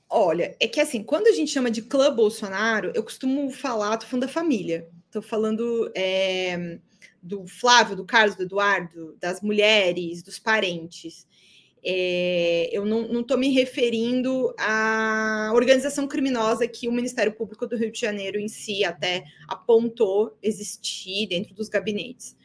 Olha, 0.10 0.56
é 0.62 0.68
que 0.70 0.80
assim, 0.80 1.04
quando 1.04 1.28
a 1.28 1.34
gente 1.34 1.52
chama 1.52 1.70
de 1.70 1.82
clã 1.82 2.16
Bolsonaro, 2.16 2.94
eu 2.96 3.04
costumo 3.04 3.52
falar, 3.52 3.98
tô 3.98 4.06
falando 4.06 4.26
da 4.26 4.32
família, 4.32 4.88
tô 5.12 5.22
falando 5.22 5.92
é, 5.94 6.80
do 7.22 7.46
Flávio, 7.48 7.96
do 7.96 8.06
Carlos, 8.06 8.36
do 8.36 8.44
Eduardo, 8.44 9.16
das 9.20 9.42
mulheres, 9.42 10.22
dos 10.24 10.40
parentes. 10.40 11.28
É, 11.84 12.70
eu 12.72 12.86
não 12.86 13.22
estou 13.22 13.38
me 13.38 13.50
referindo 13.54 14.54
à 14.60 15.52
organização 15.54 16.08
criminosa 16.08 16.68
que 16.68 16.88
o 16.88 16.92
Ministério 16.92 17.34
Público 17.34 17.68
do 17.68 17.78
Rio 17.78 17.92
de 17.92 18.00
Janeiro 18.00 18.40
em 18.40 18.48
si 18.48 18.84
até 18.84 19.24
apontou 19.48 20.38
existir 20.42 21.28
dentro 21.28 21.54
dos 21.54 21.70
gabinetes, 21.70 22.36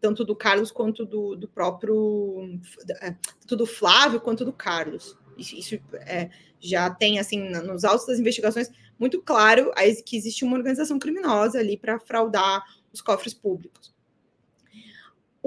tanto 0.00 0.24
do 0.24 0.34
Carlos 0.34 0.72
quanto 0.72 1.04
do, 1.04 1.36
do 1.36 1.46
próprio, 1.46 2.58
é, 3.00 3.14
tanto 3.40 3.56
do 3.56 3.66
Flávio 3.66 4.20
quanto 4.20 4.44
do 4.44 4.52
Carlos. 4.52 5.16
Isso, 5.36 5.54
isso 5.54 5.74
é, 5.94 6.30
já 6.58 6.90
tem, 6.90 7.18
assim, 7.18 7.48
nos 7.50 7.84
autos 7.84 8.06
das 8.06 8.18
investigações, 8.18 8.68
muito 8.98 9.22
claro 9.22 9.70
que 10.04 10.16
existe 10.16 10.44
uma 10.44 10.56
organização 10.56 10.98
criminosa 10.98 11.60
ali 11.60 11.76
para 11.76 12.00
fraudar 12.00 12.64
os 12.92 13.00
cofres 13.00 13.32
públicos. 13.32 13.94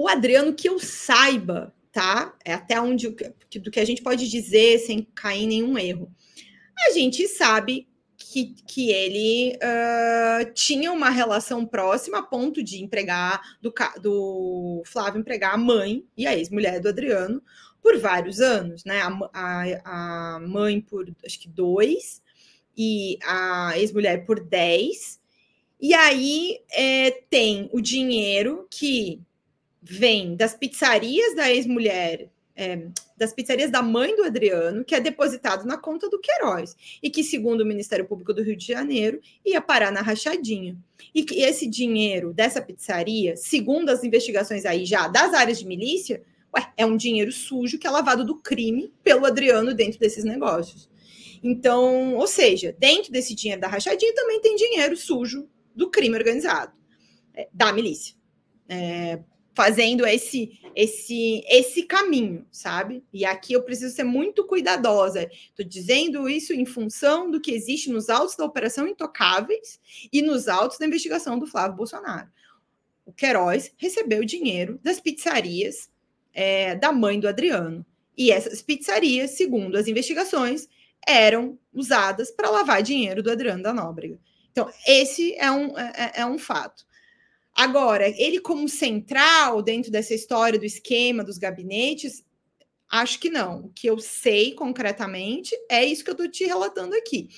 O 0.02 0.08
Adriano, 0.08 0.52
que 0.52 0.68
eu 0.68 0.80
saiba, 0.80 1.72
tá? 1.92 2.36
É 2.44 2.52
até 2.52 2.80
onde 2.80 3.08
do 3.08 3.70
que 3.70 3.78
a 3.78 3.84
gente 3.84 4.02
pode 4.02 4.28
dizer 4.28 4.80
sem 4.80 5.06
cair 5.14 5.44
em 5.44 5.46
nenhum 5.46 5.78
erro. 5.78 6.12
A 6.88 6.90
gente 6.90 7.28
sabe 7.28 7.86
que, 8.16 8.52
que 8.66 8.90
ele 8.90 9.56
uh, 9.58 10.52
tinha 10.54 10.90
uma 10.90 11.08
relação 11.08 11.64
próxima 11.64 12.18
a 12.18 12.22
ponto 12.24 12.64
de 12.64 12.82
empregar 12.82 13.40
do, 13.62 13.72
do 14.00 14.82
Flávio 14.86 15.20
empregar 15.20 15.54
a 15.54 15.56
mãe 15.56 16.04
e 16.16 16.26
a 16.26 16.36
ex-mulher 16.36 16.80
do 16.80 16.88
Adriano 16.88 17.40
por 17.80 17.96
vários 18.00 18.40
anos, 18.40 18.84
né? 18.84 19.02
A, 19.02 19.08
a, 19.32 20.34
a 20.34 20.40
mãe 20.40 20.80
por 20.80 21.08
acho 21.24 21.38
que 21.38 21.48
dois 21.48 22.20
e 22.76 23.20
a 23.22 23.78
ex-mulher 23.78 24.26
por 24.26 24.40
dez. 24.40 25.20
E 25.80 25.94
aí 25.94 26.58
é, 26.72 27.12
tem 27.30 27.70
o 27.72 27.80
dinheiro 27.80 28.66
que 28.68 29.22
vem 29.82 30.36
das 30.36 30.54
pizzarias 30.54 31.34
da 31.34 31.50
ex-mulher, 31.50 32.30
é, 32.54 32.86
das 33.16 33.32
pizzarias 33.32 33.70
da 33.70 33.82
mãe 33.82 34.14
do 34.14 34.24
Adriano, 34.24 34.84
que 34.84 34.94
é 34.94 35.00
depositado 35.00 35.66
na 35.66 35.76
conta 35.76 36.08
do 36.08 36.20
Queiroz, 36.20 36.76
e 37.02 37.10
que, 37.10 37.24
segundo 37.24 37.62
o 37.62 37.66
Ministério 37.66 38.06
Público 38.06 38.32
do 38.32 38.42
Rio 38.42 38.56
de 38.56 38.66
Janeiro, 38.66 39.20
ia 39.44 39.60
parar 39.60 39.90
na 39.90 40.00
rachadinha. 40.00 40.76
E 41.14 41.24
que 41.24 41.40
esse 41.40 41.66
dinheiro 41.66 42.32
dessa 42.32 42.62
pizzaria, 42.62 43.36
segundo 43.36 43.90
as 43.90 44.04
investigações 44.04 44.64
aí 44.64 44.84
já 44.84 45.08
das 45.08 45.34
áreas 45.34 45.58
de 45.58 45.66
milícia, 45.66 46.22
ué, 46.56 46.72
é 46.76 46.86
um 46.86 46.96
dinheiro 46.96 47.32
sujo 47.32 47.78
que 47.78 47.86
é 47.86 47.90
lavado 47.90 48.24
do 48.24 48.36
crime 48.36 48.92
pelo 49.02 49.26
Adriano 49.26 49.74
dentro 49.74 49.98
desses 49.98 50.22
negócios. 50.22 50.88
Então, 51.42 52.14
ou 52.14 52.26
seja, 52.26 52.76
dentro 52.78 53.10
desse 53.10 53.34
dinheiro 53.34 53.60
da 53.60 53.66
rachadinha 53.66 54.14
também 54.14 54.40
tem 54.40 54.54
dinheiro 54.54 54.96
sujo 54.96 55.48
do 55.74 55.90
crime 55.90 56.16
organizado, 56.16 56.72
é, 57.34 57.48
da 57.52 57.72
milícia. 57.72 58.14
É, 58.68 59.18
fazendo 59.54 60.06
esse 60.06 60.58
esse 60.74 61.44
esse 61.48 61.82
caminho, 61.82 62.46
sabe? 62.50 63.04
E 63.12 63.24
aqui 63.24 63.52
eu 63.52 63.62
preciso 63.62 63.94
ser 63.94 64.04
muito 64.04 64.46
cuidadosa. 64.46 65.28
Estou 65.30 65.66
dizendo 65.66 66.28
isso 66.28 66.52
em 66.52 66.64
função 66.64 67.30
do 67.30 67.40
que 67.40 67.52
existe 67.52 67.90
nos 67.90 68.08
autos 68.08 68.36
da 68.36 68.44
Operação 68.44 68.86
Intocáveis 68.86 69.78
e 70.12 70.22
nos 70.22 70.48
autos 70.48 70.78
da 70.78 70.86
investigação 70.86 71.38
do 71.38 71.46
Flávio 71.46 71.76
Bolsonaro. 71.76 72.28
O 73.04 73.12
Queiroz 73.12 73.72
recebeu 73.76 74.24
dinheiro 74.24 74.78
das 74.82 75.00
pizzarias 75.00 75.90
é, 76.32 76.74
da 76.76 76.92
mãe 76.92 77.20
do 77.20 77.28
Adriano. 77.28 77.84
E 78.16 78.30
essas 78.30 78.62
pizzarias, 78.62 79.32
segundo 79.32 79.76
as 79.76 79.88
investigações, 79.88 80.68
eram 81.06 81.58
usadas 81.72 82.30
para 82.30 82.50
lavar 82.50 82.82
dinheiro 82.82 83.22
do 83.22 83.30
Adriano 83.30 83.62
da 83.62 83.72
Nóbrega. 83.72 84.18
Então, 84.50 84.70
esse 84.86 85.34
é 85.36 85.50
um, 85.50 85.76
é, 85.78 86.12
é 86.16 86.26
um 86.26 86.38
fato. 86.38 86.84
Agora, 87.54 88.08
ele 88.08 88.40
como 88.40 88.68
central 88.68 89.62
dentro 89.62 89.90
dessa 89.90 90.14
história 90.14 90.58
do 90.58 90.64
esquema 90.64 91.22
dos 91.22 91.38
gabinetes, 91.38 92.24
acho 92.88 93.18
que 93.18 93.30
não. 93.30 93.66
O 93.66 93.68
que 93.70 93.88
eu 93.88 93.98
sei 93.98 94.54
concretamente 94.54 95.54
é 95.70 95.84
isso 95.84 96.04
que 96.04 96.10
eu 96.10 96.14
estou 96.14 96.30
te 96.30 96.44
relatando 96.44 96.94
aqui, 96.94 97.28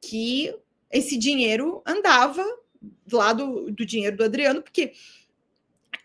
que 0.00 0.54
esse 0.90 1.16
dinheiro 1.16 1.82
andava 1.86 2.44
lá 3.12 3.32
do, 3.32 3.70
do 3.70 3.84
dinheiro 3.84 4.16
do 4.16 4.24
Adriano, 4.24 4.62
porque 4.62 4.92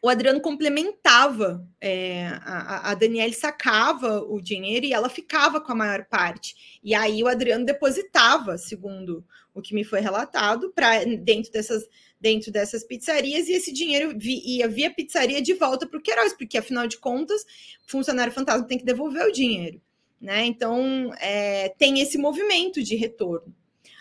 o 0.01 0.09
Adriano 0.09 0.41
complementava, 0.41 1.65
é, 1.79 2.27
a, 2.43 2.91
a 2.91 2.93
Daniele 2.93 3.33
sacava 3.33 4.19
o 4.19 4.41
dinheiro 4.41 4.85
e 4.85 4.91
ela 4.91 5.07
ficava 5.07 5.61
com 5.61 5.71
a 5.71 5.75
maior 5.75 6.05
parte. 6.05 6.79
E 6.83 6.93
aí 6.93 7.23
o 7.23 7.27
Adriano 7.27 7.65
depositava, 7.65 8.57
segundo 8.57 9.25
o 9.53 9.61
que 9.61 9.73
me 9.73 9.85
foi 9.85 10.01
relatado, 10.01 10.73
para 10.75 11.05
dentro 11.05 11.51
dessas 11.53 11.87
dentro 12.23 12.53
dessas 12.53 12.85
pizzarias 12.85 13.49
e 13.49 13.51
esse 13.51 13.73
dinheiro 13.73 14.17
ia 14.21 14.65
via 14.69 14.89
pizzaria 14.89 15.41
de 15.41 15.53
volta 15.53 15.85
para 15.85 15.99
o 15.99 16.01
Queiroz, 16.01 16.31
porque 16.31 16.57
afinal 16.57 16.87
de 16.87 16.97
contas, 16.97 17.45
funcionário 17.85 18.31
fantasma 18.31 18.65
tem 18.65 18.77
que 18.77 18.85
devolver 18.85 19.27
o 19.27 19.31
dinheiro, 19.31 19.81
né? 20.21 20.45
Então 20.45 21.13
é, 21.19 21.67
tem 21.77 21.99
esse 21.99 22.17
movimento 22.17 22.81
de 22.81 22.95
retorno. 22.95 23.53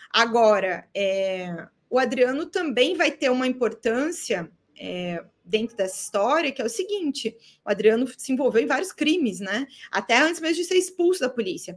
Agora, 0.08 0.88
é, 0.94 1.66
o 1.90 1.98
Adriano 1.98 2.46
também 2.46 2.94
vai 2.96 3.10
ter 3.10 3.28
uma 3.28 3.48
importância 3.48 4.48
é, 4.78 5.24
dentro 5.44 5.76
dessa 5.76 6.00
história, 6.00 6.52
que 6.52 6.62
é 6.62 6.64
o 6.64 6.70
seguinte: 6.70 7.36
o 7.64 7.70
Adriano 7.70 8.06
se 8.16 8.32
envolveu 8.32 8.62
em 8.62 8.66
vários 8.66 8.92
crimes, 8.92 9.40
né? 9.40 9.66
Até 9.90 10.16
antes 10.16 10.40
mesmo 10.40 10.62
de 10.62 10.68
ser 10.68 10.76
expulso 10.76 11.18
da 11.18 11.28
polícia. 11.28 11.76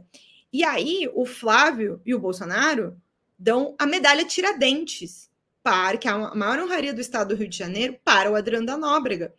E 0.52 0.62
aí, 0.62 1.10
o 1.12 1.26
Flávio 1.26 2.00
e 2.06 2.14
o 2.14 2.20
Bolsonaro 2.20 2.96
dão 3.36 3.74
a 3.80 3.84
medalha 3.84 4.24
Tiradentes 4.24 5.28
para, 5.66 5.98
que 5.98 6.06
é 6.06 6.12
a 6.12 6.32
maior 6.32 6.60
honraria 6.60 6.94
do 6.94 7.00
estado 7.00 7.30
do 7.30 7.34
Rio 7.34 7.48
de 7.48 7.58
Janeiro, 7.58 7.98
para 8.04 8.30
o 8.30 8.36
Adriano 8.36 8.64
da 8.64 8.76
Nóbrega. 8.76 9.34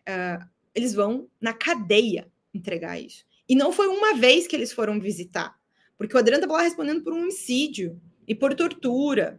Uh, 0.00 0.42
eles 0.74 0.94
vão 0.94 1.28
na 1.38 1.52
cadeia 1.52 2.26
entregar 2.54 2.98
isso. 2.98 3.26
E 3.46 3.54
não 3.54 3.70
foi 3.70 3.86
uma 3.86 4.14
vez 4.14 4.46
que 4.46 4.56
eles 4.56 4.72
foram 4.72 4.98
visitar, 4.98 5.54
porque 5.98 6.16
o 6.16 6.18
Adriano 6.18 6.42
estava 6.42 6.58
lá 6.58 6.64
respondendo 6.64 7.04
por 7.04 7.12
um 7.12 7.20
homicídio 7.20 8.00
e 8.26 8.34
por 8.34 8.54
tortura. 8.54 9.38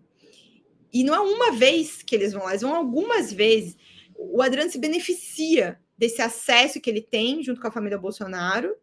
E 0.94 1.04
não 1.04 1.16
é 1.16 1.20
uma 1.20 1.52
vez 1.52 2.04
que 2.04 2.14
eles 2.14 2.32
vão 2.32 2.44
lá, 2.44 2.52
eles 2.52 2.62
vão 2.62 2.76
algumas 2.76 3.34
vezes. 3.34 3.76
O 4.16 4.44
Adriano 4.44 4.70
se 4.70 4.78
beneficia 4.78 5.80
desse 5.98 6.22
acesso 6.22 6.80
que 6.80 6.92
ele 6.92 7.02
tem 7.02 7.42
junto 7.42 7.60
com 7.60 7.68
a 7.68 7.72
família 7.72 7.98
Bolsonaro 7.98 8.76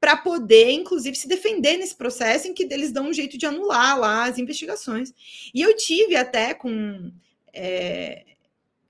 para 0.00 0.16
poder, 0.16 0.70
inclusive, 0.70 1.16
se 1.16 1.26
defender 1.26 1.76
nesse 1.76 1.96
processo 1.96 2.46
em 2.46 2.54
que 2.54 2.62
eles 2.70 2.92
dão 2.92 3.08
um 3.08 3.12
jeito 3.12 3.36
de 3.36 3.46
anular 3.46 3.98
lá 3.98 4.24
as 4.24 4.38
investigações. 4.38 5.12
E 5.52 5.60
eu 5.60 5.74
tive 5.76 6.14
até 6.14 6.54
com 6.54 7.12
é, 7.52 8.24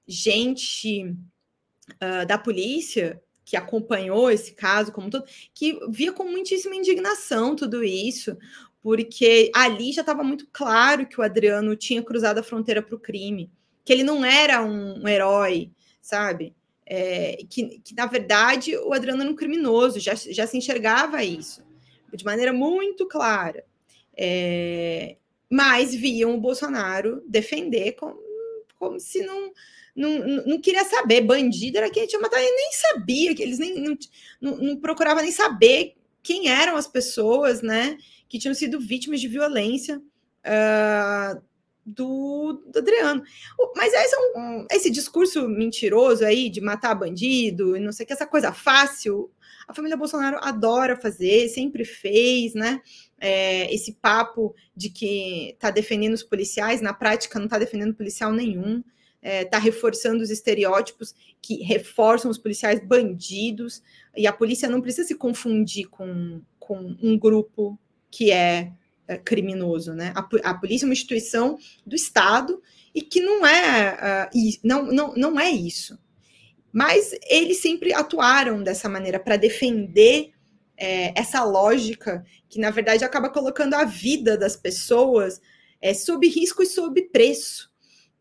gente 0.06 1.04
uh, 1.04 2.26
da 2.26 2.36
polícia 2.36 3.22
que 3.44 3.56
acompanhou 3.56 4.30
esse 4.30 4.52
caso 4.52 4.92
como 4.92 5.09
todo, 5.09 5.24
que 5.54 5.78
via 5.88 6.12
com 6.12 6.24
muitíssima 6.24 6.76
indignação 6.76 7.56
tudo 7.56 7.82
isso, 7.82 8.36
porque 8.82 9.50
ali 9.54 9.90
já 9.92 10.02
estava 10.02 10.22
muito 10.22 10.46
claro 10.52 11.06
que 11.06 11.18
o 11.18 11.24
Adriano 11.24 11.74
tinha 11.74 12.02
cruzado 12.02 12.38
a 12.38 12.42
fronteira 12.42 12.82
para 12.82 12.94
o 12.94 13.00
crime, 13.00 13.50
que 13.86 13.92
ele 13.92 14.04
não 14.04 14.22
era 14.22 14.62
um, 14.62 15.02
um 15.02 15.09
herói, 15.09 15.70
sabe? 16.02 16.54
É, 16.91 17.39
que, 17.51 17.80
que, 17.80 17.95
na 17.95 18.07
verdade, 18.07 18.74
o 18.78 18.95
Adriano 18.95 19.22
era 19.22 19.30
um 19.30 19.36
criminoso, 19.36 20.01
já, 20.01 20.14
já 20.14 20.47
se 20.47 20.57
enxergava 20.57 21.22
isso, 21.22 21.62
de 22.14 22.24
maneira 22.24 22.51
muito 22.51 23.07
clara. 23.07 23.62
É, 24.16 25.16
mas 25.51 25.95
viam 25.95 26.34
o 26.34 26.41
Bolsonaro 26.41 27.22
defender 27.28 27.93
como, 27.93 28.18
como 28.78 28.99
se 28.99 29.22
não, 29.22 29.53
não, 29.95 30.18
não 30.47 30.61
queria 30.61 30.84
saber. 30.84 31.20
Bandido 31.20 31.78
era 31.78 31.91
quem 31.91 32.07
tinha 32.07 32.20
matado, 32.20 32.43
ele 32.43 32.57
nem 32.57 32.72
sabia, 32.72 33.34
que 33.34 33.43
eles 33.43 33.59
nem 33.59 33.74
não, 33.80 33.97
não, 34.41 34.76
procuravam 34.76 35.22
nem 35.22 35.32
saber 35.32 35.95
quem 36.22 36.49
eram 36.49 36.76
as 36.76 36.86
pessoas, 36.86 37.62
né, 37.62 37.97
que 38.28 38.39
tinham 38.39 38.55
sido 38.55 38.80
vítimas 38.80 39.20
de 39.20 39.28
violência 39.28 39.99
uh, 39.99 41.43
do, 41.89 42.62
do, 42.66 42.78
Adriano. 42.78 43.22
Mas 43.74 43.93
esse, 43.93 44.14
é 44.14 44.39
um, 44.39 44.66
esse 44.70 44.91
discurso 44.91 45.49
mentiroso 45.49 46.24
aí 46.24 46.51
de 46.51 46.61
matar 46.61 46.95
bandido 46.95 47.76
e 47.76 47.80
não 47.80 47.93
sei 47.93 48.05
o 48.05 48.07
que, 48.07 48.12
essa 48.12 48.26
coisa 48.26 48.53
fácil, 48.53 49.30
a 49.66 49.74
família 49.74 49.97
Bolsonaro 49.97 50.39
adora 50.41 50.97
fazer, 50.97 51.49
sempre 51.49 51.84
fez, 51.84 52.55
né? 52.55 52.80
É, 53.20 53.72
esse 53.74 53.93
papo 53.95 54.55
de 54.74 54.91
que 54.91 55.51
está 55.51 55.70
defendendo 55.70 56.14
os 56.14 56.22
policiais, 56.22 56.80
na 56.80 56.95
prática 56.95 57.39
não 57.39 57.47
está 57.47 57.59
defendendo 57.59 57.95
policial 57.95 58.32
nenhum, 58.32 58.82
está 59.20 59.28
é, 59.28 59.45
tá 59.45 59.59
reforçando 59.59 60.22
os 60.22 60.30
estereótipos 60.30 61.14
que 61.43 61.62
reforçam 61.62 62.30
os 62.30 62.39
policiais 62.39 62.80
bandidos, 62.80 63.82
e 64.16 64.26
a 64.26 64.32
polícia 64.32 64.68
não 64.68 64.80
precisa 64.80 65.07
se 65.07 65.14
confundir 65.14 65.89
com, 65.89 66.41
com 66.59 66.97
um 67.03 67.18
grupo 67.18 67.78
que 68.11 68.30
é, 68.30 68.61
é 68.61 68.72
criminoso, 69.16 69.94
né? 69.94 70.12
A, 70.14 70.50
a, 70.50 70.54
polícia 70.54 70.84
é 70.84 70.88
uma 70.88 70.92
instituição 70.92 71.59
do 71.86 71.96
Estado 71.96 72.62
e 72.94 73.00
que 73.00 73.20
não 73.20 73.46
é, 73.46 74.28
uh, 74.34 74.59
não, 74.62 74.86
não, 74.86 75.14
não 75.14 75.40
é 75.40 75.50
isso. 75.50 75.98
Mas 76.72 77.14
eles 77.28 77.62
sempre 77.62 77.94
atuaram 77.94 78.62
dessa 78.62 78.88
maneira 78.88 79.18
para 79.18 79.36
defender 79.36 80.32
é, 80.76 81.18
essa 81.18 81.42
lógica 81.42 82.24
que, 82.48 82.61
na 82.61 82.70
verdade, 82.70 83.04
acaba 83.04 83.30
colocando 83.30 83.74
a 83.74 83.84
vida 83.84 84.36
das 84.36 84.56
pessoas 84.56 85.40
é, 85.80 85.92
sob 85.94 86.28
risco 86.28 86.62
e 86.62 86.66
sob 86.66 87.00
preço. 87.09 87.70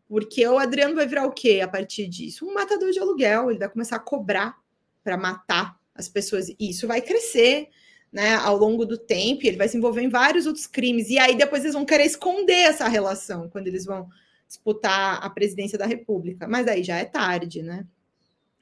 Porque 0.08 0.46
o 0.46 0.58
Adriano 0.58 0.94
vai 0.94 1.06
virar 1.06 1.26
o 1.26 1.32
quê 1.32 1.60
a 1.62 1.68
partir 1.68 2.08
disso? 2.08 2.46
Um 2.46 2.54
matador 2.54 2.90
de 2.90 2.98
aluguel, 2.98 3.50
ele 3.50 3.58
vai 3.58 3.68
começar 3.68 3.96
a 3.96 4.00
cobrar 4.00 4.56
para 5.04 5.16
matar 5.16 5.78
as 5.94 6.08
pessoas. 6.08 6.48
E 6.48 6.70
isso 6.70 6.86
vai 6.86 7.02
crescer 7.02 7.68
né, 8.12 8.34
ao 8.36 8.56
longo 8.56 8.84
do 8.84 8.96
tempo, 8.96 9.46
ele 9.46 9.56
vai 9.56 9.68
se 9.68 9.76
envolver 9.76 10.02
em 10.02 10.08
vários 10.08 10.46
outros 10.46 10.66
crimes. 10.66 11.10
E 11.10 11.18
aí 11.18 11.36
depois 11.36 11.62
eles 11.62 11.74
vão 11.74 11.84
querer 11.84 12.04
esconder 12.04 12.52
essa 12.52 12.88
relação 12.88 13.48
quando 13.48 13.66
eles 13.66 13.84
vão 13.84 14.08
disputar 14.46 15.22
a 15.22 15.30
presidência 15.30 15.78
da 15.78 15.86
República. 15.86 16.48
Mas 16.48 16.66
aí 16.66 16.82
já 16.82 16.96
é 16.96 17.04
tarde, 17.04 17.62
né? 17.62 17.86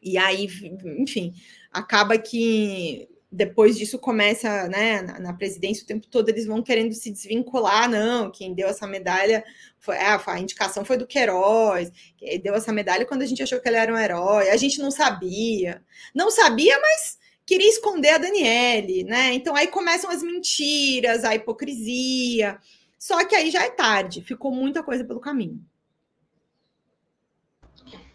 E 0.03 0.19
aí, 0.19 0.49
enfim, 0.99 1.35
acaba 1.73 2.19
que 2.19 3.09
depois 3.31 3.77
disso 3.77 3.99
começa, 3.99 4.69
né, 4.69 5.03
na, 5.03 5.19
na, 5.19 5.33
presidência 5.33 5.83
o 5.83 5.87
tempo 5.87 6.07
todo 6.07 6.29
eles 6.29 6.47
vão 6.47 6.63
querendo 6.63 6.95
se 6.95 7.11
desvincular, 7.11 7.91
não, 7.91 8.31
quem 8.31 8.55
deu 8.55 8.69
essa 8.69 8.87
medalha 8.87 9.45
foi, 9.79 9.97
ah, 9.99 10.23
a 10.27 10.41
indicação 10.41 10.85
foi 10.85 10.97
do 10.97 11.07
Queiroz, 11.07 11.93
que 12.17 12.39
deu 12.39 12.55
essa 12.55 12.73
medalha 12.73 13.05
quando 13.05 13.23
a 13.23 13.27
gente 13.27 13.43
achou 13.43 13.61
que 13.61 13.69
ele 13.69 13.77
era 13.77 13.93
um 13.93 13.99
herói, 13.99 14.49
a 14.49 14.57
gente 14.57 14.79
não 14.79 14.91
sabia, 14.91 15.83
não 16.15 16.31
sabia, 16.31 16.79
mas 16.81 17.19
queria 17.47 17.69
esconder 17.69 18.11
a 18.11 18.19
Daniele, 18.19 19.05
né, 19.05 19.33
então 19.33 19.55
aí 19.55 19.69
começam 19.69 20.11
as 20.11 20.23
mentiras, 20.23 21.25
a 21.25 21.35
hipocrisia, 21.35 22.59
só 22.99 23.25
que 23.25 23.35
aí 23.35 23.51
já 23.51 23.65
é 23.65 23.71
tarde, 23.71 24.21
ficou 24.21 24.51
muita 24.51 24.83
coisa 24.83 25.05
pelo 25.05 25.21
caminho. 25.21 25.65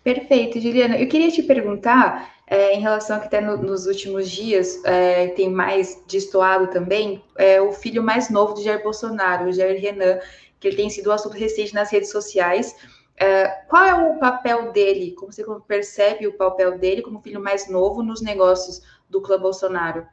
Perfeito, 0.03 0.59
Juliana. 0.59 0.97
Eu 0.97 1.07
queria 1.07 1.29
te 1.29 1.43
perguntar 1.43 2.41
é, 2.47 2.75
em 2.75 2.81
relação 2.81 3.15
a 3.15 3.19
que 3.19 3.27
até 3.27 3.39
no, 3.39 3.55
nos 3.55 3.85
últimos 3.85 4.29
dias 4.29 4.83
é, 4.83 5.27
tem 5.29 5.49
mais 5.49 6.03
destoado 6.07 6.67
também, 6.67 7.23
é, 7.37 7.61
o 7.61 7.71
filho 7.71 8.01
mais 8.01 8.29
novo 8.29 8.55
de 8.55 8.63
Jair 8.63 8.81
Bolsonaro, 8.83 9.47
o 9.47 9.53
Jair 9.53 9.79
Renan, 9.79 10.19
que 10.59 10.67
ele 10.67 10.75
tem 10.75 10.89
sido 10.89 11.11
um 11.11 11.13
assunto 11.13 11.37
recente 11.37 11.73
nas 11.73 11.91
redes 11.91 12.09
sociais. 12.09 12.75
É, 13.15 13.47
qual 13.69 13.85
é 13.85 13.93
o 13.93 14.17
papel 14.17 14.71
dele? 14.71 15.11
Como 15.11 15.31
você 15.31 15.45
percebe 15.67 16.25
o 16.25 16.33
papel 16.33 16.79
dele 16.79 17.03
como 17.03 17.21
filho 17.21 17.39
mais 17.39 17.69
novo 17.69 18.01
nos 18.01 18.21
negócios 18.21 18.81
do 19.11 19.21
clã 19.21 19.39
Bolsonaro? 19.39 20.07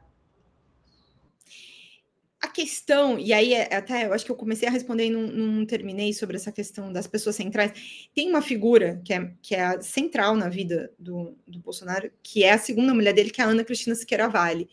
a 2.41 2.47
questão, 2.47 3.19
e 3.19 3.33
aí 3.33 3.53
é, 3.53 3.75
até 3.75 4.05
eu 4.05 4.13
acho 4.13 4.23
que 4.23 4.31
eu 4.31 4.35
comecei 4.35 4.67
a 4.67 4.71
responder 4.71 5.07
e 5.07 5.09
não, 5.09 5.27
não, 5.27 5.65
terminei 5.65 6.13
sobre 6.13 6.37
essa 6.37 6.51
questão 6.51 6.91
das 6.91 7.05
pessoas 7.05 7.35
centrais. 7.35 8.09
Tem 8.15 8.29
uma 8.29 8.41
figura 8.41 9.01
que 9.03 9.13
é, 9.13 9.33
que 9.41 9.53
é 9.55 9.81
central 9.81 10.35
na 10.37 10.47
vida 10.47 10.89
do, 10.97 11.35
do 11.45 11.59
Bolsonaro, 11.59 12.09
que 12.23 12.43
é 12.43 12.53
a 12.53 12.57
segunda 12.57 12.93
mulher 12.93 13.13
dele, 13.13 13.29
que 13.29 13.41
é 13.41 13.43
a 13.43 13.47
Ana 13.47 13.65
Cristina 13.65 13.93
Siqueira 13.93 14.29
Vale. 14.29 14.69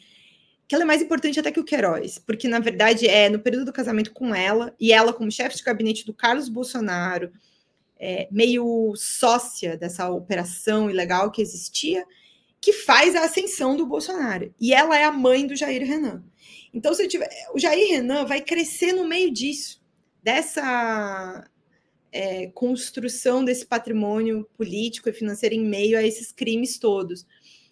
Que 0.68 0.74
ela 0.76 0.84
é 0.84 0.86
mais 0.86 1.02
importante 1.02 1.40
até 1.40 1.50
que 1.50 1.60
o 1.60 1.64
Queiroz, 1.64 2.18
porque 2.18 2.48
na 2.48 2.60
verdade 2.60 3.08
é 3.08 3.28
no 3.28 3.38
período 3.40 3.66
do 3.66 3.72
casamento 3.72 4.12
com 4.12 4.34
ela, 4.34 4.74
e 4.78 4.92
ela, 4.92 5.12
como 5.12 5.30
chefe 5.30 5.56
de 5.56 5.62
gabinete 5.62 6.06
do 6.06 6.14
Carlos 6.14 6.48
Bolsonaro, 6.48 7.32
é, 7.98 8.28
meio 8.30 8.94
sócia 8.96 9.76
dessa 9.76 10.08
operação 10.08 10.88
ilegal 10.90 11.30
que 11.30 11.42
existia, 11.42 12.04
que 12.66 12.72
faz 12.72 13.14
a 13.14 13.26
ascensão 13.26 13.76
do 13.76 13.86
Bolsonaro. 13.86 14.52
E 14.60 14.74
ela 14.74 14.98
é 14.98 15.04
a 15.04 15.12
mãe 15.12 15.46
do 15.46 15.54
Jair 15.54 15.86
Renan. 15.86 16.24
Então, 16.74 16.92
se 16.92 17.06
tiver, 17.06 17.30
o 17.54 17.60
Jair 17.60 17.88
Renan 17.88 18.24
vai 18.24 18.40
crescer 18.40 18.92
no 18.92 19.06
meio 19.06 19.32
disso, 19.32 19.80
dessa 20.20 21.48
é, 22.10 22.48
construção 22.48 23.44
desse 23.44 23.64
patrimônio 23.64 24.48
político 24.56 25.08
e 25.08 25.12
financeiro 25.12 25.54
em 25.54 25.64
meio 25.64 25.96
a 25.96 26.02
esses 26.02 26.32
crimes 26.32 26.76
todos. 26.76 27.24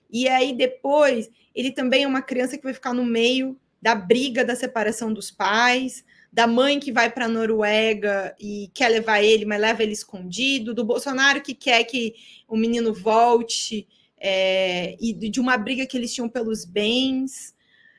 E 0.08 0.28
aí, 0.28 0.52
depois, 0.52 1.28
ele 1.52 1.72
também 1.72 2.04
é 2.04 2.06
uma 2.06 2.22
criança 2.22 2.56
que 2.56 2.62
vai 2.62 2.72
ficar 2.72 2.94
no 2.94 3.04
meio 3.04 3.58
da 3.82 3.96
briga 3.96 4.44
da 4.44 4.54
separação 4.54 5.12
dos 5.12 5.28
pais, 5.28 6.04
da 6.32 6.46
mãe 6.46 6.78
que 6.78 6.92
vai 6.92 7.10
para 7.10 7.24
a 7.24 7.28
Noruega 7.28 8.32
e 8.38 8.70
quer 8.72 8.90
levar 8.90 9.20
ele, 9.24 9.44
mas 9.44 9.60
leva 9.60 9.82
ele 9.82 9.90
escondido, 9.92 10.72
do 10.72 10.84
Bolsonaro 10.84 11.42
que 11.42 11.52
quer 11.52 11.82
que 11.82 12.14
o 12.46 12.56
menino 12.56 12.94
volte, 12.94 13.88
é, 14.26 14.96
e 14.98 15.12
de 15.12 15.38
uma 15.38 15.54
briga 15.58 15.84
que 15.84 15.98
eles 15.98 16.14
tinham 16.14 16.30
pelos 16.30 16.64
bens. 16.64 17.54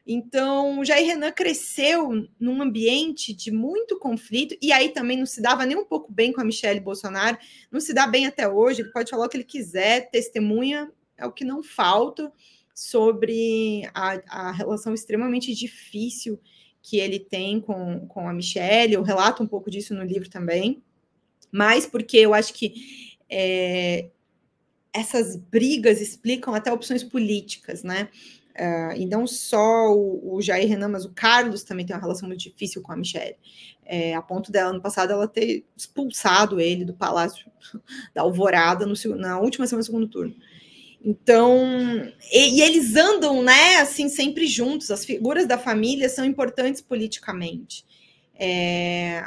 Então, 0.08 0.84
Jair 0.84 1.06
Renan 1.06 1.32
cresceu 1.32 2.28
num 2.40 2.64
ambiente 2.64 3.32
de 3.32 3.52
muito 3.52 4.00
conflito, 4.00 4.58
e 4.60 4.72
aí 4.72 4.90
também 4.90 5.18
não 5.18 5.26
se 5.28 5.40
dava 5.40 5.68
nem 5.68 5.78
um 5.78 5.86
pouco 5.86 6.12
bem 6.12 6.34
com 6.34 6.42
a 6.42 6.44
Michelle 6.44 6.80
Bolsonaro, 6.80 7.38
não 7.72 7.80
se 7.80 7.94
dá 7.94 8.08
bem 8.08 8.26
até 8.26 8.50
hoje, 8.50 8.82
ele 8.82 8.92
pode 8.92 9.12
falar 9.12 9.28
o 9.28 9.30
que 9.30 9.38
ele 9.38 9.44
quiser, 9.44 10.10
testemunha 10.10 10.92
é 11.16 11.26
o 11.28 11.32
que 11.32 11.46
não 11.46 11.64
falta 11.64 12.32
sobre 12.74 13.88
a, 13.94 14.48
a 14.48 14.52
relação 14.52 14.94
extremamente 14.94 15.54
difícil 15.54 16.40
que 16.82 16.98
ele 16.98 17.20
tem 17.20 17.60
com, 17.60 18.08
com 18.08 18.28
a 18.28 18.34
Michelle, 18.34 18.94
eu 18.94 19.04
relato 19.04 19.44
um 19.44 19.48
pouco 19.48 19.70
disso 19.70 19.94
no 19.94 20.04
livro 20.04 20.30
também, 20.30 20.84
mas 21.52 21.86
porque 21.86 22.18
eu 22.18 22.34
acho 22.34 22.54
que 22.54 22.74
é, 23.30 24.10
essas 24.96 25.36
brigas 25.36 26.00
explicam 26.00 26.56
até 26.56 26.72
opções 26.72 27.04
políticas, 27.04 27.84
né? 27.84 28.08
Uh, 28.58 28.96
e 28.96 29.06
não 29.06 29.28
só 29.28 29.94
o, 29.94 30.36
o, 30.36 30.42
Jair 30.42 30.70
Renan, 30.70 30.88
mas 30.88 31.04
o 31.04 31.12
Carlos 31.14 31.64
também 31.64 31.86
tem 31.86 31.94
uma 31.94 32.02
relação 32.02 32.26
muito 32.26 32.40
difícil 32.40 32.82
com 32.82 32.94
a 32.94 32.96
Michelle. 32.96 33.36
É, 33.86 34.16
a 34.16 34.22
ponto 34.22 34.50
dela, 34.50 34.70
ano 34.70 34.82
passado, 34.82 35.12
ela 35.12 35.28
ter 35.28 35.66
expulsado 35.76 36.62
ele 36.62 36.86
do 36.86 36.94
Palácio 36.94 37.52
da 38.16 38.22
Alvorada 38.22 38.86
no, 38.86 38.96
na 39.18 39.38
última 39.40 39.68
semana 39.68 39.84
do 39.84 39.86
segundo 39.86 40.08
turno. 40.08 40.34
Então, 41.04 41.60
e, 42.32 42.58
e, 42.58 42.62
eles 42.62 42.96
andam, 42.96 43.44
né, 43.44 43.80
assim, 43.80 44.08
sempre 44.08 44.48
juntos. 44.48 44.90
As 44.90 45.04
figuras 45.04 45.46
da 45.46 45.58
família 45.58 46.08
são 46.08 46.24
importantes 46.24 46.82
politicamente. 46.82 47.86
É, 48.34 49.22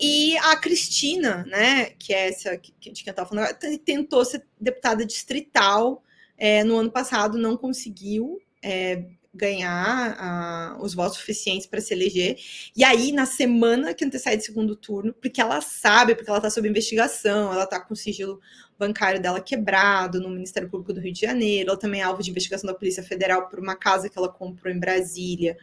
E 0.00 0.36
a 0.38 0.56
Cristina, 0.56 1.44
né, 1.48 1.86
que 1.98 2.14
é 2.14 2.28
essa 2.28 2.56
que, 2.56 2.72
que 2.72 2.88
a 2.88 2.90
gente 2.90 3.08
estava 3.08 3.28
falando, 3.28 3.48
tentou 3.84 4.24
ser 4.24 4.46
deputada 4.60 5.04
distrital 5.04 6.04
é, 6.38 6.64
no 6.64 6.78
ano 6.78 6.90
passado, 6.90 7.36
não 7.36 7.56
conseguiu. 7.56 8.38
É, 8.62 9.04
ganhar 9.34 10.76
uh, 10.78 10.84
os 10.84 10.94
votos 10.94 11.18
suficientes 11.18 11.66
para 11.66 11.80
se 11.80 11.94
eleger. 11.94 12.36
E 12.76 12.82
aí, 12.82 13.12
na 13.12 13.24
semana 13.24 13.94
que 13.94 14.04
antecede 14.04 14.42
o 14.42 14.46
segundo 14.46 14.74
turno, 14.74 15.14
porque 15.14 15.40
ela 15.40 15.60
sabe, 15.60 16.14
porque 16.14 16.28
ela 16.28 16.38
está 16.38 16.50
sob 16.50 16.68
investigação, 16.68 17.52
ela 17.52 17.64
está 17.64 17.78
com 17.80 17.94
o 17.94 17.96
sigilo 17.96 18.40
bancário 18.78 19.20
dela 19.20 19.40
quebrado 19.40 20.20
no 20.20 20.30
Ministério 20.30 20.68
Público 20.68 20.92
do 20.92 21.00
Rio 21.00 21.12
de 21.12 21.20
Janeiro, 21.20 21.70
ela 21.70 21.78
também 21.78 22.00
é 22.00 22.04
alvo 22.04 22.22
de 22.22 22.30
investigação 22.30 22.66
da 22.66 22.74
Polícia 22.74 23.02
Federal 23.02 23.48
por 23.48 23.58
uma 23.58 23.76
casa 23.76 24.08
que 24.08 24.18
ela 24.18 24.28
comprou 24.28 24.72
em 24.72 24.78
Brasília 24.78 25.56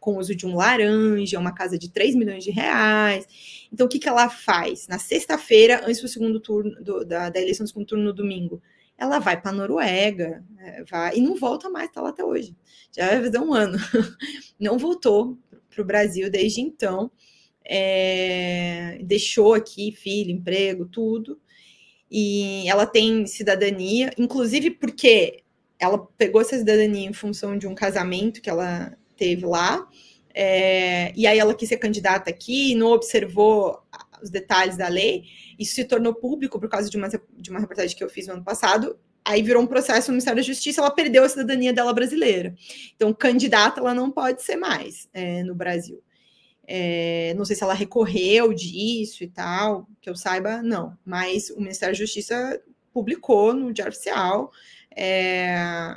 com 0.00 0.18
uso 0.18 0.34
de 0.34 0.44
um 0.44 0.56
laranja, 0.56 1.38
uma 1.38 1.54
casa 1.54 1.78
de 1.78 1.88
3 1.88 2.16
milhões 2.16 2.42
de 2.42 2.50
reais. 2.50 3.24
Então, 3.72 3.86
o 3.86 3.88
que, 3.88 4.00
que 4.00 4.08
ela 4.08 4.28
faz? 4.28 4.88
Na 4.88 4.98
sexta-feira, 4.98 5.82
antes 5.86 6.02
do 6.02 6.08
segundo 6.08 6.40
turno, 6.40 6.74
do, 6.82 7.04
da, 7.04 7.30
da 7.30 7.40
eleição 7.40 7.62
do 7.62 7.68
segundo 7.68 7.86
turno 7.86 8.04
no 8.04 8.12
domingo, 8.12 8.60
ela 9.02 9.18
vai 9.18 9.40
para 9.40 9.50
a 9.50 9.54
Noruega, 9.54 10.44
né, 10.54 10.84
vai, 10.88 11.16
e 11.16 11.20
não 11.20 11.34
volta 11.34 11.68
mais, 11.68 11.88
está 11.88 12.00
lá 12.00 12.10
até 12.10 12.24
hoje. 12.24 12.56
Já 12.92 13.08
vai 13.08 13.22
fazer 13.24 13.38
um 13.38 13.52
ano. 13.52 13.76
Não 14.60 14.78
voltou 14.78 15.36
para 15.68 15.82
o 15.82 15.84
Brasil 15.84 16.30
desde 16.30 16.60
então. 16.60 17.10
É, 17.64 19.00
deixou 19.02 19.54
aqui 19.54 19.90
filho, 19.90 20.30
emprego, 20.30 20.86
tudo. 20.86 21.40
E 22.08 22.68
ela 22.68 22.86
tem 22.86 23.26
cidadania, 23.26 24.12
inclusive 24.16 24.70
porque 24.70 25.42
ela 25.80 25.98
pegou 26.16 26.40
essa 26.40 26.56
cidadania 26.56 27.08
em 27.08 27.12
função 27.12 27.58
de 27.58 27.66
um 27.66 27.74
casamento 27.74 28.40
que 28.40 28.50
ela 28.50 28.96
teve 29.16 29.44
lá. 29.46 29.88
É, 30.32 31.12
e 31.16 31.26
aí 31.26 31.38
ela 31.38 31.54
quis 31.54 31.68
ser 31.68 31.78
candidata 31.78 32.30
aqui, 32.30 32.74
não 32.76 32.92
observou 32.92 33.82
os 34.22 34.30
detalhes 34.30 34.76
da 34.76 34.88
lei, 34.88 35.24
isso 35.58 35.74
se 35.74 35.84
tornou 35.84 36.14
público 36.14 36.58
por 36.60 36.68
causa 36.68 36.88
de 36.88 36.96
uma, 36.96 37.08
de 37.08 37.50
uma 37.50 37.60
reportagem 37.60 37.96
que 37.96 38.04
eu 38.04 38.08
fiz 38.08 38.26
no 38.26 38.34
ano 38.34 38.44
passado, 38.44 38.98
aí 39.24 39.42
virou 39.42 39.62
um 39.62 39.66
processo 39.66 40.08
no 40.08 40.14
Ministério 40.14 40.40
da 40.40 40.46
Justiça, 40.46 40.80
ela 40.80 40.90
perdeu 40.90 41.24
a 41.24 41.28
cidadania 41.28 41.72
dela 41.72 41.92
brasileira. 41.92 42.54
Então, 42.94 43.12
candidata 43.12 43.80
ela 43.80 43.94
não 43.94 44.10
pode 44.10 44.42
ser 44.42 44.56
mais 44.56 45.08
é, 45.12 45.42
no 45.42 45.54
Brasil. 45.54 46.02
É, 46.66 47.34
não 47.36 47.44
sei 47.44 47.56
se 47.56 47.62
ela 47.62 47.74
recorreu 47.74 48.52
disso 48.52 49.24
e 49.24 49.28
tal, 49.28 49.88
que 50.00 50.08
eu 50.08 50.14
saiba, 50.14 50.62
não. 50.62 50.96
Mas 51.04 51.50
o 51.50 51.60
Ministério 51.60 51.94
da 51.94 51.98
Justiça 51.98 52.60
publicou 52.92 53.52
no 53.52 53.72
Diário 53.72 53.92
Oficial 53.92 54.50
é, 54.94 55.54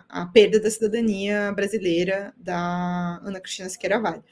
a 0.09 0.25
perda 0.33 0.59
da 0.59 0.69
cidadania 0.69 1.51
brasileira 1.51 2.33
da 2.37 3.19
Ana 3.23 3.39
Cristina 3.39 3.69
Siqueira 3.69 3.99
Vale. 3.99 4.23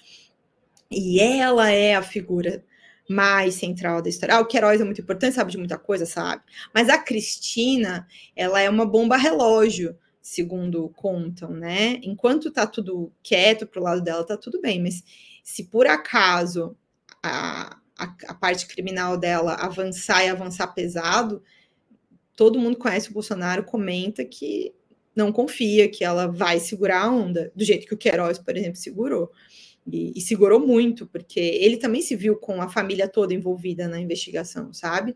E 0.90 1.20
ela 1.20 1.70
é 1.72 1.96
a 1.96 2.02
figura 2.02 2.64
mais 3.10 3.56
central 3.56 4.02
da 4.02 4.10
história. 4.10 4.36
Ah, 4.36 4.40
o 4.40 4.46
Queiroz 4.46 4.80
é 4.80 4.84
muito 4.84 5.02
importante, 5.02 5.36
sabe 5.36 5.52
de 5.52 5.58
muita 5.58 5.78
coisa, 5.78 6.06
sabe? 6.06 6.44
Mas 6.74 6.90
a 6.90 6.98
Cristina, 6.98 8.08
ela 8.36 8.62
é 8.62 8.70
uma 8.70 8.86
bomba 8.86 9.18
relógio, 9.18 9.98
segundo 10.22 10.90
contam, 10.96 11.52
né? 11.52 12.00
Enquanto 12.04 12.52
tá 12.52 12.66
tudo 12.66 13.12
quieto 13.22 13.68
pro 13.68 13.84
lado 13.84 14.02
dela, 14.02 14.26
tá 14.26 14.38
tudo 14.38 14.62
bem, 14.62 14.82
mas 14.82 15.04
se 15.44 15.66
por 15.66 15.86
acaso 15.86 16.76
a, 17.22 17.78
a, 17.98 18.16
a 18.28 18.34
parte 18.34 18.66
criminal 18.68 19.18
dela 19.18 19.56
avançar 19.56 20.24
e 20.26 20.30
avançar 20.30 20.68
pesado, 20.68 21.44
todo 22.36 22.60
mundo 22.60 22.78
conhece 22.78 23.10
o 23.10 23.14
Bolsonaro, 23.14 23.64
comenta 23.64 24.24
que 24.24 24.74
não 25.16 25.32
confia 25.32 25.90
que 25.90 26.04
ela 26.04 26.28
vai 26.28 26.60
segurar 26.60 27.04
a 27.04 27.12
onda, 27.12 27.52
do 27.56 27.64
jeito 27.64 27.86
que 27.86 27.94
o 27.94 27.98
Queiroz, 27.98 28.40
por 28.40 28.58
exemplo, 28.58 28.78
segurou. 28.78 29.32
E, 29.86 30.14
e, 30.16 30.22
segurou 30.22 30.60
muito, 30.60 31.06
porque 31.06 31.40
ele 31.40 31.78
também 31.78 32.02
se 32.02 32.16
viu 32.16 32.38
com 32.38 32.62
a 32.62 32.70
família 32.70 33.08
toda 33.08 33.34
envolvida 33.34 33.88
na 33.88 34.00
investigação, 34.00 34.72
sabe? 34.72 35.16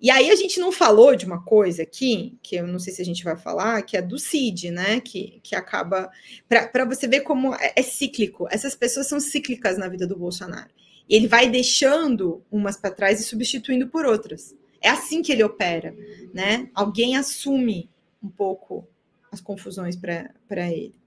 E 0.00 0.10
aí 0.10 0.30
a 0.30 0.36
gente 0.36 0.58
não 0.58 0.72
falou 0.72 1.14
de 1.14 1.26
uma 1.26 1.44
coisa 1.44 1.82
aqui, 1.82 2.38
que 2.42 2.56
eu 2.56 2.66
não 2.66 2.78
sei 2.78 2.92
se 2.92 3.02
a 3.02 3.04
gente 3.04 3.22
vai 3.22 3.36
falar, 3.36 3.82
que 3.82 3.96
é 3.96 4.02
do 4.02 4.18
CID, 4.18 4.70
né? 4.70 5.00
Que, 5.00 5.40
que 5.42 5.54
acaba. 5.54 6.10
Para 6.48 6.86
você 6.86 7.06
ver 7.06 7.20
como 7.20 7.54
é, 7.54 7.74
é 7.76 7.82
cíclico. 7.82 8.46
Essas 8.50 8.74
pessoas 8.74 9.06
são 9.08 9.20
cíclicas 9.20 9.76
na 9.76 9.88
vida 9.88 10.06
do 10.06 10.16
Bolsonaro. 10.16 10.70
Ele 11.08 11.28
vai 11.28 11.50
deixando 11.50 12.42
umas 12.50 12.78
para 12.78 12.94
trás 12.94 13.20
e 13.20 13.24
substituindo 13.24 13.88
por 13.88 14.06
outras. 14.06 14.54
É 14.80 14.88
assim 14.88 15.20
que 15.20 15.32
ele 15.32 15.44
opera, 15.44 15.94
né? 16.32 16.70
Alguém 16.74 17.16
assume 17.16 17.90
um 18.22 18.28
pouco 18.30 18.88
as 19.30 19.40
confusões 19.40 19.96
para 19.96 20.70
ele. 20.70 20.99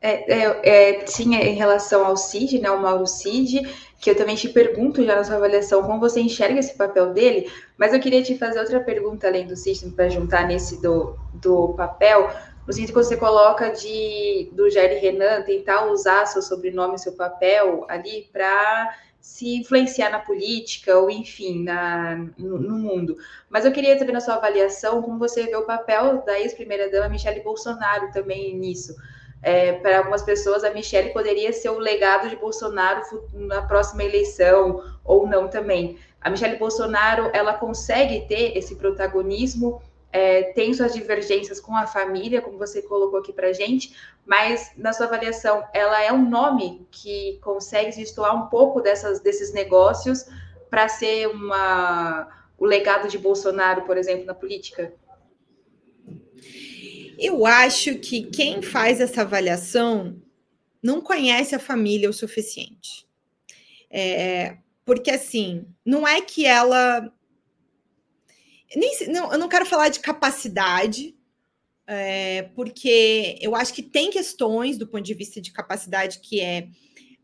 É, 0.00 0.32
é, 0.32 1.00
é, 1.00 1.04
em 1.20 1.54
relação 1.54 2.06
ao 2.06 2.16
Cid, 2.16 2.60
né, 2.60 2.70
o 2.70 2.80
Mauro 2.80 3.06
Cid, 3.06 3.62
que 4.00 4.08
eu 4.08 4.16
também 4.16 4.36
te 4.36 4.48
pergunto 4.48 5.04
já 5.04 5.16
na 5.16 5.24
sua 5.24 5.36
avaliação 5.36 5.82
como 5.82 5.98
você 5.98 6.20
enxerga 6.20 6.60
esse 6.60 6.76
papel 6.76 7.12
dele, 7.12 7.50
mas 7.76 7.92
eu 7.92 7.98
queria 7.98 8.22
te 8.22 8.38
fazer 8.38 8.60
outra 8.60 8.78
pergunta 8.78 9.26
além 9.26 9.46
do 9.46 9.56
Cid, 9.56 9.90
para 9.90 10.08
juntar 10.08 10.46
nesse 10.46 10.80
do, 10.80 11.16
do 11.34 11.74
papel, 11.74 12.30
no 12.64 12.72
sentido 12.72 12.92
que 12.92 13.02
você 13.02 13.16
coloca 13.16 13.70
de 13.70 14.50
do 14.52 14.70
Jair 14.70 15.00
Renan 15.00 15.42
tentar 15.42 15.86
usar 15.86 16.26
seu 16.26 16.42
sobrenome, 16.42 16.98
seu 16.98 17.12
papel 17.12 17.86
ali 17.88 18.28
para 18.30 18.94
se 19.20 19.56
influenciar 19.56 20.10
na 20.10 20.20
política 20.20 20.96
ou 20.98 21.10
enfim 21.10 21.64
na, 21.64 22.16
no, 22.36 22.58
no, 22.58 22.78
mundo. 22.78 23.16
Mas 23.48 23.64
eu 23.64 23.72
queria 23.72 23.98
saber 23.98 24.12
na 24.12 24.20
sua 24.20 24.34
avaliação 24.34 25.02
como 25.02 25.18
você 25.18 25.44
vê 25.44 25.56
o 25.56 25.66
papel 25.66 26.22
da 26.24 26.38
ex-primeira 26.38 26.90
dama 26.90 27.08
Michele 27.08 27.40
Bolsonaro 27.40 28.12
também 28.12 28.56
nisso. 28.56 28.94
É, 29.42 29.72
para 29.74 29.98
algumas 29.98 30.22
pessoas, 30.22 30.64
a 30.64 30.70
Michelle 30.70 31.12
poderia 31.12 31.52
ser 31.52 31.70
o 31.70 31.78
legado 31.78 32.28
de 32.28 32.36
Bolsonaro 32.36 33.02
na 33.32 33.62
próxima 33.62 34.02
eleição, 34.02 34.82
ou 35.04 35.26
não 35.26 35.48
também. 35.48 35.98
A 36.20 36.28
Michelle 36.28 36.56
Bolsonaro, 36.56 37.30
ela 37.32 37.54
consegue 37.54 38.26
ter 38.26 38.56
esse 38.56 38.74
protagonismo, 38.74 39.80
é, 40.10 40.44
tem 40.54 40.72
suas 40.72 40.92
divergências 40.92 41.60
com 41.60 41.76
a 41.76 41.86
família, 41.86 42.40
como 42.40 42.58
você 42.58 42.82
colocou 42.82 43.20
aqui 43.20 43.32
para 43.32 43.52
gente, 43.52 43.94
mas 44.24 44.72
na 44.76 44.92
sua 44.92 45.06
avaliação, 45.06 45.64
ela 45.72 46.02
é 46.02 46.12
um 46.12 46.28
nome 46.28 46.86
que 46.90 47.38
consegue 47.42 47.92
se 47.92 48.00
destoar 48.00 48.34
um 48.34 48.48
pouco 48.48 48.80
dessas, 48.80 49.20
desses 49.20 49.52
negócios 49.52 50.26
para 50.70 50.88
ser 50.88 51.28
uma, 51.28 52.28
o 52.58 52.64
legado 52.64 53.08
de 53.08 53.18
Bolsonaro, 53.18 53.82
por 53.82 53.96
exemplo, 53.96 54.24
na 54.24 54.34
política? 54.34 54.92
Eu 57.18 57.44
acho 57.44 57.96
que 57.96 58.22
quem 58.22 58.62
faz 58.62 59.00
essa 59.00 59.22
avaliação 59.22 60.22
não 60.80 61.00
conhece 61.00 61.54
a 61.54 61.58
família 61.58 62.08
o 62.08 62.12
suficiente. 62.12 63.06
É, 63.90 64.58
porque, 64.84 65.10
assim, 65.10 65.66
não 65.84 66.06
é 66.06 66.20
que 66.20 66.46
ela. 66.46 67.12
Nem, 68.74 69.08
não, 69.08 69.32
eu 69.32 69.38
não 69.38 69.48
quero 69.48 69.66
falar 69.66 69.88
de 69.88 69.98
capacidade, 69.98 71.16
é, 71.86 72.42
porque 72.54 73.36
eu 73.40 73.56
acho 73.56 73.74
que 73.74 73.82
tem 73.82 74.10
questões 74.10 74.78
do 74.78 74.86
ponto 74.86 75.02
de 75.02 75.14
vista 75.14 75.40
de 75.40 75.50
capacidade 75.50 76.20
que 76.20 76.40
é 76.40 76.68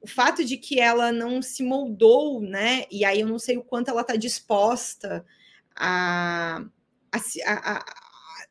o 0.01 0.07
fato 0.07 0.45
de 0.45 0.57
que 0.57 0.81
ela 0.81 1.13
não 1.13 1.41
se 1.41 1.63
moldou, 1.63 2.41
né? 2.41 2.85
E 2.91 3.05
aí 3.05 3.21
eu 3.21 3.29
não 3.29 3.39
sei 3.39 3.57
o 3.57 3.63
quanto 3.63 3.89
ela 3.91 4.01
está 4.01 4.17
disposta 4.17 5.25
a, 5.77 6.65
a, 7.13 7.19
a, 7.47 8.04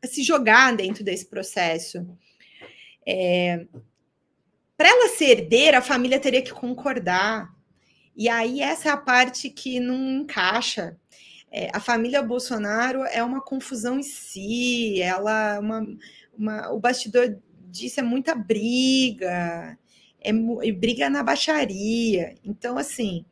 se 0.07 0.23
jogar 0.23 0.75
dentro 0.75 1.03
desse 1.03 1.25
processo. 1.25 2.05
É, 3.07 3.65
Para 4.77 4.89
ela 4.89 5.09
ser 5.09 5.39
herdeira, 5.39 5.79
a 5.79 5.81
família 5.81 6.19
teria 6.19 6.41
que 6.41 6.51
concordar. 6.51 7.53
E 8.15 8.29
aí, 8.29 8.61
essa 8.61 8.89
é 8.89 8.91
a 8.91 8.97
parte 8.97 9.49
que 9.49 9.79
não 9.79 10.21
encaixa. 10.21 10.97
É, 11.51 11.69
a 11.71 11.79
família 11.79 12.21
Bolsonaro 12.21 13.03
é 13.05 13.23
uma 13.23 13.39
confusão 13.39 13.99
em 13.99 14.03
si, 14.03 14.99
ela 15.01 15.59
uma, 15.59 15.85
uma, 16.35 16.71
o 16.71 16.79
bastidor 16.79 17.37
disso 17.69 17.99
é 17.99 18.03
muita 18.03 18.33
briga, 18.33 19.77
é, 20.19 20.29
é 20.31 20.71
briga 20.71 21.09
na 21.09 21.21
baixaria. 21.21 22.35
Então, 22.43 22.77
assim, 22.77 23.23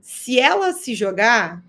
se 0.00 0.38
ela 0.38 0.72
se 0.72 0.94
jogar, 0.94 1.64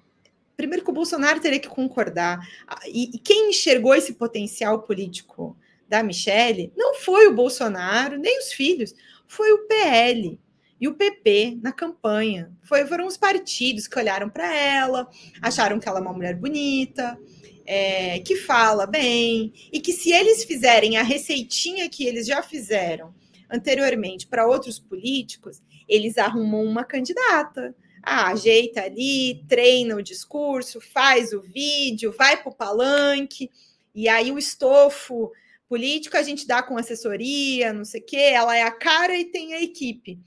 primeiro 0.62 0.84
que 0.84 0.92
o 0.92 0.94
Bolsonaro 0.94 1.40
teria 1.40 1.60
que 1.60 1.68
concordar. 1.68 2.40
Ah, 2.68 2.82
e, 2.88 3.16
e 3.16 3.18
quem 3.18 3.50
enxergou 3.50 3.96
esse 3.96 4.14
potencial 4.14 4.84
político 4.84 5.58
da 5.90 6.04
Michelle 6.04 6.72
não 6.78 6.94
foi 6.94 7.28
o 7.28 7.34
Bolsonaro, 7.34 8.20
nem 8.20 8.38
os 8.38 8.54
filhos, 8.54 8.94
foi 9.28 9.52
o 9.52 9.68
PL 9.68 10.40
e 10.80 10.88
o 10.88 10.94
PP 10.94 11.58
na 11.64 11.72
campanha. 11.72 12.52
Foi, 12.62 12.86
foram 12.86 13.08
os 13.08 13.18
partidos 13.18 13.88
que 13.88 13.98
olharam 13.98 14.30
para 14.30 14.56
ela, 14.56 15.10
acharam 15.42 15.80
que 15.80 15.90
ela 15.90 15.98
é 15.98 16.02
uma 16.02 16.14
mulher 16.14 16.36
bonita, 16.36 17.18
é, 17.66 18.20
que 18.20 18.36
fala 18.36 18.86
bem, 18.86 19.52
e 19.74 19.80
que 19.80 19.92
se 19.92 20.12
eles 20.12 20.44
fizerem 20.44 20.98
a 20.98 21.04
receitinha 21.04 21.90
que 21.90 22.06
eles 22.06 22.28
já 22.28 22.44
fizeram 22.44 23.14
anteriormente 23.50 24.28
para 24.28 24.48
outros 24.48 24.78
políticos, 24.78 25.62
eles 25.88 26.18
arrumam 26.18 26.64
uma 26.64 26.84
candidata 26.84 27.76
Ah, 28.04 28.30
ajeita 28.30 28.82
ali, 28.82 29.46
treina 29.48 29.96
o 29.96 30.02
discurso, 30.02 30.82
faz 30.82 31.34
o 31.34 31.42
vídeo, 31.42 32.14
vai 32.18 32.42
para 32.42 32.50
o 32.52 32.56
palanque, 32.56 33.50
e 33.94 34.08
aí 34.10 34.32
o 34.32 34.38
estofo 34.38 35.32
político 35.68 36.18
a 36.18 36.24
gente 36.24 36.48
dá 36.48 36.62
com 36.62 36.78
assessoria, 36.78 37.72
não 37.74 37.86
sei 37.86 38.02
o 38.02 38.06
quê, 38.06 38.18
ela 38.18 38.58
é 38.58 38.64
a 38.64 38.72
cara 38.72 39.16
e 39.16 39.26
tem 39.26 39.54
a 39.54 39.62
equipe. 39.62 40.20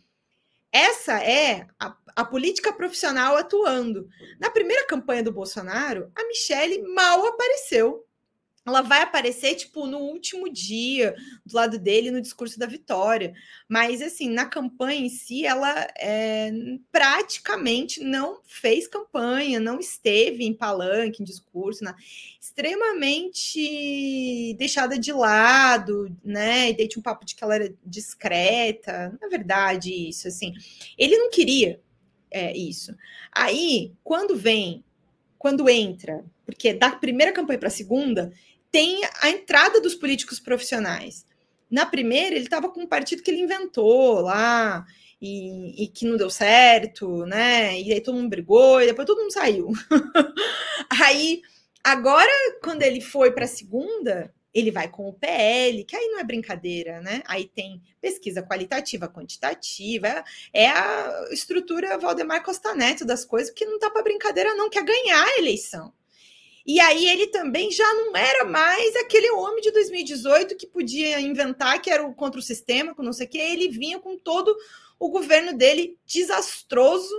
Essa 0.72 1.22
é 1.22 1.66
a, 1.79 1.97
a, 2.16 2.25
política 2.25 2.72
profissional 2.72 3.37
atuando. 3.37 4.09
Na 4.41 4.51
primeira 4.51 4.87
campanha 4.87 5.22
do 5.22 5.33
Bolsonaro, 5.33 6.11
a 6.16 6.27
Michelle 6.27 6.83
mal 6.95 7.25
apareceu 7.27 8.04
ela 8.67 8.83
vai 8.83 9.03
aparecer, 9.03 9.55
tipo, 9.55 9.87
no 9.87 9.99
último 9.99 10.51
dia, 10.51 11.15
do 11.45 11.55
lado 11.55 11.79
dele, 11.79 12.11
no 12.11 12.21
discurso 12.21 12.59
da 12.59 12.67
vitória. 12.67 13.35
Mas, 13.69 14.01
assim, 14.01 14.31
na 14.31 14.47
campanha 14.47 15.07
em 15.07 15.09
si, 15.09 15.45
ela 15.45 15.87
é, 15.99 16.51
praticamente 16.91 18.03
não 18.03 18.41
fez 18.45 18.89
campanha, 18.89 19.61
não 19.61 19.79
esteve 19.79 20.45
em 20.45 20.55
palanque, 20.55 21.23
em 21.23 21.25
discurso, 21.25 21.85
né? 21.85 21.95
extremamente 22.41 24.55
deixada 24.57 24.99
de 24.99 25.12
lado, 25.12 26.15
né? 26.23 26.71
E 26.71 26.75
deite 26.75 26.99
um 26.99 27.03
papo 27.03 27.25
de 27.25 27.35
que 27.35 27.43
ela 27.43 27.57
era 27.57 27.75
discreta. 27.85 29.17
Na 29.21 29.29
verdade, 29.29 29.93
isso, 29.93 30.29
assim. 30.29 30.55
Ele 30.97 31.19
não 31.19 31.31
queria 31.31 31.81
é, 32.31 32.57
isso. 32.57 32.95
Aí, 33.33 33.93
quando 34.05 34.37
vem, 34.37 34.85
quando 35.37 35.69
entra, 35.69 36.25
porque 36.47 36.73
da 36.73 36.91
primeira 36.91 37.33
campanha 37.33 37.59
para 37.59 37.69
a 37.69 37.71
segunda, 37.71 38.33
tem 38.75 39.03
a 39.20 39.31
entrada 39.31 39.81
dos 39.81 39.95
políticos 39.95 40.41
profissionais. 40.41 41.25
Na 41.70 41.87
primeira, 41.87 42.35
ele 42.35 42.47
estava 42.47 42.68
com 42.68 42.81
um 42.81 42.89
partido 42.89 43.22
que 43.22 43.31
ele 43.31 43.43
inventou 43.43 44.20
lá 44.20 44.85
e, 45.22 45.85
e, 45.85 45.87
que 45.87 46.05
não 46.05 46.16
deu 46.16 46.29
certo, 46.29 47.25
né? 47.25 47.81
E 47.81 47.93
aí 47.93 48.01
todo 48.01 48.16
mundo 48.16 48.31
brigou 48.31 48.83
e 48.83 48.87
depois 48.87 49.07
todo 49.07 49.20
mundo 49.20 49.33
saiu. 49.33 49.68
aí, 50.91 51.41
agora, 51.85 52.33
quando 52.64 52.83
ele 52.83 53.01
foi 53.01 53.31
para 53.31 53.45
a 53.45 53.49
segunda, 53.49 54.35
ele 54.53 54.72
vai 54.72 54.89
com 54.89 55.09
o 55.09 55.12
PL, 55.12 55.85
que 55.85 55.95
aí 55.95 56.09
não 56.09 56.18
é 56.18 56.25
brincadeira, 56.25 57.01
né? 57.01 57.22
Aí 57.27 57.45
tem 57.45 57.81
pesquisa 58.01 58.43
qualitativa, 58.43 59.09
quantitativa, 59.09 60.25
é 60.53 60.66
a 60.66 61.29
estrutura 61.31 61.97
Valdemar 61.97 62.43
Costa 62.43 62.75
Neto 62.75 63.05
das 63.05 63.25
coisas, 63.25 63.55
que 63.55 63.66
não 63.66 63.79
tá 63.79 63.89
para 63.89 64.03
brincadeira, 64.03 64.53
não, 64.57 64.68
quer 64.68 64.83
ganhar 64.83 65.25
a 65.25 65.39
eleição. 65.39 65.93
E 66.67 66.81
aí 66.81 67.07
ele 67.07 67.27
também 67.27 67.71
já 67.71 67.93
não 67.95 68.17
era 68.17 68.45
mais 68.45 68.97
aquele 68.97 69.31
homem 69.33 69.61
de 69.61 69.71
2018 69.71 70.57
que 70.57 70.67
podia 70.67 71.21
inventar 71.21 71.81
que 71.81 71.91
era 71.91 72.07
o 72.07 72.15
contra 72.15 72.41
o 72.41 72.43
sistema, 72.43 72.95
com 72.95 73.03
não 73.03 73.12
sei 73.12 73.27
o 73.27 73.31
quê. 73.31 73.39
Ele 73.39 73.69
vinha 73.69 73.99
com 73.99 74.17
todo 74.17 74.57
o 74.99 75.11
governo 75.11 75.53
dele 75.53 75.99
desastroso 76.07 77.15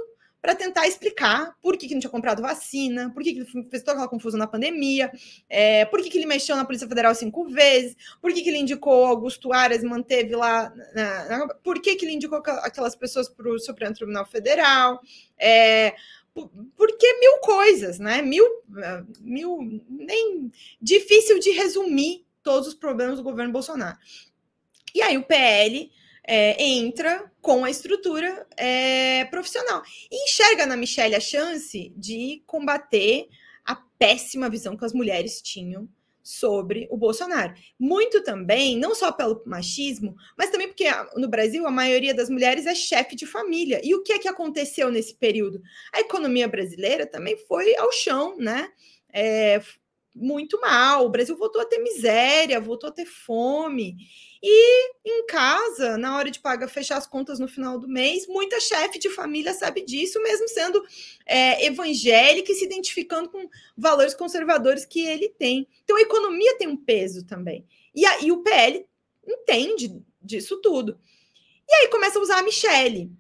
para 0.45 0.53
tentar 0.53 0.87
explicar 0.87 1.55
por 1.59 1.75
que, 1.75 1.87
que, 1.87 1.95
não 1.95 1.99
tinha 1.99 2.09
comprado 2.09 2.39
vacina, 2.39 3.09
por 3.11 3.23
que, 3.23 3.33
que 3.33 3.39
ele 3.39 3.67
fez 3.67 3.81
toda 3.81 3.93
aquela 3.93 4.07
confusão 4.07 4.37
na 4.37 4.45
pandemia, 4.45 5.11
é, 5.49 5.85
por 5.85 5.99
que, 6.03 6.09
que 6.09 6.19
ele 6.19 6.27
mexeu 6.27 6.55
na 6.55 6.63
Polícia 6.63 6.87
Federal 6.87 7.15
cinco 7.15 7.45
vezes, 7.45 7.95
por 8.21 8.31
que, 8.31 8.43
que 8.43 8.49
ele 8.49 8.59
indicou 8.59 9.05
Augusto 9.05 9.51
Aras 9.51 9.83
manteve 9.83 10.35
lá, 10.35 10.71
na, 10.93 11.25
na, 11.25 11.47
por 11.63 11.81
que, 11.81 11.95
que 11.95 12.05
ele 12.05 12.13
indicou 12.13 12.43
aquelas 12.61 12.95
pessoas 12.95 13.27
para 13.27 13.49
o 13.49 13.57
Supremo 13.57 13.95
Tribunal 13.95 14.25
Federal, 14.27 15.01
é, 15.35 15.95
porque 16.75 17.19
mil 17.19 17.39
coisas, 17.39 17.97
né? 17.97 18.21
Mil, 18.21 18.45
mil, 19.21 19.81
nem 19.89 20.51
difícil 20.81 21.39
de 21.39 21.51
resumir 21.51 22.25
todos 22.43 22.67
os 22.67 22.73
problemas 22.73 23.17
do 23.17 23.23
governo 23.23 23.53
Bolsonaro. 23.53 23.97
E 24.93 25.01
aí 25.01 25.17
o 25.17 25.23
PL 25.23 25.91
é, 26.27 26.63
entra 26.63 27.31
com 27.41 27.63
a 27.63 27.69
estrutura 27.69 28.45
é, 28.57 29.25
profissional 29.25 29.81
e 30.11 30.25
enxerga 30.25 30.65
na 30.65 30.75
Michelle 30.75 31.15
a 31.15 31.19
chance 31.19 31.93
de 31.95 32.43
combater 32.45 33.27
a 33.63 33.75
péssima 33.75 34.49
visão 34.49 34.75
que 34.75 34.85
as 34.85 34.93
mulheres 34.93 35.41
tinham 35.41 35.87
sobre 36.25 36.87
o 36.89 36.97
Bolsonaro. 36.97 37.53
Muito 37.79 38.23
também, 38.23 38.75
não 38.75 38.95
só 38.95 39.11
pelo 39.11 39.43
machismo, 39.45 40.15
mas 40.35 40.49
também 40.49 40.67
porque 40.67 40.85
no 41.15 41.29
Brasil 41.29 41.67
a 41.67 41.71
maioria 41.71 42.15
das 42.15 42.31
mulheres 42.31 42.65
é 42.65 42.73
chefe 42.73 43.15
de 43.15 43.27
família. 43.27 43.79
E 43.83 43.93
o 43.93 44.01
que 44.01 44.11
é 44.11 44.17
que 44.17 44.27
aconteceu 44.27 44.89
nesse 44.89 45.13
período? 45.15 45.61
A 45.93 45.99
economia 45.99 46.47
brasileira 46.47 47.05
também 47.05 47.37
foi 47.47 47.77
ao 47.77 47.91
chão, 47.91 48.35
né? 48.37 48.69
É, 49.13 49.61
muito 50.15 50.59
mal. 50.61 51.05
O 51.05 51.09
Brasil 51.09 51.35
voltou 51.35 51.61
a 51.61 51.65
ter 51.65 51.79
miséria, 51.79 52.61
voltou 52.61 52.89
a 52.89 52.93
ter 52.93 53.05
fome. 53.05 53.97
E 54.41 54.91
em 55.03 55.25
casa, 55.25 55.97
na 55.97 56.15
hora 56.15 56.29
de 56.29 56.39
pagar, 56.39 56.67
fechar 56.67 56.97
as 56.97 57.07
contas 57.07 57.39
no 57.39 57.47
final 57.47 57.79
do 57.79 57.87
mês, 57.87 58.27
muita 58.27 58.59
chefe 58.59 58.99
de 58.99 59.09
família 59.09 59.53
sabe 59.53 59.81
disso, 59.81 60.21
mesmo 60.21 60.47
sendo 60.47 60.83
é, 61.25 61.65
evangélica 61.65 62.51
e 62.51 62.55
se 62.55 62.63
identificando 62.63 63.29
com 63.29 63.49
valores 63.75 64.13
conservadores 64.13 64.85
que 64.85 65.01
ele 65.01 65.29
tem. 65.29 65.67
Então 65.83 65.97
a 65.97 66.01
economia 66.01 66.57
tem 66.57 66.67
um 66.67 66.77
peso 66.77 67.25
também. 67.25 67.65
E, 67.93 68.05
aí 68.05 68.31
o 68.31 68.43
PL 68.43 68.85
entende 69.27 69.99
disso 70.21 70.61
tudo. 70.61 70.99
E 71.67 71.73
aí 71.73 71.87
começa 71.87 72.19
a 72.19 72.21
usar 72.21 72.37
a 72.37 72.43
Michelle. 72.43 73.11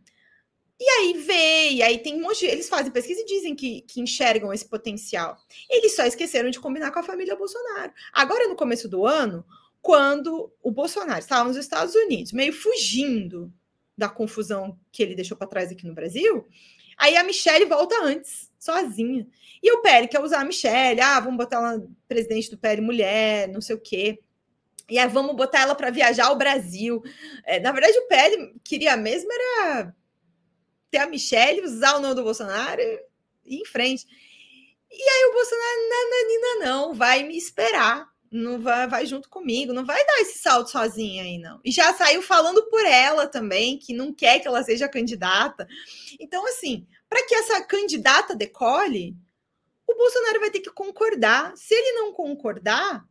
E 0.79 0.89
aí 0.89 1.13
vê, 1.13 1.69
e 1.71 1.81
aí 1.81 1.99
tem 1.99 2.15
um 2.15 2.21
monte 2.21 2.39
de, 2.39 2.47
Eles 2.47 2.67
fazem 2.67 2.91
pesquisa 2.91 3.21
e 3.21 3.25
dizem 3.25 3.55
que, 3.55 3.81
que 3.81 4.01
enxergam 4.01 4.51
esse 4.51 4.65
potencial. 4.65 5.37
Eles 5.69 5.95
só 5.95 6.05
esqueceram 6.05 6.49
de 6.49 6.59
combinar 6.59 6.91
com 6.91 6.99
a 6.99 7.03
família 7.03 7.35
Bolsonaro. 7.35 7.93
Agora, 8.11 8.47
no 8.49 8.55
começo 8.55 8.89
do 8.89 9.05
ano, 9.05 9.45
quando 9.81 10.51
o 10.61 10.71
Bolsonaro 10.71 11.19
estava 11.19 11.47
nos 11.47 11.55
Estados 11.55 11.95
Unidos, 11.95 12.33
meio 12.33 12.51
fugindo 12.51 13.53
da 13.97 14.09
confusão 14.09 14.77
que 14.91 15.01
ele 15.01 15.15
deixou 15.15 15.37
para 15.37 15.47
trás 15.47 15.71
aqui 15.71 15.87
no 15.87 15.93
Brasil, 15.93 16.45
aí 16.97 17.15
a 17.15 17.23
Michelle 17.23 17.65
volta 17.65 17.95
antes, 18.03 18.51
sozinha. 18.59 19.25
E 19.63 19.71
o 19.71 19.81
PL 19.81 20.09
quer 20.09 20.21
usar 20.21 20.41
a 20.41 20.45
Michelle, 20.45 20.99
ah, 20.99 21.19
vamos 21.21 21.37
botar 21.37 21.57
ela 21.57 21.87
presidente 22.07 22.51
do 22.51 22.57
PL 22.57 22.81
mulher, 22.81 23.47
não 23.47 23.61
sei 23.61 23.75
o 23.77 23.79
quê. 23.79 24.19
E 24.89 24.99
aí 24.99 25.07
vamos 25.07 25.35
botar 25.35 25.61
ela 25.61 25.73
para 25.73 25.89
viajar 25.89 26.25
ao 26.25 26.35
Brasil. 26.35 27.01
É, 27.45 27.61
na 27.61 27.71
verdade, 27.71 27.97
o 27.97 28.07
PL 28.07 28.55
queria 28.63 28.97
mesmo 28.97 29.31
era 29.31 29.95
a 30.97 31.07
Michelle, 31.07 31.61
usar 31.61 31.95
o 31.95 31.99
nome 31.99 32.15
do 32.15 32.23
Bolsonaro 32.23 32.81
e 32.81 32.99
ir 33.45 33.61
em 33.61 33.65
frente. 33.65 34.05
E 34.91 35.09
aí 35.09 35.25
o 35.25 35.33
Bolsonaro, 35.33 35.89
nananina, 35.89 36.65
não, 36.65 36.93
vai 36.93 37.23
me 37.23 37.37
esperar, 37.37 38.07
não 38.31 38.59
vai, 38.59 38.87
vai 38.87 39.05
junto 39.05 39.29
comigo, 39.29 39.73
não 39.73 39.85
vai 39.85 40.05
dar 40.05 40.21
esse 40.21 40.39
salto 40.39 40.69
sozinha 40.69 41.23
aí, 41.23 41.37
não. 41.37 41.59
E 41.63 41.71
já 41.71 41.93
saiu 41.93 42.21
falando 42.21 42.63
por 42.69 42.85
ela 42.85 43.27
também, 43.27 43.77
que 43.77 43.93
não 43.93 44.13
quer 44.13 44.39
que 44.39 44.47
ela 44.47 44.63
seja 44.63 44.87
candidata. 44.87 45.67
Então, 46.19 46.45
assim, 46.47 46.87
para 47.09 47.25
que 47.25 47.35
essa 47.35 47.61
candidata 47.63 48.35
decole, 48.35 49.15
o 49.87 49.95
Bolsonaro 49.95 50.39
vai 50.39 50.49
ter 50.49 50.59
que 50.59 50.71
concordar. 50.71 51.55
Se 51.55 51.73
ele 51.73 51.91
não 51.93 52.13
concordar, 52.13 53.05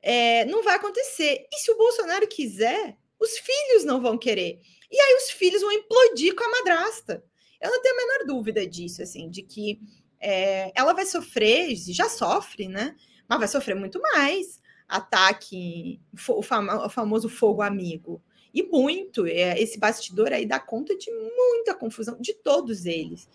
é, 0.00 0.44
não 0.46 0.62
vai 0.62 0.76
acontecer. 0.76 1.46
E 1.52 1.58
se 1.58 1.70
o 1.70 1.76
Bolsonaro 1.76 2.26
quiser, 2.28 2.96
os 3.18 3.38
filhos 3.38 3.84
não 3.84 4.00
vão 4.00 4.16
querer. 4.18 4.60
E 4.90 5.00
aí 5.00 5.14
os 5.14 5.30
filhos 5.30 5.62
vão 5.62 5.72
implodir 5.72 6.34
com 6.34 6.44
a 6.44 6.50
madrasta. 6.50 7.22
Eu 7.60 7.70
não 7.70 7.82
tenho 7.82 7.94
a 7.94 7.98
menor 7.98 8.26
dúvida 8.26 8.66
disso, 8.66 9.02
assim, 9.02 9.28
de 9.30 9.42
que 9.42 9.80
é, 10.20 10.72
ela 10.74 10.92
vai 10.92 11.06
sofrer, 11.06 11.74
já 11.76 12.08
sofre, 12.08 12.68
né? 12.68 12.94
Mas 13.28 13.38
vai 13.38 13.48
sofrer 13.48 13.74
muito 13.74 14.00
mais 14.00 14.60
ataque, 14.88 16.00
o, 16.28 16.42
famo, 16.42 16.72
o 16.84 16.88
famoso 16.88 17.28
fogo 17.28 17.62
amigo. 17.62 18.22
E 18.54 18.62
muito, 18.62 19.26
é, 19.26 19.60
esse 19.60 19.78
bastidor 19.78 20.32
aí 20.32 20.46
dá 20.46 20.58
conta 20.58 20.96
de 20.96 21.10
muita 21.10 21.74
confusão 21.74 22.16
de 22.20 22.32
todos 22.32 22.86
eles. 22.86 23.28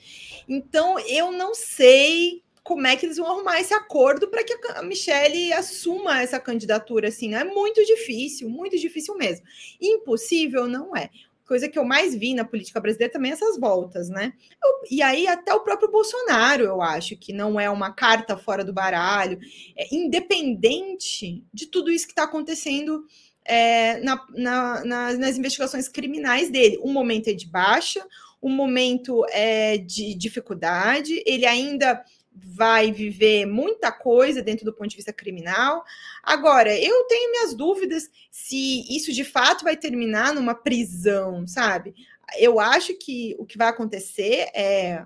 Então, 0.48 0.98
eu 1.00 1.32
não 1.32 1.54
sei 1.54 2.42
como 2.64 2.88
é 2.88 2.96
que 2.96 3.06
eles 3.06 3.18
vão 3.18 3.28
arrumar 3.28 3.60
esse 3.60 3.74
acordo 3.74 4.28
para 4.30 4.44
que 4.44 4.58
a 4.70 4.82
Michelle 4.82 5.52
assuma 5.54 6.22
essa 6.22 6.40
candidatura 6.40 7.10
assim, 7.10 7.30
né? 7.30 7.42
É 7.42 7.44
muito 7.44 7.84
difícil, 7.86 8.50
muito 8.50 8.78
difícil 8.78 9.16
mesmo. 9.16 9.46
Impossível 9.80 10.68
não 10.68 10.96
é 10.96 11.10
coisa 11.52 11.68
que 11.68 11.78
eu 11.78 11.84
mais 11.84 12.16
vi 12.16 12.34
na 12.34 12.46
política 12.46 12.80
brasileira 12.80 13.12
também 13.12 13.34
essas 13.34 13.60
voltas, 13.60 14.08
né? 14.08 14.32
Eu, 14.64 14.70
e 14.90 15.02
aí 15.02 15.28
até 15.28 15.54
o 15.54 15.60
próprio 15.60 15.92
Bolsonaro, 15.92 16.64
eu 16.64 16.82
acho 16.82 17.18
que 17.18 17.34
não 17.34 17.60
é 17.60 17.70
uma 17.70 17.92
carta 17.92 18.38
fora 18.38 18.64
do 18.64 18.72
baralho, 18.72 19.38
é 19.76 19.94
independente 19.94 21.44
de 21.54 21.66
tudo 21.66 21.92
isso 21.92 22.06
que 22.06 22.14
está 22.14 22.24
acontecendo 22.24 23.06
é, 23.44 24.00
na, 24.00 24.26
na, 24.30 24.86
nas, 24.86 25.20
nas 25.20 25.38
investigações 25.38 25.90
criminais 25.90 26.50
dele. 26.50 26.80
Um 26.82 26.94
momento 26.94 27.28
é 27.28 27.34
de 27.34 27.48
baixa, 27.48 28.02
um 28.42 28.50
momento 28.50 29.26
é 29.30 29.78
de 29.78 30.16
dificuldade, 30.16 31.22
ele 31.26 31.46
ainda 31.46 32.02
vai 32.34 32.92
viver 32.92 33.46
muita 33.46 33.92
coisa 33.92 34.42
dentro 34.42 34.66
do 34.66 34.74
ponto 34.74 34.90
de 34.90 34.96
vista 34.96 35.12
criminal. 35.12 35.84
Agora, 36.24 36.74
eu 36.78 37.04
tenho 37.06 37.32
minhas 37.32 37.54
dúvidas 37.54 38.10
se 38.30 38.86
isso 38.96 39.12
de 39.12 39.24
fato 39.24 39.64
vai 39.64 39.76
terminar 39.76 40.34
numa 40.34 40.56
prisão, 40.56 41.46
sabe? 41.46 41.94
Eu 42.38 42.60
acho 42.60 42.94
que 42.98 43.36
o 43.38 43.46
que 43.46 43.58
vai 43.58 43.68
acontecer 43.68 44.50
é 44.56 45.06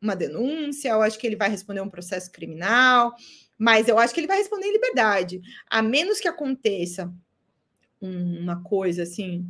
uma 0.00 0.14
denúncia, 0.14 0.90
eu 0.90 1.02
acho 1.02 1.18
que 1.18 1.26
ele 1.26 1.36
vai 1.36 1.48
responder 1.48 1.80
um 1.80 1.90
processo 1.90 2.30
criminal, 2.30 3.14
mas 3.58 3.88
eu 3.88 3.98
acho 3.98 4.12
que 4.12 4.20
ele 4.20 4.26
vai 4.26 4.38
responder 4.38 4.66
em 4.66 4.72
liberdade, 4.72 5.40
a 5.68 5.82
menos 5.82 6.20
que 6.20 6.28
aconteça 6.28 7.12
uma 8.00 8.62
coisa 8.62 9.04
assim, 9.04 9.46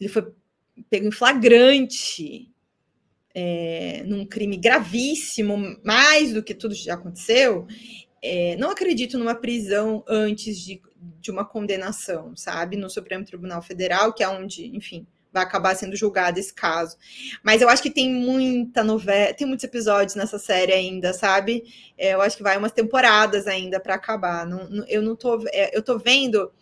ele 0.00 0.08
foi 0.08 0.32
pego 0.88 1.08
em 1.08 1.12
flagrante 1.12 2.51
é, 3.34 4.02
num 4.06 4.26
crime 4.26 4.56
gravíssimo, 4.56 5.78
mais 5.84 6.32
do 6.32 6.42
que 6.42 6.54
tudo 6.54 6.74
já 6.74 6.94
aconteceu, 6.94 7.66
é, 8.22 8.56
não 8.56 8.70
acredito 8.70 9.18
numa 9.18 9.34
prisão 9.34 10.04
antes 10.06 10.58
de, 10.58 10.80
de 11.20 11.30
uma 11.30 11.44
condenação, 11.44 12.36
sabe? 12.36 12.76
No 12.76 12.88
Supremo 12.88 13.24
Tribunal 13.24 13.62
Federal, 13.62 14.12
que 14.12 14.22
é 14.22 14.28
onde, 14.28 14.66
enfim, 14.76 15.06
vai 15.32 15.42
acabar 15.42 15.74
sendo 15.74 15.96
julgado 15.96 16.38
esse 16.38 16.52
caso. 16.52 16.96
Mas 17.42 17.62
eu 17.62 17.68
acho 17.68 17.82
que 17.82 17.90
tem 17.90 18.12
muita 18.12 18.84
novela, 18.84 19.32
tem 19.32 19.46
muitos 19.46 19.64
episódios 19.64 20.14
nessa 20.14 20.38
série 20.38 20.72
ainda, 20.72 21.12
sabe? 21.12 21.64
É, 21.96 22.14
eu 22.14 22.20
acho 22.20 22.36
que 22.36 22.42
vai 22.42 22.56
umas 22.56 22.72
temporadas 22.72 23.46
ainda 23.46 23.80
para 23.80 23.94
acabar. 23.94 24.46
Não, 24.46 24.68
não, 24.68 24.86
eu 24.86 25.02
não 25.02 25.16
tô, 25.16 25.42
é, 25.48 25.76
eu 25.76 25.82
tô 25.82 25.98
vendo 25.98 26.52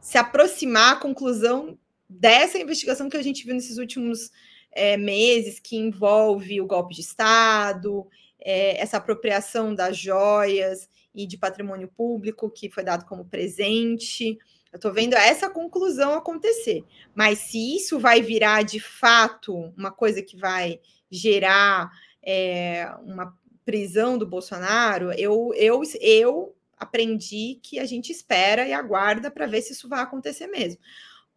se 0.00 0.18
aproximar 0.18 0.92
a 0.92 1.00
conclusão 1.00 1.78
dessa 2.08 2.58
investigação 2.58 3.08
que 3.08 3.16
a 3.16 3.22
gente 3.22 3.44
viu 3.44 3.54
nesses 3.54 3.78
últimos 3.78 4.30
é, 4.72 4.96
meses, 4.96 5.58
que 5.58 5.76
envolve 5.76 6.60
o 6.60 6.66
golpe 6.66 6.94
de 6.94 7.00
Estado, 7.00 8.06
é, 8.40 8.80
essa 8.80 8.96
apropriação 8.96 9.74
das 9.74 9.96
joias 9.96 10.88
e 11.14 11.26
de 11.26 11.36
patrimônio 11.36 11.88
público 11.88 12.50
que 12.50 12.70
foi 12.70 12.84
dado 12.84 13.04
como 13.04 13.24
presente. 13.24 14.38
Eu 14.72 14.76
estou 14.76 14.92
vendo 14.92 15.14
essa 15.14 15.50
conclusão 15.50 16.14
acontecer. 16.14 16.84
Mas 17.14 17.38
se 17.38 17.76
isso 17.76 17.98
vai 17.98 18.22
virar 18.22 18.62
de 18.62 18.78
fato 18.78 19.72
uma 19.76 19.90
coisa 19.90 20.22
que 20.22 20.36
vai 20.36 20.80
gerar 21.10 21.90
é, 22.22 22.88
uma 23.04 23.36
prisão 23.64 24.16
do 24.16 24.26
Bolsonaro, 24.26 25.12
eu, 25.12 25.52
eu, 25.54 25.82
eu 26.00 26.54
aprendi 26.78 27.58
que 27.62 27.78
a 27.78 27.84
gente 27.84 28.10
espera 28.10 28.66
e 28.66 28.72
aguarda 28.72 29.30
para 29.30 29.46
ver 29.46 29.60
se 29.60 29.72
isso 29.72 29.88
vai 29.88 30.00
acontecer 30.00 30.46
mesmo. 30.46 30.80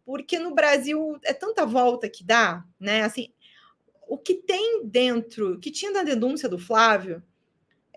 Porque 0.04 0.38
no 0.38 0.54
Brasil 0.54 1.18
é 1.24 1.32
tanta 1.32 1.64
volta 1.64 2.08
que 2.08 2.22
dá, 2.22 2.64
né? 2.78 3.02
Assim, 3.02 3.32
o 4.06 4.18
que 4.18 4.34
tem 4.34 4.84
dentro, 4.84 5.58
que 5.58 5.70
tinha 5.70 5.90
na 5.90 6.02
denúncia 6.02 6.48
do 6.48 6.58
Flávio, 6.58 7.22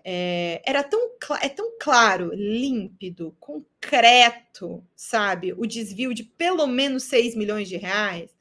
é, 0.04 0.62
era 0.64 0.82
tão, 0.82 1.10
é 1.42 1.48
tão 1.50 1.76
claro, 1.78 2.30
límpido, 2.32 3.36
concreto, 3.38 4.82
sabe? 4.96 5.52
O 5.52 5.66
desvio 5.66 6.14
de 6.14 6.24
pelo 6.24 6.66
menos 6.66 7.02
6 7.04 7.36
milhões 7.36 7.68
de 7.68 7.76
reais. 7.76 8.34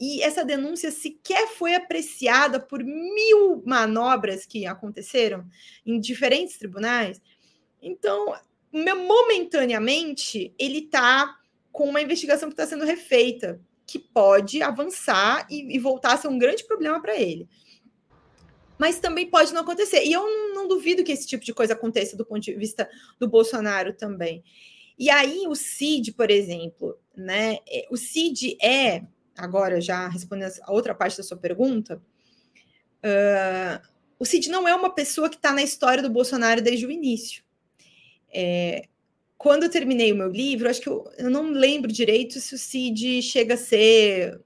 E 0.00 0.22
essa 0.22 0.44
denúncia 0.44 0.90
sequer 0.90 1.46
foi 1.48 1.74
apreciada 1.74 2.58
por 2.58 2.82
mil 2.82 3.62
manobras 3.64 4.46
que 4.46 4.66
aconteceram 4.66 5.46
em 5.84 6.00
diferentes 6.00 6.58
tribunais. 6.58 7.20
Então, 7.82 8.34
momentaneamente, 8.72 10.54
ele 10.58 10.78
está 10.78 11.38
com 11.74 11.88
uma 11.88 12.00
investigação 12.00 12.48
que 12.48 12.52
está 12.52 12.64
sendo 12.64 12.84
refeita, 12.84 13.60
que 13.84 13.98
pode 13.98 14.62
avançar 14.62 15.44
e, 15.50 15.74
e 15.74 15.78
voltar 15.80 16.14
a 16.14 16.16
ser 16.16 16.28
um 16.28 16.38
grande 16.38 16.64
problema 16.64 17.02
para 17.02 17.20
ele 17.20 17.48
mas 18.78 18.98
também 18.98 19.28
pode 19.28 19.52
não 19.52 19.62
acontecer. 19.62 20.04
E 20.04 20.12
eu 20.12 20.22
não, 20.54 20.66
duvido 20.68 21.04
que 21.04 21.12
esse 21.12 21.26
tipo 21.26 21.44
de 21.44 21.52
coisa 21.52 21.74
aconteça 21.74 22.16
do 22.16 22.24
ponto 22.24 22.40
de 22.40 22.54
vista 22.54 22.88
do 23.18 23.28
Bolsonaro 23.28 23.92
também. 23.92 24.42
E 24.98 25.10
aí 25.10 25.46
o 25.46 25.54
Cid, 25.54 26.12
por 26.12 26.30
exemplo, 26.30 26.98
né? 27.16 27.58
É, 27.68 27.86
o 27.90 27.96
Cid 27.96 28.56
é, 28.62 29.02
agora 29.36 29.80
já 29.80 30.08
respondendo 30.08 30.52
a 30.62 30.72
outra 30.72 30.94
parte 30.94 31.16
da 31.16 31.22
sua 31.22 31.36
pergunta, 31.36 32.02
uh, 33.04 33.88
o 34.18 34.24
Cid 34.24 34.48
não 34.48 34.66
é 34.66 34.74
uma 34.74 34.94
pessoa 34.94 35.28
que 35.28 35.36
está 35.36 35.52
na 35.52 35.62
história 35.62 36.02
do 36.02 36.10
Bolsonaro 36.10 36.62
desde 36.62 36.86
o 36.86 36.90
início. 36.90 37.44
É, 38.32 38.88
quando 39.44 39.64
eu 39.64 39.68
terminei 39.68 40.10
o 40.10 40.16
meu 40.16 40.30
livro, 40.30 40.70
acho 40.70 40.80
que 40.80 40.88
eu, 40.88 41.06
eu 41.18 41.28
não 41.28 41.50
lembro 41.50 41.92
direito 41.92 42.40
se 42.40 42.54
o 42.54 42.58
Cid 42.58 43.20
chega 43.20 43.52
a 43.52 43.58
ser 43.58 44.40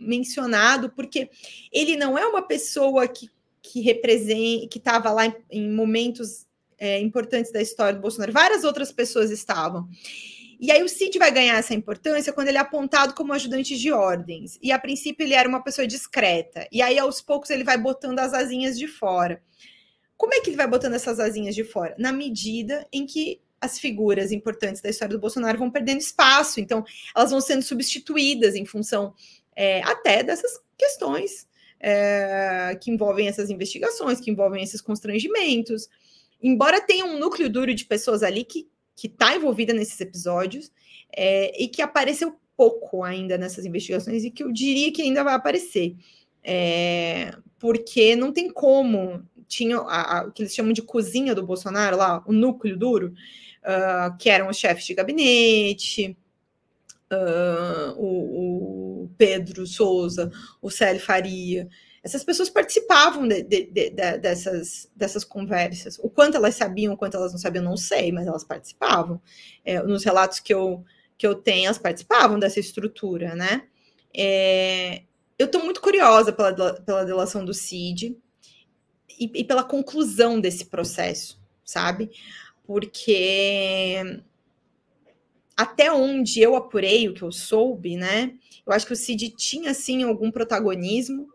mencionado, 0.00 0.88
porque 0.88 1.28
ele 1.70 1.94
não 1.94 2.16
é 2.16 2.24
uma 2.24 2.40
pessoa 2.40 3.06
que, 3.06 3.28
que 3.60 3.82
representa, 3.82 4.66
que 4.66 4.78
estava 4.78 5.10
lá 5.10 5.26
em, 5.26 5.34
em 5.50 5.70
momentos 5.70 6.46
é, 6.78 6.98
importantes 6.98 7.52
da 7.52 7.60
história 7.60 7.96
do 7.96 8.00
Bolsonaro. 8.00 8.32
Várias 8.32 8.64
outras 8.64 8.90
pessoas 8.90 9.30
estavam. 9.30 9.86
E 10.58 10.72
aí 10.72 10.82
o 10.82 10.88
Cid 10.88 11.18
vai 11.18 11.30
ganhar 11.30 11.58
essa 11.58 11.74
importância 11.74 12.32
quando 12.32 12.48
ele 12.48 12.56
é 12.56 12.62
apontado 12.62 13.12
como 13.12 13.34
ajudante 13.34 13.76
de 13.76 13.92
ordens. 13.92 14.58
E 14.62 14.72
a 14.72 14.78
princípio 14.78 15.22
ele 15.22 15.34
era 15.34 15.46
uma 15.46 15.62
pessoa 15.62 15.86
discreta. 15.86 16.66
E 16.72 16.80
aí 16.80 16.98
aos 16.98 17.20
poucos 17.20 17.50
ele 17.50 17.62
vai 17.62 17.76
botando 17.76 18.20
as 18.20 18.32
asinhas 18.32 18.78
de 18.78 18.88
fora. 18.88 19.42
Como 20.16 20.32
é 20.32 20.40
que 20.40 20.48
ele 20.48 20.56
vai 20.56 20.66
botando 20.66 20.94
essas 20.94 21.20
asinhas 21.20 21.54
de 21.54 21.62
fora? 21.62 21.94
Na 21.98 22.10
medida 22.10 22.88
em 22.90 23.04
que 23.04 23.42
as 23.60 23.78
figuras 23.78 24.32
importantes 24.32 24.80
da 24.80 24.90
história 24.90 25.14
do 25.14 25.20
Bolsonaro 25.20 25.58
vão 25.58 25.70
perdendo 25.70 25.98
espaço. 26.00 26.60
Então, 26.60 26.84
elas 27.14 27.30
vão 27.30 27.40
sendo 27.40 27.62
substituídas 27.62 28.54
em 28.54 28.64
função 28.64 29.14
é, 29.56 29.82
até 29.82 30.22
dessas 30.22 30.60
questões 30.76 31.48
é, 31.80 32.78
que 32.80 32.90
envolvem 32.90 33.28
essas 33.28 33.50
investigações, 33.50 34.20
que 34.20 34.30
envolvem 34.30 34.62
esses 34.62 34.80
constrangimentos. 34.80 35.88
Embora 36.42 36.80
tenha 36.80 37.04
um 37.04 37.18
núcleo 37.18 37.50
duro 37.50 37.74
de 37.74 37.84
pessoas 37.84 38.22
ali 38.22 38.44
que 38.44 38.68
está 39.02 39.34
envolvida 39.34 39.72
nesses 39.72 40.00
episódios 40.00 40.70
é, 41.16 41.60
e 41.62 41.68
que 41.68 41.82
apareceu 41.82 42.36
pouco 42.56 43.04
ainda 43.04 43.38
nessas 43.38 43.64
investigações 43.64 44.24
e 44.24 44.30
que 44.30 44.42
eu 44.42 44.52
diria 44.52 44.92
que 44.92 45.02
ainda 45.02 45.22
vai 45.22 45.34
aparecer. 45.34 45.96
É, 46.42 47.32
porque 47.58 48.16
não 48.16 48.32
tem 48.32 48.50
como. 48.50 49.22
Tinha 49.46 49.80
o 49.80 50.30
que 50.32 50.42
eles 50.42 50.54
chamam 50.54 50.72
de 50.72 50.82
cozinha 50.82 51.34
do 51.34 51.46
Bolsonaro, 51.46 51.96
lá, 51.96 52.22
o 52.26 52.32
núcleo 52.32 52.76
duro, 52.76 53.14
uh, 53.62 54.16
que 54.18 54.30
eram 54.30 54.48
os 54.48 54.56
chefes 54.56 54.84
de 54.84 54.94
gabinete, 54.94 56.16
uh, 57.12 57.92
o, 57.96 59.04
o, 59.04 59.10
Pedro 59.16 59.66
Souza, 59.66 60.30
o 60.60 60.70
Célio 60.70 61.00
Faria. 61.00 61.68
Essas 62.02 62.22
pessoas 62.22 62.48
participavam 62.48 63.26
de, 63.26 63.42
de, 63.42 63.66
de, 63.66 63.90
dessas, 63.90 64.90
dessas 64.94 65.24
conversas. 65.24 65.98
O 65.98 66.08
quanto 66.08 66.36
elas 66.36 66.54
sabiam, 66.54 66.94
o 66.94 66.96
quanto 66.96 67.16
elas 67.16 67.32
não 67.32 67.38
sabiam, 67.38 67.64
não 67.64 67.76
sei, 67.76 68.12
mas 68.12 68.26
elas 68.26 68.44
participavam. 68.44 69.20
É, 69.64 69.82
nos 69.82 70.04
relatos 70.04 70.40
que 70.40 70.54
eu, 70.54 70.84
que 71.16 71.26
eu 71.26 71.34
tenho, 71.34 71.66
elas 71.66 71.78
participavam 71.78 72.38
dessa 72.38 72.60
estrutura, 72.60 73.34
né? 73.34 73.62
É, 74.16 75.02
eu 75.38 75.46
estou 75.46 75.62
muito 75.62 75.80
curiosa 75.80 76.32
pela, 76.32 76.52
pela 76.80 77.04
delação 77.04 77.44
do 77.44 77.52
CID 77.52 78.16
e, 79.18 79.30
e 79.34 79.44
pela 79.44 79.64
conclusão 79.64 80.40
desse 80.40 80.66
processo, 80.66 81.40
sabe? 81.64 82.10
Porque 82.68 84.20
até 85.56 85.90
onde 85.90 86.38
eu 86.38 86.54
apurei, 86.54 87.08
o 87.08 87.14
que 87.14 87.22
eu 87.22 87.32
soube, 87.32 87.96
né? 87.96 88.34
Eu 88.66 88.74
acho 88.74 88.86
que 88.86 88.92
o 88.92 88.96
Cid 88.96 89.30
tinha, 89.30 89.72
sim, 89.72 90.02
algum 90.02 90.30
protagonismo 90.30 91.26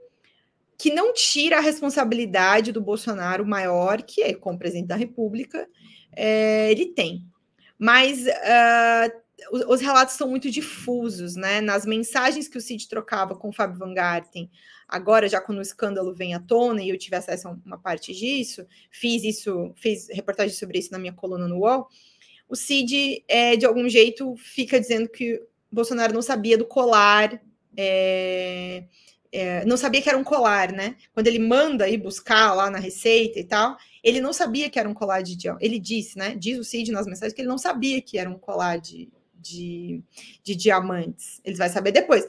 que 0.77 0.93
não 0.93 1.11
tira 1.11 1.57
a 1.57 1.61
responsabilidade 1.61 2.71
do 2.71 2.79
Bolsonaro 2.79 3.43
maior, 3.47 4.03
que 4.03 4.21
é 4.21 4.33
como 4.35 4.59
presidente 4.59 4.89
da 4.89 4.95
República, 4.95 5.67
é, 6.15 6.69
ele 6.69 6.85
tem. 6.93 7.25
Mas 7.79 8.27
uh, 8.27 9.11
os, 9.51 9.63
os, 9.65 9.81
relatos 9.81 10.13
são 10.13 10.29
muito 10.29 10.51
difusos, 10.51 11.35
né? 11.35 11.61
Nas 11.61 11.83
mensagens 11.83 12.47
que 12.47 12.59
o 12.59 12.61
Cid 12.61 12.87
trocava 12.87 13.35
com 13.35 13.49
o 13.49 13.53
Fábio 13.53 13.79
Van 13.79 13.93
Garten, 13.95 14.51
agora 14.87 15.27
já 15.27 15.41
quando 15.41 15.59
o 15.59 15.61
escândalo 15.61 16.13
vem 16.13 16.33
à 16.33 16.39
tona 16.39 16.81
e 16.81 16.89
eu 16.89 16.97
tive 16.97 17.15
acesso 17.15 17.47
a 17.47 17.57
uma 17.65 17.77
parte 17.77 18.13
disso, 18.13 18.65
fiz 18.91 19.23
isso, 19.23 19.71
fiz 19.75 20.07
reportagem 20.09 20.55
sobre 20.55 20.79
isso 20.79 20.91
na 20.91 20.99
minha 20.99 21.13
coluna 21.13 21.47
no 21.47 21.59
UOL, 21.59 21.87
o 22.47 22.55
Cid, 22.55 23.23
é, 23.27 23.55
de 23.55 23.65
algum 23.65 23.89
jeito, 23.89 24.35
fica 24.37 24.79
dizendo 24.79 25.09
que 25.09 25.41
Bolsonaro 25.71 26.13
não 26.13 26.21
sabia 26.21 26.57
do 26.57 26.65
colar, 26.65 27.41
é, 27.75 28.83
é, 29.31 29.65
não 29.65 29.75
sabia 29.75 30.01
que 30.01 30.07
era 30.07 30.17
um 30.17 30.23
colar, 30.23 30.71
né? 30.71 30.95
Quando 31.13 31.25
ele 31.25 31.39
manda 31.39 31.89
ir 31.89 31.97
buscar 31.97 32.53
lá 32.53 32.69
na 32.69 32.77
receita 32.77 33.39
e 33.39 33.43
tal, 33.43 33.75
ele 34.03 34.21
não 34.21 34.31
sabia 34.31 34.69
que 34.69 34.77
era 34.77 34.87
um 34.87 34.93
colar 34.93 35.21
de 35.21 35.35
diamante. 35.35 35.65
Ele 35.65 35.79
disse, 35.79 36.15
né? 36.15 36.35
Diz 36.35 36.59
o 36.59 36.63
Cid 36.63 36.91
nas 36.91 37.07
mensagens 37.07 37.33
que 37.33 37.41
ele 37.41 37.49
não 37.49 37.57
sabia 37.57 37.99
que 37.99 38.19
era 38.19 38.29
um 38.29 38.37
colar 38.37 38.77
de, 38.77 39.09
de, 39.33 40.03
de 40.43 40.55
diamantes. 40.55 41.41
Ele 41.43 41.57
vai 41.57 41.69
saber 41.69 41.91
depois. 41.91 42.27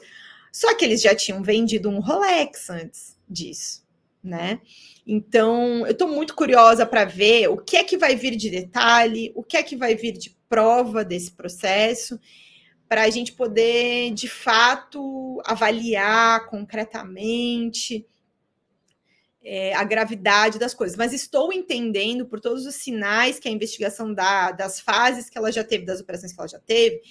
Só 0.55 0.73
que 0.73 0.85
eles 0.85 1.01
já 1.01 1.13
tinham 1.13 1.43
vendido 1.43 1.89
um 1.89 1.99
Rolex 1.99 2.69
antes 2.69 3.19
disso, 3.27 3.85
né? 4.23 4.61
Então, 5.05 5.85
eu 5.85 5.91
estou 5.91 6.07
muito 6.07 6.33
curiosa 6.33 6.85
para 6.85 7.03
ver 7.03 7.49
o 7.49 7.57
que 7.57 7.75
é 7.75 7.83
que 7.83 7.97
vai 7.97 8.15
vir 8.15 8.37
de 8.37 8.49
detalhe, 8.49 9.33
o 9.35 9.43
que 9.43 9.57
é 9.57 9.63
que 9.63 9.75
vai 9.75 9.95
vir 9.95 10.13
de 10.13 10.29
prova 10.47 11.03
desse 11.03 11.29
processo, 11.29 12.17
para 12.87 13.01
a 13.01 13.09
gente 13.09 13.33
poder, 13.33 14.13
de 14.13 14.29
fato, 14.29 15.41
avaliar 15.43 16.45
concretamente 16.45 18.07
é, 19.43 19.73
a 19.73 19.83
gravidade 19.83 20.57
das 20.57 20.73
coisas. 20.73 20.95
Mas 20.95 21.11
estou 21.11 21.51
entendendo, 21.51 22.27
por 22.27 22.39
todos 22.39 22.65
os 22.65 22.75
sinais 22.75 23.39
que 23.39 23.49
a 23.49 23.51
investigação 23.51 24.13
dá, 24.13 24.53
das 24.53 24.79
fases 24.79 25.29
que 25.29 25.37
ela 25.37 25.51
já 25.51 25.65
teve, 25.65 25.83
das 25.83 25.99
operações 25.99 26.31
que 26.31 26.39
ela 26.39 26.47
já 26.47 26.59
teve, 26.59 27.01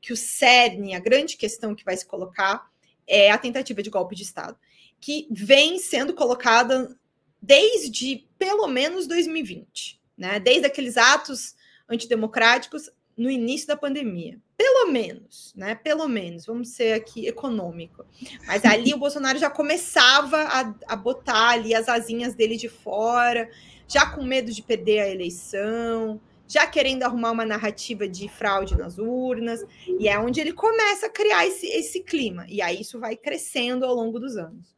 que 0.00 0.10
o 0.10 0.16
cerne, 0.16 0.94
a 0.94 1.00
grande 1.00 1.36
questão 1.36 1.74
que 1.74 1.84
vai 1.84 1.98
se 1.98 2.06
colocar, 2.06 2.72
é 3.06 3.30
a 3.30 3.38
tentativa 3.38 3.82
de 3.82 3.90
golpe 3.90 4.14
de 4.14 4.22
Estado, 4.22 4.56
que 5.00 5.26
vem 5.30 5.78
sendo 5.78 6.14
colocada 6.14 6.96
desde 7.40 8.26
pelo 8.38 8.66
menos 8.66 9.06
2020, 9.06 10.00
né? 10.16 10.40
Desde 10.40 10.66
aqueles 10.66 10.96
atos 10.96 11.54
antidemocráticos, 11.88 12.90
no 13.16 13.30
início 13.30 13.68
da 13.68 13.76
pandemia. 13.76 14.38
Pelo 14.56 14.90
menos, 14.90 15.52
né? 15.56 15.74
Pelo 15.74 16.08
menos, 16.08 16.46
vamos 16.46 16.68
ser 16.70 16.94
aqui 16.94 17.26
econômico. 17.26 18.04
Mas 18.46 18.64
ali 18.64 18.92
o 18.92 18.98
Bolsonaro 18.98 19.38
já 19.38 19.50
começava 19.50 20.38
a, 20.38 20.74
a 20.88 20.96
botar 20.96 21.50
ali 21.50 21.74
as 21.74 21.88
asinhas 21.88 22.34
dele 22.34 22.56
de 22.56 22.68
fora, 22.68 23.48
já 23.88 24.06
com 24.06 24.22
medo 24.22 24.52
de 24.52 24.62
perder 24.62 25.00
a 25.00 25.08
eleição, 25.08 26.20
já 26.54 26.68
querendo 26.68 27.02
arrumar 27.02 27.32
uma 27.32 27.44
narrativa 27.44 28.06
de 28.06 28.28
fraude 28.28 28.78
nas 28.78 28.96
urnas, 28.96 29.66
e 29.98 30.08
é 30.08 30.16
onde 30.16 30.40
ele 30.40 30.52
começa 30.52 31.06
a 31.06 31.10
criar 31.10 31.44
esse, 31.44 31.66
esse 31.66 32.00
clima. 32.00 32.46
E 32.48 32.62
aí 32.62 32.80
isso 32.80 33.00
vai 33.00 33.16
crescendo 33.16 33.84
ao 33.84 33.92
longo 33.92 34.20
dos 34.20 34.36
anos. 34.36 34.72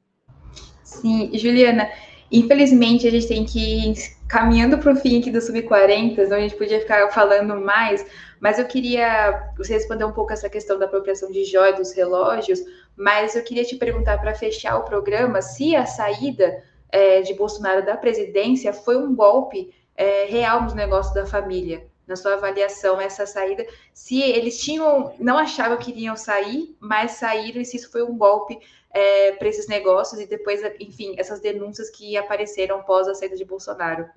Sim, 0.82 1.30
Juliana, 1.34 1.90
infelizmente 2.32 3.06
a 3.06 3.10
gente 3.10 3.28
tem 3.28 3.44
que 3.44 3.90
ir 3.90 3.94
caminhando 4.26 4.78
para 4.78 4.90
o 4.90 4.96
fim 4.96 5.20
aqui 5.20 5.30
do 5.30 5.38
Sub-40, 5.38 6.18
onde 6.18 6.34
a 6.34 6.40
gente 6.40 6.56
podia 6.56 6.80
ficar 6.80 7.10
falando 7.10 7.60
mais, 7.60 8.06
mas 8.40 8.58
eu 8.58 8.64
queria 8.64 9.52
você 9.58 9.74
responder 9.74 10.04
um 10.04 10.12
pouco 10.12 10.32
essa 10.32 10.48
questão 10.48 10.78
da 10.78 10.86
apropriação 10.86 11.30
de 11.30 11.44
joias 11.44 11.76
dos 11.76 11.92
relógios, 11.92 12.60
mas 12.96 13.36
eu 13.36 13.42
queria 13.42 13.64
te 13.64 13.76
perguntar 13.76 14.18
para 14.18 14.34
fechar 14.34 14.78
o 14.78 14.84
programa 14.84 15.42
se 15.42 15.76
a 15.76 15.84
saída 15.84 16.64
é, 16.88 17.20
de 17.20 17.34
Bolsonaro 17.34 17.84
da 17.84 17.98
presidência 17.98 18.72
foi 18.72 18.96
um 18.96 19.14
golpe 19.14 19.74
é, 19.97 20.24
real 20.26 20.62
nos 20.62 20.74
negócios 20.74 21.14
da 21.14 21.26
família. 21.26 21.86
Na 22.07 22.14
sua 22.14 22.34
avaliação, 22.34 23.01
essa 23.01 23.26
saída, 23.26 23.66
se 23.92 24.22
eles 24.22 24.61
tinham, 24.61 25.14
não 25.18 25.36
achavam 25.36 25.76
que 25.76 25.90
iriam 25.90 26.16
sair, 26.16 26.76
mas 26.78 27.12
saíram, 27.12 27.61
e 27.61 27.64
se 27.64 27.76
isso 27.76 27.90
foi 27.90 28.03
um 28.03 28.16
golpe 28.16 28.61
é, 28.90 29.32
para 29.32 29.49
esses 29.49 29.66
negócios, 29.66 30.20
e 30.20 30.26
depois, 30.26 30.61
enfim, 30.78 31.14
essas 31.18 31.40
denúncias 31.40 31.90
que 31.90 32.16
apareceram 32.16 32.76
após 32.76 33.09
a 33.09 33.14
saída 33.14 33.36
de 33.36 33.44
Bolsonaro. 33.44 34.09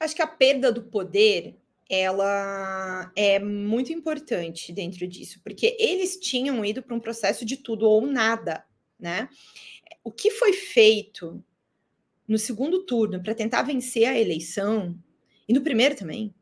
Acho 0.00 0.16
que 0.16 0.22
a 0.22 0.26
perda 0.26 0.72
do 0.72 0.84
poder 0.84 1.54
ela 1.88 3.12
é 3.14 3.38
muito 3.38 3.92
importante 3.92 4.72
dentro 4.72 5.06
disso, 5.06 5.40
porque 5.44 5.76
eles 5.78 6.16
tinham 6.16 6.64
ido 6.64 6.82
para 6.82 6.94
um 6.94 7.00
processo 7.00 7.44
de 7.44 7.56
tudo 7.56 7.88
ou 7.88 8.00
nada, 8.06 8.64
né? 8.98 9.28
O 10.02 10.10
que 10.10 10.30
foi 10.30 10.52
feito 10.52 11.44
no 12.26 12.38
segundo 12.38 12.84
turno 12.84 13.22
para 13.22 13.34
tentar 13.34 13.62
vencer 13.62 14.06
a 14.06 14.18
eleição, 14.18 14.98
e 15.48 15.52
no 15.52 15.60
primeiro 15.60 15.94
também, 15.94 16.34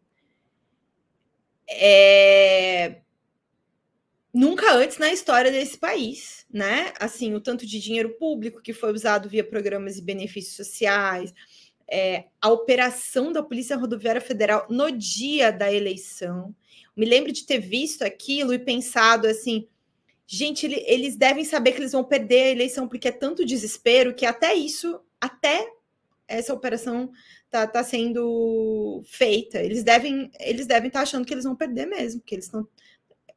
é... 1.68 3.01
nunca 4.33 4.74
antes 4.74 4.99
na 4.99 5.12
história 5.12 5.51
desse 5.51 5.78
país, 5.78 6.47
né? 6.51 6.93
Assim, 7.01 7.35
o 7.35 7.41
tanto 7.41 7.66
de 7.66 7.80
dinheiro 7.80 8.11
público 8.18 8.62
que 8.62 8.72
foi 8.72 8.93
usado 8.93 9.28
via 9.28 9.45
programas 9.45 9.97
e 9.99 10.03
benefícios 10.03 10.57
sociais, 10.57 11.33
é, 11.89 12.26
a 12.41 12.49
operação 12.49 13.33
da 13.33 13.43
Polícia 13.43 13.76
Rodoviária 13.76 14.20
Federal 14.20 14.66
no 14.70 14.91
dia 14.91 15.51
da 15.51 15.72
eleição. 15.72 16.55
Me 16.97 17.05
lembro 17.05 17.33
de 17.33 17.45
ter 17.45 17.59
visto 17.59 18.03
aquilo 18.03 18.55
e 18.55 18.59
pensado 18.59 19.26
assim, 19.26 19.68
gente, 20.26 20.66
eles 20.87 21.16
devem 21.16 21.45
saber 21.45 21.72
que 21.72 21.80
eles 21.80 21.93
vão 21.93 22.05
perder 22.05 22.45
a 22.45 22.51
eleição, 22.51 22.89
porque 22.89 23.09
é 23.09 23.12
tanto 23.12 23.45
desespero 23.45 24.14
que 24.14 24.24
até 24.24 24.55
isso, 24.55 25.01
até 25.23 25.70
essa 26.27 26.53
operação 26.53 27.11
tá, 27.49 27.66
tá 27.66 27.85
sendo 27.85 29.03
feita. 29.07 29.61
Eles 29.61 29.85
devem 29.85 30.31
eles 30.41 30.66
devem 30.66 30.89
estar 30.89 31.01
tá 31.01 31.03
achando 31.05 31.25
que 31.25 31.33
eles 31.33 31.45
vão 31.45 31.55
perder 31.55 31.87
mesmo, 31.87 32.20
que 32.20 32.35
eles 32.35 32.47
estão 32.47 32.66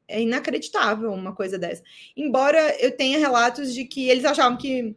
é 0.07 0.21
inacreditável 0.21 1.11
uma 1.11 1.35
coisa 1.35 1.57
dessa. 1.57 1.83
Embora 2.15 2.75
eu 2.79 2.91
tenha 2.95 3.19
relatos 3.19 3.73
de 3.73 3.85
que 3.85 4.09
eles 4.09 4.25
achavam 4.25 4.57
que 4.57 4.95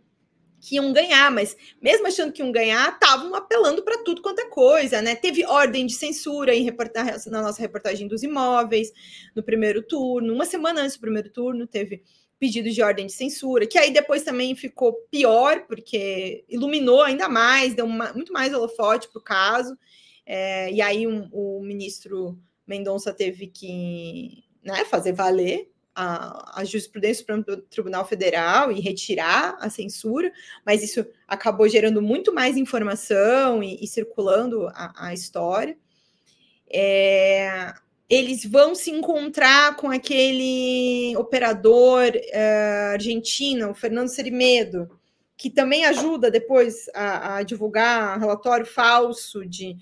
que 0.61 0.74
iam 0.74 0.93
ganhar, 0.93 1.30
mas 1.30 1.57
mesmo 1.80 2.09
achando 2.09 2.32
que 2.32 2.43
iam 2.43 2.51
ganhar, 2.51 2.93
estavam 2.93 3.32
apelando 3.34 3.80
para 3.82 4.03
tudo 4.03 4.20
quanto 4.20 4.41
é 4.41 4.47
coisa, 4.47 5.01
né? 5.01 5.14
Teve 5.14 5.47
ordem 5.47 5.86
de 5.86 5.95
censura 5.95 6.53
em 6.53 6.64
reportagem, 6.64 7.30
na 7.30 7.43
nossa 7.43 7.61
reportagem 7.61 8.09
dos 8.09 8.24
imóveis 8.24 8.93
no 9.36 9.43
primeiro 9.43 9.82
turno, 9.82 10.34
uma 10.34 10.45
semana 10.45 10.80
antes 10.80 10.97
do 10.97 11.01
primeiro 11.01 11.30
turno, 11.30 11.64
teve 11.64 12.03
pedido 12.39 12.70
de 12.70 12.82
ordem 12.82 13.07
de 13.07 13.12
censura, 13.12 13.66
que 13.66 13.78
aí 13.78 13.93
depois 13.93 14.22
também 14.22 14.55
ficou 14.55 14.93
pior, 15.11 15.66
porque 15.66 16.45
iluminou 16.49 17.03
ainda 17.03 17.28
mais, 17.28 17.74
deu 17.74 17.84
uma, 17.84 18.12
muito 18.12 18.32
mais 18.32 18.55
holofote 18.55 19.09
para 19.09 19.18
o 19.18 19.22
caso, 19.22 19.76
é, 20.24 20.70
e 20.72 20.80
aí 20.80 21.07
um, 21.07 21.28
o 21.32 21.62
ministro 21.62 22.39
Mendonça 22.66 23.12
teve 23.12 23.47
que 23.47 24.45
né, 24.62 24.84
fazer 24.84 25.12
valer 25.12 25.70
a, 25.95 26.61
a 26.61 26.64
jurisprudência 26.64 27.24
do 27.39 27.57
Tribunal 27.62 28.07
Federal 28.07 28.70
e 28.70 28.80
retirar 28.80 29.57
a 29.59 29.68
censura, 29.68 30.30
mas 30.64 30.82
isso 30.82 31.05
acabou 31.26 31.68
gerando 31.68 32.01
muito 32.01 32.32
mais 32.32 32.57
informação 32.57 33.62
e, 33.62 33.82
e 33.82 33.86
circulando 33.89 34.68
a, 34.68 35.09
a 35.09 35.14
história. 35.14 35.76
É, 36.70 37.74
eles 38.09 38.44
vão 38.44 38.74
se 38.74 38.90
encontrar 38.90 39.76
com 39.76 39.90
aquele 39.90 41.14
operador 41.16 42.12
uh, 42.14 42.92
argentino, 42.94 43.70
o 43.70 43.74
Fernando 43.74 44.09
Serimedo, 44.09 44.88
que 45.36 45.50
também 45.50 45.84
ajuda 45.84 46.30
depois 46.30 46.88
a, 46.94 47.36
a 47.36 47.42
divulgar 47.42 48.18
relatório 48.18 48.66
falso 48.66 49.46
de, 49.46 49.76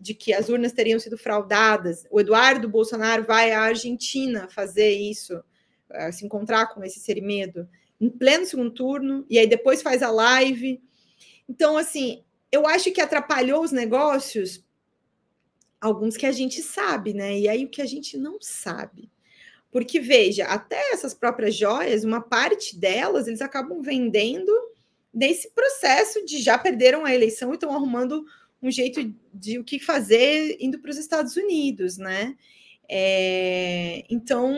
de 0.00 0.14
que 0.14 0.32
as 0.32 0.48
urnas 0.48 0.72
teriam 0.72 0.98
sido 0.98 1.18
fraudadas. 1.18 2.06
O 2.10 2.20
Eduardo 2.20 2.68
Bolsonaro 2.68 3.24
vai 3.24 3.50
à 3.50 3.60
Argentina 3.62 4.48
fazer 4.48 4.90
isso 4.90 5.42
se 6.12 6.24
encontrar 6.24 6.74
com 6.74 6.82
esse 6.82 6.98
ser 6.98 7.20
medo 7.20 7.68
em 8.00 8.10
pleno 8.10 8.44
segundo 8.44 8.70
turno, 8.70 9.24
e 9.30 9.38
aí 9.38 9.46
depois 9.46 9.82
faz 9.82 10.02
a 10.02 10.10
live. 10.10 10.82
Então, 11.48 11.76
assim, 11.76 12.24
eu 12.50 12.66
acho 12.66 12.90
que 12.92 13.00
atrapalhou 13.00 13.62
os 13.62 13.72
negócios, 13.72 14.63
alguns 15.84 16.16
que 16.16 16.24
a 16.24 16.32
gente 16.32 16.62
sabe, 16.62 17.12
né? 17.12 17.38
E 17.38 17.46
aí 17.46 17.64
o 17.64 17.68
que 17.68 17.82
a 17.82 17.86
gente 17.86 18.16
não 18.16 18.38
sabe. 18.40 19.10
Porque, 19.70 20.00
veja, 20.00 20.46
até 20.46 20.92
essas 20.92 21.12
próprias 21.12 21.54
joias, 21.54 22.04
uma 22.04 22.22
parte 22.22 22.78
delas, 22.78 23.26
eles 23.26 23.42
acabam 23.42 23.82
vendendo 23.82 24.50
nesse 25.12 25.50
processo 25.50 26.24
de 26.24 26.40
já 26.40 26.56
perderam 26.56 27.04
a 27.04 27.14
eleição 27.14 27.50
e 27.50 27.54
estão 27.54 27.74
arrumando 27.74 28.24
um 28.62 28.70
jeito 28.70 29.14
de 29.32 29.58
o 29.58 29.64
que 29.64 29.78
fazer 29.78 30.56
indo 30.58 30.78
para 30.78 30.90
os 30.90 30.96
Estados 30.96 31.36
Unidos, 31.36 31.98
né? 31.98 32.34
É, 32.88 34.04
então, 34.08 34.54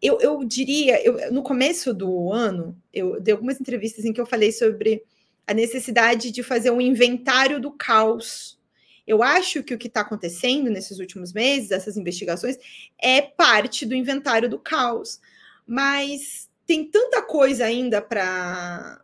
eu, 0.00 0.20
eu 0.20 0.44
diria, 0.44 1.04
eu, 1.04 1.32
no 1.32 1.42
começo 1.42 1.92
do 1.92 2.32
ano, 2.32 2.80
eu 2.92 3.20
dei 3.20 3.32
algumas 3.32 3.60
entrevistas 3.60 4.04
em 4.04 4.12
que 4.12 4.20
eu 4.20 4.26
falei 4.26 4.52
sobre 4.52 5.02
a 5.48 5.52
necessidade 5.52 6.30
de 6.30 6.44
fazer 6.44 6.70
um 6.70 6.80
inventário 6.80 7.60
do 7.60 7.72
caos. 7.72 8.59
Eu 9.06 9.22
acho 9.22 9.62
que 9.62 9.74
o 9.74 9.78
que 9.78 9.88
está 9.88 10.02
acontecendo 10.02 10.70
nesses 10.70 10.98
últimos 10.98 11.32
meses, 11.32 11.70
essas 11.70 11.96
investigações, 11.96 12.56
é 13.00 13.22
parte 13.22 13.84
do 13.84 13.94
inventário 13.94 14.48
do 14.48 14.58
caos. 14.58 15.20
Mas 15.66 16.48
tem 16.66 16.84
tanta 16.84 17.22
coisa 17.22 17.64
ainda 17.64 18.00
para 18.00 19.00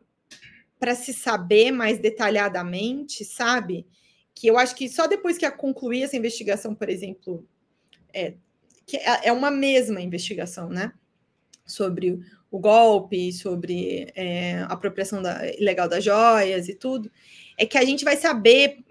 para 0.78 0.94
se 0.94 1.12
saber 1.12 1.70
mais 1.70 1.98
detalhadamente, 1.98 3.24
sabe? 3.24 3.86
Que 4.34 4.46
eu 4.46 4.58
acho 4.58 4.74
que 4.76 4.88
só 4.88 5.06
depois 5.06 5.38
que 5.38 5.50
concluir 5.50 6.02
essa 6.02 6.16
investigação, 6.16 6.74
por 6.74 6.88
exemplo, 6.90 7.46
é, 8.12 8.34
que 8.86 8.96
é, 8.98 9.28
é 9.28 9.32
uma 9.32 9.50
mesma 9.50 10.00
investigação, 10.00 10.68
né? 10.68 10.92
Sobre 11.64 12.20
o 12.50 12.58
golpe, 12.58 13.32
sobre 13.32 14.12
é, 14.14 14.58
a 14.58 14.66
apropriação 14.66 15.20
da, 15.20 15.46
ilegal 15.54 15.88
das 15.88 16.04
joias 16.04 16.68
e 16.68 16.74
tudo, 16.74 17.10
é 17.58 17.66
que 17.66 17.76
a 17.76 17.84
gente 17.84 18.04
vai 18.04 18.16
saber, 18.16 18.84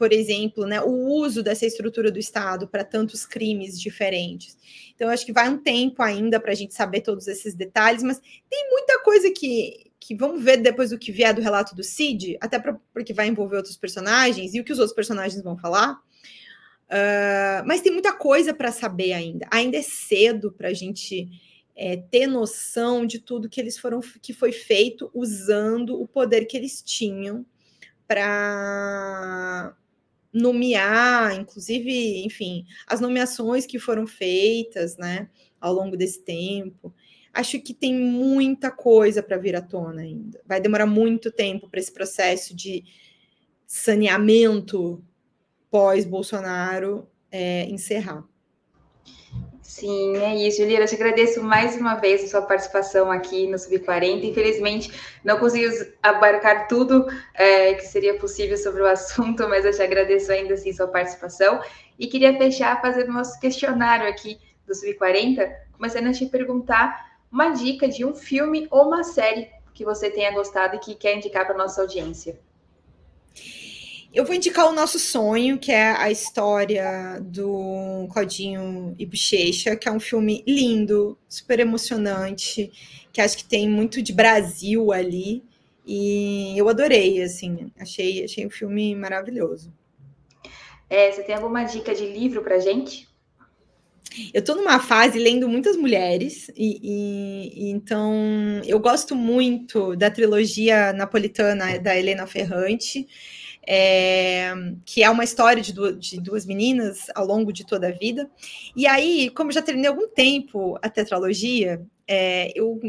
por 0.00 0.14
exemplo, 0.14 0.64
né, 0.64 0.80
o 0.80 0.88
uso 0.88 1.42
dessa 1.42 1.66
estrutura 1.66 2.10
do 2.10 2.18
Estado 2.18 2.66
para 2.66 2.82
tantos 2.82 3.26
crimes 3.26 3.78
diferentes. 3.78 4.56
Então, 4.94 5.10
acho 5.10 5.26
que 5.26 5.32
vai 5.32 5.46
um 5.46 5.58
tempo 5.58 6.02
ainda 6.02 6.40
para 6.40 6.52
a 6.52 6.54
gente 6.54 6.72
saber 6.72 7.02
todos 7.02 7.28
esses 7.28 7.54
detalhes, 7.54 8.02
mas 8.02 8.18
tem 8.48 8.70
muita 8.70 8.98
coisa 9.02 9.30
que, 9.30 9.90
que 10.00 10.14
vamos 10.14 10.42
ver 10.42 10.56
depois 10.56 10.88
do 10.88 10.98
que 10.98 11.12
vier 11.12 11.34
do 11.34 11.42
relato 11.42 11.76
do 11.76 11.84
Cid, 11.84 12.38
até 12.40 12.58
pra, 12.58 12.80
porque 12.94 13.12
vai 13.12 13.28
envolver 13.28 13.58
outros 13.58 13.76
personagens 13.76 14.54
e 14.54 14.60
o 14.60 14.64
que 14.64 14.72
os 14.72 14.78
outros 14.78 14.96
personagens 14.96 15.42
vão 15.42 15.58
falar. 15.58 16.00
Uh, 16.86 17.60
mas 17.66 17.82
tem 17.82 17.92
muita 17.92 18.14
coisa 18.14 18.54
para 18.54 18.72
saber 18.72 19.12
ainda. 19.12 19.46
Ainda 19.50 19.76
é 19.76 19.82
cedo 19.82 20.50
para 20.50 20.68
a 20.68 20.74
gente 20.74 21.28
é, 21.76 21.98
ter 21.98 22.26
noção 22.26 23.04
de 23.04 23.18
tudo 23.18 23.50
que 23.50 23.60
eles 23.60 23.76
foram 23.76 24.00
que 24.22 24.32
foi 24.32 24.50
feito 24.50 25.10
usando 25.12 26.00
o 26.00 26.08
poder 26.08 26.46
que 26.46 26.56
eles 26.56 26.80
tinham 26.80 27.44
para 28.08 29.76
nomear, 30.32 31.34
inclusive, 31.38 32.24
enfim, 32.24 32.64
as 32.86 33.00
nomeações 33.00 33.66
que 33.66 33.78
foram 33.78 34.06
feitas, 34.06 34.96
né, 34.96 35.28
ao 35.60 35.72
longo 35.72 35.96
desse 35.96 36.22
tempo. 36.22 36.94
Acho 37.32 37.60
que 37.60 37.72
tem 37.74 37.94
muita 37.94 38.70
coisa 38.70 39.22
para 39.22 39.36
vir 39.36 39.54
à 39.54 39.62
tona 39.62 40.02
ainda. 40.02 40.40
Vai 40.46 40.60
demorar 40.60 40.86
muito 40.86 41.30
tempo 41.30 41.68
para 41.68 41.80
esse 41.80 41.92
processo 41.92 42.54
de 42.54 42.84
saneamento 43.66 45.02
pós-Bolsonaro 45.70 47.08
é, 47.30 47.64
encerrar. 47.66 48.24
Sim, 49.70 50.16
é 50.16 50.34
isso, 50.34 50.58
Juliana. 50.58 50.82
Eu 50.84 50.88
te 50.88 50.96
agradeço 50.96 51.40
mais 51.44 51.76
uma 51.76 51.94
vez 51.94 52.24
a 52.24 52.26
sua 52.26 52.42
participação 52.42 53.08
aqui 53.08 53.46
no 53.46 53.56
Sub40. 53.56 54.24
Infelizmente, 54.24 54.92
não 55.22 55.38
conseguimos 55.38 55.76
abarcar 56.02 56.66
tudo 56.66 57.06
é, 57.34 57.74
que 57.74 57.86
seria 57.86 58.18
possível 58.18 58.56
sobre 58.56 58.82
o 58.82 58.86
assunto, 58.90 59.48
mas 59.48 59.64
eu 59.64 59.72
te 59.72 59.80
agradeço 59.80 60.32
ainda 60.32 60.54
assim 60.54 60.72
sua 60.72 60.88
participação. 60.88 61.62
E 61.96 62.08
queria 62.08 62.36
fechar 62.36 62.80
fazendo 62.82 63.12
nosso 63.12 63.38
questionário 63.38 64.08
aqui 64.08 64.40
do 64.66 64.72
Sub40, 64.72 65.48
começando 65.72 66.08
a 66.08 66.12
te 66.12 66.26
perguntar 66.26 67.20
uma 67.30 67.50
dica 67.50 67.86
de 67.86 68.04
um 68.04 68.12
filme 68.12 68.66
ou 68.72 68.88
uma 68.88 69.04
série 69.04 69.50
que 69.72 69.84
você 69.84 70.10
tenha 70.10 70.32
gostado 70.32 70.74
e 70.74 70.78
que 70.80 70.96
quer 70.96 71.16
indicar 71.16 71.46
para 71.46 71.56
nossa 71.56 71.80
audiência. 71.80 72.36
Eu 74.12 74.24
vou 74.24 74.34
indicar 74.34 74.68
o 74.68 74.72
nosso 74.72 74.98
sonho, 74.98 75.56
que 75.56 75.70
é 75.70 75.92
a 75.92 76.10
história 76.10 77.20
do 77.20 78.08
Claudinho 78.12 78.92
e 78.98 79.06
Bochecha, 79.06 79.76
que 79.76 79.88
é 79.88 79.92
um 79.92 80.00
filme 80.00 80.42
lindo, 80.44 81.16
super 81.28 81.60
emocionante, 81.60 82.72
que 83.12 83.20
acho 83.20 83.36
que 83.36 83.44
tem 83.44 83.68
muito 83.68 84.02
de 84.02 84.12
Brasil 84.12 84.92
ali. 84.92 85.44
E 85.86 86.58
eu 86.58 86.68
adorei, 86.68 87.22
assim, 87.22 87.70
achei, 87.78 88.24
achei 88.24 88.44
um 88.44 88.50
filme 88.50 88.96
maravilhoso. 88.96 89.72
É, 90.88 91.12
você 91.12 91.22
tem 91.22 91.36
alguma 91.36 91.62
dica 91.62 91.94
de 91.94 92.04
livro 92.04 92.42
para 92.42 92.58
gente? 92.58 93.08
Eu 94.34 94.40
estou 94.40 94.56
numa 94.56 94.80
fase 94.80 95.20
lendo 95.20 95.48
muitas 95.48 95.76
mulheres, 95.76 96.50
e, 96.56 96.80
e, 96.82 97.52
e, 97.54 97.70
então 97.70 98.12
eu 98.66 98.80
gosto 98.80 99.14
muito 99.14 99.94
da 99.94 100.10
trilogia 100.10 100.92
napolitana 100.92 101.78
da 101.78 101.96
Helena 101.96 102.26
Ferrante 102.26 103.06
é, 103.66 104.52
que 104.84 105.02
é 105.02 105.10
uma 105.10 105.24
história 105.24 105.62
de 105.62 105.72
duas, 105.72 105.98
de 105.98 106.20
duas, 106.20 106.46
meninas 106.46 107.06
ao 107.14 107.26
longo 107.26 107.52
de 107.52 107.64
toda 107.64 107.88
a 107.88 107.92
vida. 107.92 108.30
E 108.74 108.86
aí, 108.86 109.30
como 109.30 109.52
já 109.52 109.62
terminei 109.62 109.88
algum 109.88 110.08
tempo 110.08 110.78
a 110.82 110.88
tetralogia, 110.88 111.80
é, 112.06 112.52
eu 112.58 112.80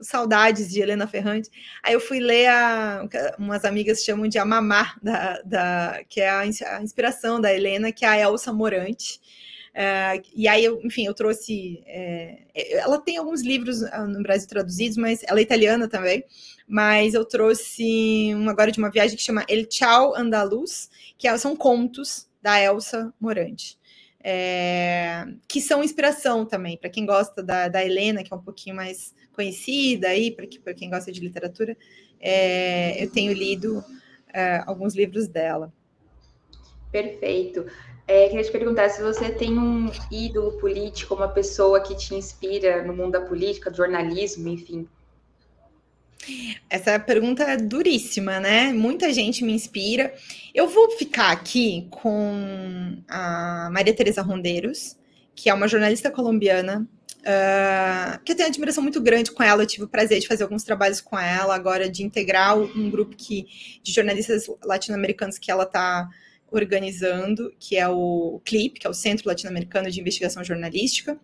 saudades 0.00 0.70
de 0.70 0.80
Helena 0.80 1.06
Ferrante. 1.06 1.48
Aí 1.82 1.94
eu 1.94 2.00
fui 2.00 2.20
ler 2.20 2.48
a, 2.48 3.08
umas 3.38 3.64
amigas 3.64 4.02
chamam 4.02 4.28
de 4.28 4.38
a 4.38 4.44
mamá 4.44 4.94
da, 5.02 5.40
da 5.42 6.04
que 6.08 6.20
é 6.20 6.28
a, 6.28 6.40
a, 6.40 6.82
inspiração 6.82 7.40
da 7.40 7.52
Helena, 7.52 7.92
que 7.92 8.04
é 8.04 8.08
a 8.08 8.20
Elsa 8.20 8.52
Morante. 8.52 9.20
É, 9.74 10.20
e 10.34 10.46
aí, 10.46 10.64
eu, 10.64 10.80
enfim, 10.84 11.06
eu 11.06 11.14
trouxe. 11.14 11.82
É, 11.86 12.40
ela 12.72 13.00
tem 13.00 13.16
alguns 13.16 13.42
livros 13.42 13.82
ah, 13.84 14.06
no 14.06 14.22
Brasil 14.22 14.46
traduzidos, 14.48 14.98
mas 14.98 15.22
ela 15.24 15.40
é 15.40 15.42
italiana 15.42 15.88
também 15.88 16.24
mas 16.72 17.12
eu 17.12 17.22
trouxe 17.22 18.34
um 18.34 18.48
agora 18.48 18.72
de 18.72 18.78
uma 18.78 18.90
viagem 18.90 19.14
que 19.14 19.22
chama 19.22 19.44
El 19.46 19.66
Chao 19.70 20.16
Andaluz, 20.16 20.88
que 21.18 21.28
é, 21.28 21.36
são 21.36 21.54
contos 21.54 22.26
da 22.40 22.58
Elsa 22.58 23.12
Morante. 23.20 23.78
É, 24.24 25.26
que 25.46 25.60
são 25.60 25.84
inspiração 25.84 26.46
também 26.46 26.78
para 26.78 26.88
quem 26.88 27.04
gosta 27.04 27.42
da, 27.42 27.68
da, 27.68 27.84
Helena, 27.84 28.24
que 28.24 28.32
é 28.32 28.36
um 28.36 28.42
pouquinho 28.42 28.74
mais 28.74 29.14
conhecida 29.34 30.08
aí, 30.08 30.30
para 30.30 30.72
quem 30.72 30.88
gosta 30.88 31.12
de 31.12 31.20
literatura. 31.20 31.76
É, 32.18 33.04
eu 33.04 33.10
tenho 33.10 33.34
lido 33.34 33.84
é, 34.32 34.62
alguns 34.64 34.94
livros 34.94 35.28
dela. 35.28 35.70
Perfeito. 36.90 37.66
É, 38.08 38.28
queria 38.28 38.44
te 38.44 38.50
perguntar 38.50 38.88
se 38.88 39.02
você 39.02 39.30
tem 39.30 39.58
um 39.58 39.90
ídolo 40.10 40.52
político, 40.52 41.14
uma 41.14 41.28
pessoa 41.28 41.82
que 41.82 41.94
te 41.94 42.14
inspira 42.14 42.82
no 42.82 42.96
mundo 42.96 43.12
da 43.12 43.20
política, 43.20 43.70
do 43.70 43.76
jornalismo, 43.76 44.48
enfim. 44.48 44.88
Essa 46.70 46.98
pergunta 46.98 47.42
é 47.44 47.56
duríssima, 47.56 48.38
né? 48.38 48.72
Muita 48.72 49.12
gente 49.12 49.44
me 49.44 49.52
inspira. 49.52 50.14
Eu 50.54 50.68
vou 50.68 50.90
ficar 50.92 51.32
aqui 51.32 51.86
com 51.90 52.96
a 53.08 53.68
Maria 53.72 53.94
Teresa 53.94 54.22
Rondeiros, 54.22 54.96
que 55.34 55.50
é 55.50 55.54
uma 55.54 55.66
jornalista 55.66 56.10
colombiana, 56.10 56.86
uh, 57.20 58.22
que 58.24 58.32
eu 58.32 58.36
tenho 58.36 58.48
admiração 58.48 58.82
muito 58.82 59.00
grande 59.00 59.32
com 59.32 59.42
ela. 59.42 59.62
Eu 59.62 59.66
tive 59.66 59.84
o 59.84 59.88
prazer 59.88 60.20
de 60.20 60.28
fazer 60.28 60.44
alguns 60.44 60.62
trabalhos 60.62 61.00
com 61.00 61.18
ela, 61.18 61.54
agora 61.54 61.88
de 61.88 62.04
integrar 62.04 62.56
um 62.56 62.90
grupo 62.90 63.16
que, 63.16 63.46
de 63.82 63.92
jornalistas 63.92 64.46
latino-americanos 64.64 65.38
que 65.38 65.50
ela 65.50 65.64
está 65.64 66.08
organizando, 66.50 67.52
que 67.58 67.76
é 67.76 67.88
o 67.88 68.40
CLIP, 68.44 68.80
que 68.80 68.86
é 68.86 68.90
o 68.90 68.94
Centro 68.94 69.26
Latino-Americano 69.26 69.90
de 69.90 70.00
Investigação 70.00 70.44
Jornalística. 70.44 71.18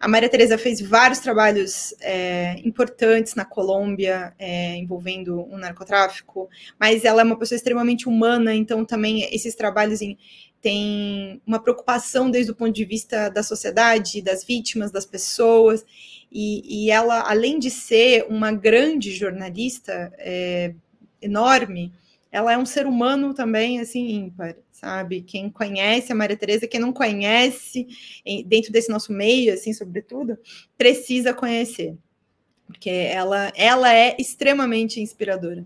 A 0.00 0.08
Maria 0.08 0.28
Teresa 0.28 0.58
fez 0.58 0.80
vários 0.80 1.18
trabalhos 1.18 1.94
é, 2.00 2.56
importantes 2.64 3.34
na 3.34 3.44
Colômbia, 3.44 4.34
é, 4.38 4.76
envolvendo 4.76 5.46
o 5.50 5.56
narcotráfico, 5.56 6.48
mas 6.78 7.04
ela 7.04 7.22
é 7.22 7.24
uma 7.24 7.38
pessoa 7.38 7.56
extremamente 7.56 8.08
humana, 8.08 8.54
então 8.54 8.84
também 8.84 9.22
esses 9.34 9.54
trabalhos 9.54 10.02
em, 10.02 10.18
têm 10.60 11.40
uma 11.46 11.58
preocupação 11.58 12.30
desde 12.30 12.52
o 12.52 12.54
ponto 12.54 12.72
de 12.72 12.84
vista 12.84 13.28
da 13.28 13.42
sociedade, 13.42 14.22
das 14.22 14.44
vítimas, 14.44 14.90
das 14.90 15.06
pessoas, 15.06 15.84
e, 16.32 16.86
e 16.86 16.90
ela, 16.90 17.20
além 17.30 17.58
de 17.58 17.70
ser 17.70 18.26
uma 18.28 18.50
grande 18.50 19.12
jornalista 19.12 20.12
é, 20.18 20.74
enorme, 21.22 21.92
ela 22.32 22.52
é 22.52 22.58
um 22.58 22.66
ser 22.66 22.86
humano 22.86 23.32
também, 23.32 23.78
assim, 23.78 24.10
ímpar, 24.10 24.56
sabe? 24.84 25.22
Quem 25.22 25.48
conhece 25.48 26.12
a 26.12 26.14
Maria 26.14 26.36
Tereza, 26.36 26.68
quem 26.68 26.78
não 26.78 26.92
conhece, 26.92 27.86
dentro 28.46 28.70
desse 28.70 28.90
nosso 28.90 29.12
meio, 29.12 29.54
assim, 29.54 29.72
sobretudo, 29.72 30.36
precisa 30.76 31.32
conhecer. 31.32 31.96
Porque 32.66 32.90
ela, 32.90 33.50
ela 33.56 33.92
é 33.92 34.14
extremamente 34.18 35.00
inspiradora. 35.00 35.64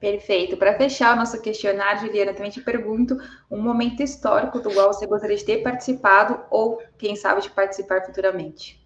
Perfeito. 0.00 0.56
Para 0.56 0.76
fechar 0.76 1.14
o 1.14 1.16
nosso 1.16 1.40
questionário, 1.40 2.06
Juliana, 2.06 2.32
também 2.32 2.50
te 2.50 2.62
pergunto 2.62 3.16
um 3.50 3.60
momento 3.60 4.02
histórico 4.02 4.58
do 4.58 4.72
qual 4.72 4.92
você 4.92 5.06
gostaria 5.06 5.36
de 5.36 5.44
ter 5.44 5.62
participado 5.62 6.40
ou, 6.50 6.82
quem 6.98 7.14
sabe, 7.14 7.42
de 7.42 7.50
participar 7.50 8.04
futuramente. 8.04 8.80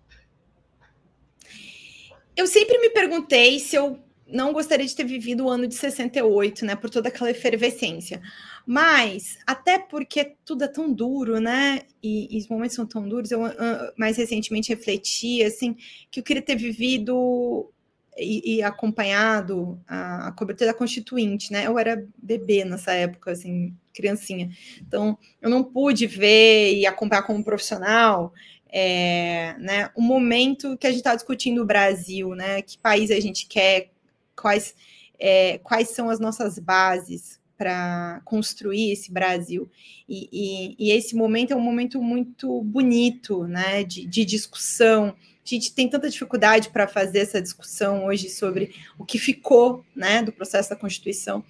Eu 2.36 2.46
sempre 2.46 2.78
me 2.78 2.90
perguntei 2.90 3.58
se 3.60 3.76
eu 3.76 3.98
não 4.26 4.52
gostaria 4.52 4.86
de 4.86 4.94
ter 4.94 5.04
vivido 5.04 5.44
o 5.44 5.48
ano 5.48 5.66
de 5.66 5.74
68, 5.74 6.64
né, 6.64 6.74
por 6.74 6.90
toda 6.90 7.08
aquela 7.08 7.30
efervescência. 7.30 8.20
Mas, 8.66 9.38
até 9.46 9.78
porque 9.78 10.36
tudo 10.44 10.64
é 10.64 10.68
tão 10.68 10.92
duro, 10.92 11.40
né, 11.40 11.82
e, 12.02 12.36
e 12.36 12.38
os 12.38 12.48
momentos 12.48 12.74
são 12.74 12.86
tão 12.86 13.08
duros, 13.08 13.30
eu 13.30 13.44
uh, 13.44 13.52
mais 13.96 14.16
recentemente 14.16 14.70
refleti, 14.70 15.42
assim, 15.42 15.76
que 16.10 16.20
eu 16.20 16.24
queria 16.24 16.42
ter 16.42 16.56
vivido 16.56 17.70
e, 18.18 18.56
e 18.56 18.62
acompanhado 18.62 19.80
a, 19.86 20.28
a, 20.28 20.32
cobertura 20.32 20.72
da 20.72 20.78
Constituinte, 20.78 21.52
né, 21.52 21.66
eu 21.66 21.78
era 21.78 22.04
bebê 22.16 22.64
nessa 22.64 22.92
época, 22.92 23.30
assim, 23.30 23.74
criancinha. 23.94 24.50
Então, 24.80 25.16
eu 25.40 25.48
não 25.48 25.62
pude 25.62 26.06
ver 26.06 26.74
e 26.74 26.84
acompanhar 26.86 27.22
como 27.22 27.44
profissional, 27.44 28.32
é, 28.68 29.54
né, 29.58 29.90
o 29.94 30.02
momento 30.02 30.76
que 30.76 30.86
a 30.86 30.90
gente 30.90 30.98
está 30.98 31.14
discutindo 31.14 31.62
o 31.62 31.66
Brasil, 31.66 32.34
né, 32.34 32.62
que 32.62 32.76
país 32.78 33.10
a 33.10 33.20
gente 33.20 33.46
quer, 33.46 33.90
quais, 34.36 34.74
é, 35.18 35.58
quais 35.58 35.90
são 35.90 36.10
as 36.10 36.20
nossas 36.20 36.58
bases 36.58 37.40
para 37.56 38.20
construir 38.24 38.92
esse 38.92 39.10
Brasil. 39.10 39.68
E, 40.08 40.28
e, 40.30 40.76
e, 40.78 40.90
esse 40.92 41.16
momento 41.16 41.52
é 41.52 41.56
um 41.56 41.60
momento 41.60 42.02
muito 42.02 42.62
bonito, 42.62 43.44
né, 43.44 43.82
de, 43.82 44.06
de 44.06 44.24
discussão. 44.24 45.14
A 45.44 45.48
gente 45.48 45.72
tem 45.74 45.88
tanta 45.88 46.10
dificuldade 46.10 46.70
para 46.70 46.86
fazer 46.86 47.20
essa 47.20 47.40
discussão 47.40 48.04
hoje 48.04 48.28
sobre 48.28 48.74
o 48.98 49.04
que 49.04 49.18
ficou, 49.18 49.84
né, 49.94 50.22
do 50.22 50.32
processo 50.32 50.70
da 50.70 50.76
Constituição. 50.76 51.42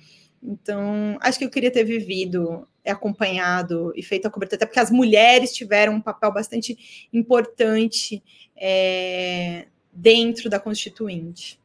Então, 0.43 1.19
acho 1.21 1.39
que 1.39 1.45
eu 1.45 1.51
queria 1.51 1.71
ter 1.71 1.83
vivido, 1.83 2.69
acompanhado 2.87 3.93
e 3.97 4.03
feito 4.03 4.27
a 4.27 4.31
cobertura, 4.31 4.57
até 4.57 4.67
porque 4.67 4.79
as 4.79 4.93
mulheres 4.93 5.53
tiveram 5.53 5.95
um 5.95 6.01
papel 6.01 6.33
bastante 6.33 7.09
importante 7.13 8.23
é, 8.57 9.67
dentro 9.93 10.49
da 10.49 10.61
Constituinte. 10.61 11.59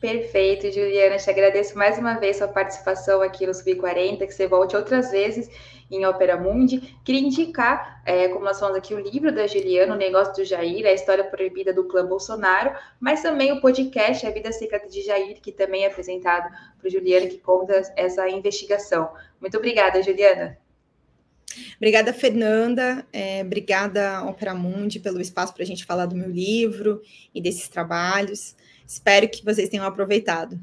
Perfeito, 0.00 0.70
Juliana. 0.70 1.16
Te 1.16 1.28
agradeço 1.28 1.76
mais 1.76 1.98
uma 1.98 2.14
vez 2.14 2.36
sua 2.36 2.46
participação 2.46 3.20
aqui 3.20 3.44
no 3.44 3.52
Sub40, 3.52 4.18
que 4.18 4.32
você 4.32 4.46
volte 4.46 4.76
outras 4.76 5.10
vezes 5.10 5.50
em 5.90 6.06
Opera 6.06 6.36
Mundi. 6.36 6.96
Queria 7.04 7.20
indicar, 7.20 8.00
é, 8.06 8.28
como 8.28 8.44
nós 8.44 8.60
falamos 8.60 8.78
aqui, 8.78 8.94
o 8.94 9.00
livro 9.00 9.32
da 9.32 9.48
Juliana, 9.48 9.94
O 9.94 9.98
Negócio 9.98 10.34
do 10.34 10.44
Jair, 10.44 10.86
a 10.86 10.92
história 10.92 11.24
proibida 11.24 11.72
do 11.72 11.88
clã 11.88 12.06
Bolsonaro, 12.06 12.76
mas 13.00 13.22
também 13.22 13.50
o 13.50 13.60
podcast 13.60 14.24
A 14.24 14.30
Vida 14.30 14.52
Secreta 14.52 14.88
de 14.88 15.02
Jair, 15.02 15.40
que 15.40 15.50
também 15.50 15.82
é 15.82 15.88
apresentado 15.88 16.48
por 16.80 16.88
Juliana, 16.88 17.26
que 17.26 17.38
conta 17.38 17.82
essa 17.96 18.28
investigação. 18.28 19.10
Muito 19.40 19.56
obrigada, 19.56 20.00
Juliana. 20.00 20.58
Obrigada, 21.76 22.12
Fernanda. 22.12 23.04
É, 23.12 23.42
obrigada, 23.42 24.22
Opera 24.24 24.54
Mundi, 24.54 25.00
pelo 25.00 25.20
espaço 25.20 25.52
para 25.52 25.64
a 25.64 25.66
gente 25.66 25.84
falar 25.84 26.06
do 26.06 26.14
meu 26.14 26.30
livro 26.30 27.02
e 27.34 27.40
desses 27.40 27.68
trabalhos. 27.68 28.54
Espero 28.88 29.28
que 29.28 29.44
vocês 29.44 29.68
tenham 29.68 29.84
aproveitado. 29.84 30.58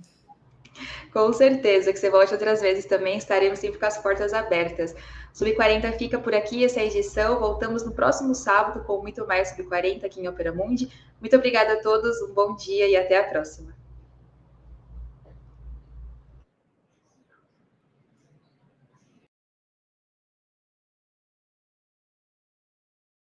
Com 1.13 1.31
certeza, 1.31 1.93
que 1.93 1.99
você 1.99 2.09
volte 2.09 2.33
outras 2.33 2.59
vezes 2.59 2.85
também, 2.85 3.17
estaremos 3.17 3.59
sempre 3.59 3.79
com 3.79 3.85
as 3.85 3.99
portas 3.99 4.33
abertas. 4.33 4.95
Sub 5.31 5.53
40 5.53 5.91
fica 5.93 6.19
por 6.19 6.33
aqui 6.33 6.65
essa 6.65 6.81
edição. 6.81 7.39
Voltamos 7.39 7.85
no 7.85 7.91
próximo 7.91 8.33
sábado 8.33 8.83
com 8.83 8.99
muito 8.99 9.27
mais 9.27 9.49
Sub 9.49 9.63
40 9.63 10.07
aqui 10.07 10.21
em 10.21 10.27
Opera 10.27 10.51
Mundi. 10.51 10.89
Muito 11.21 11.35
obrigada 11.35 11.73
a 11.73 11.81
todos, 11.81 12.19
um 12.23 12.33
bom 12.33 12.55
dia 12.55 12.87
e 12.87 12.95
até 12.95 13.19
a 13.19 13.23
próxima. 13.23 13.74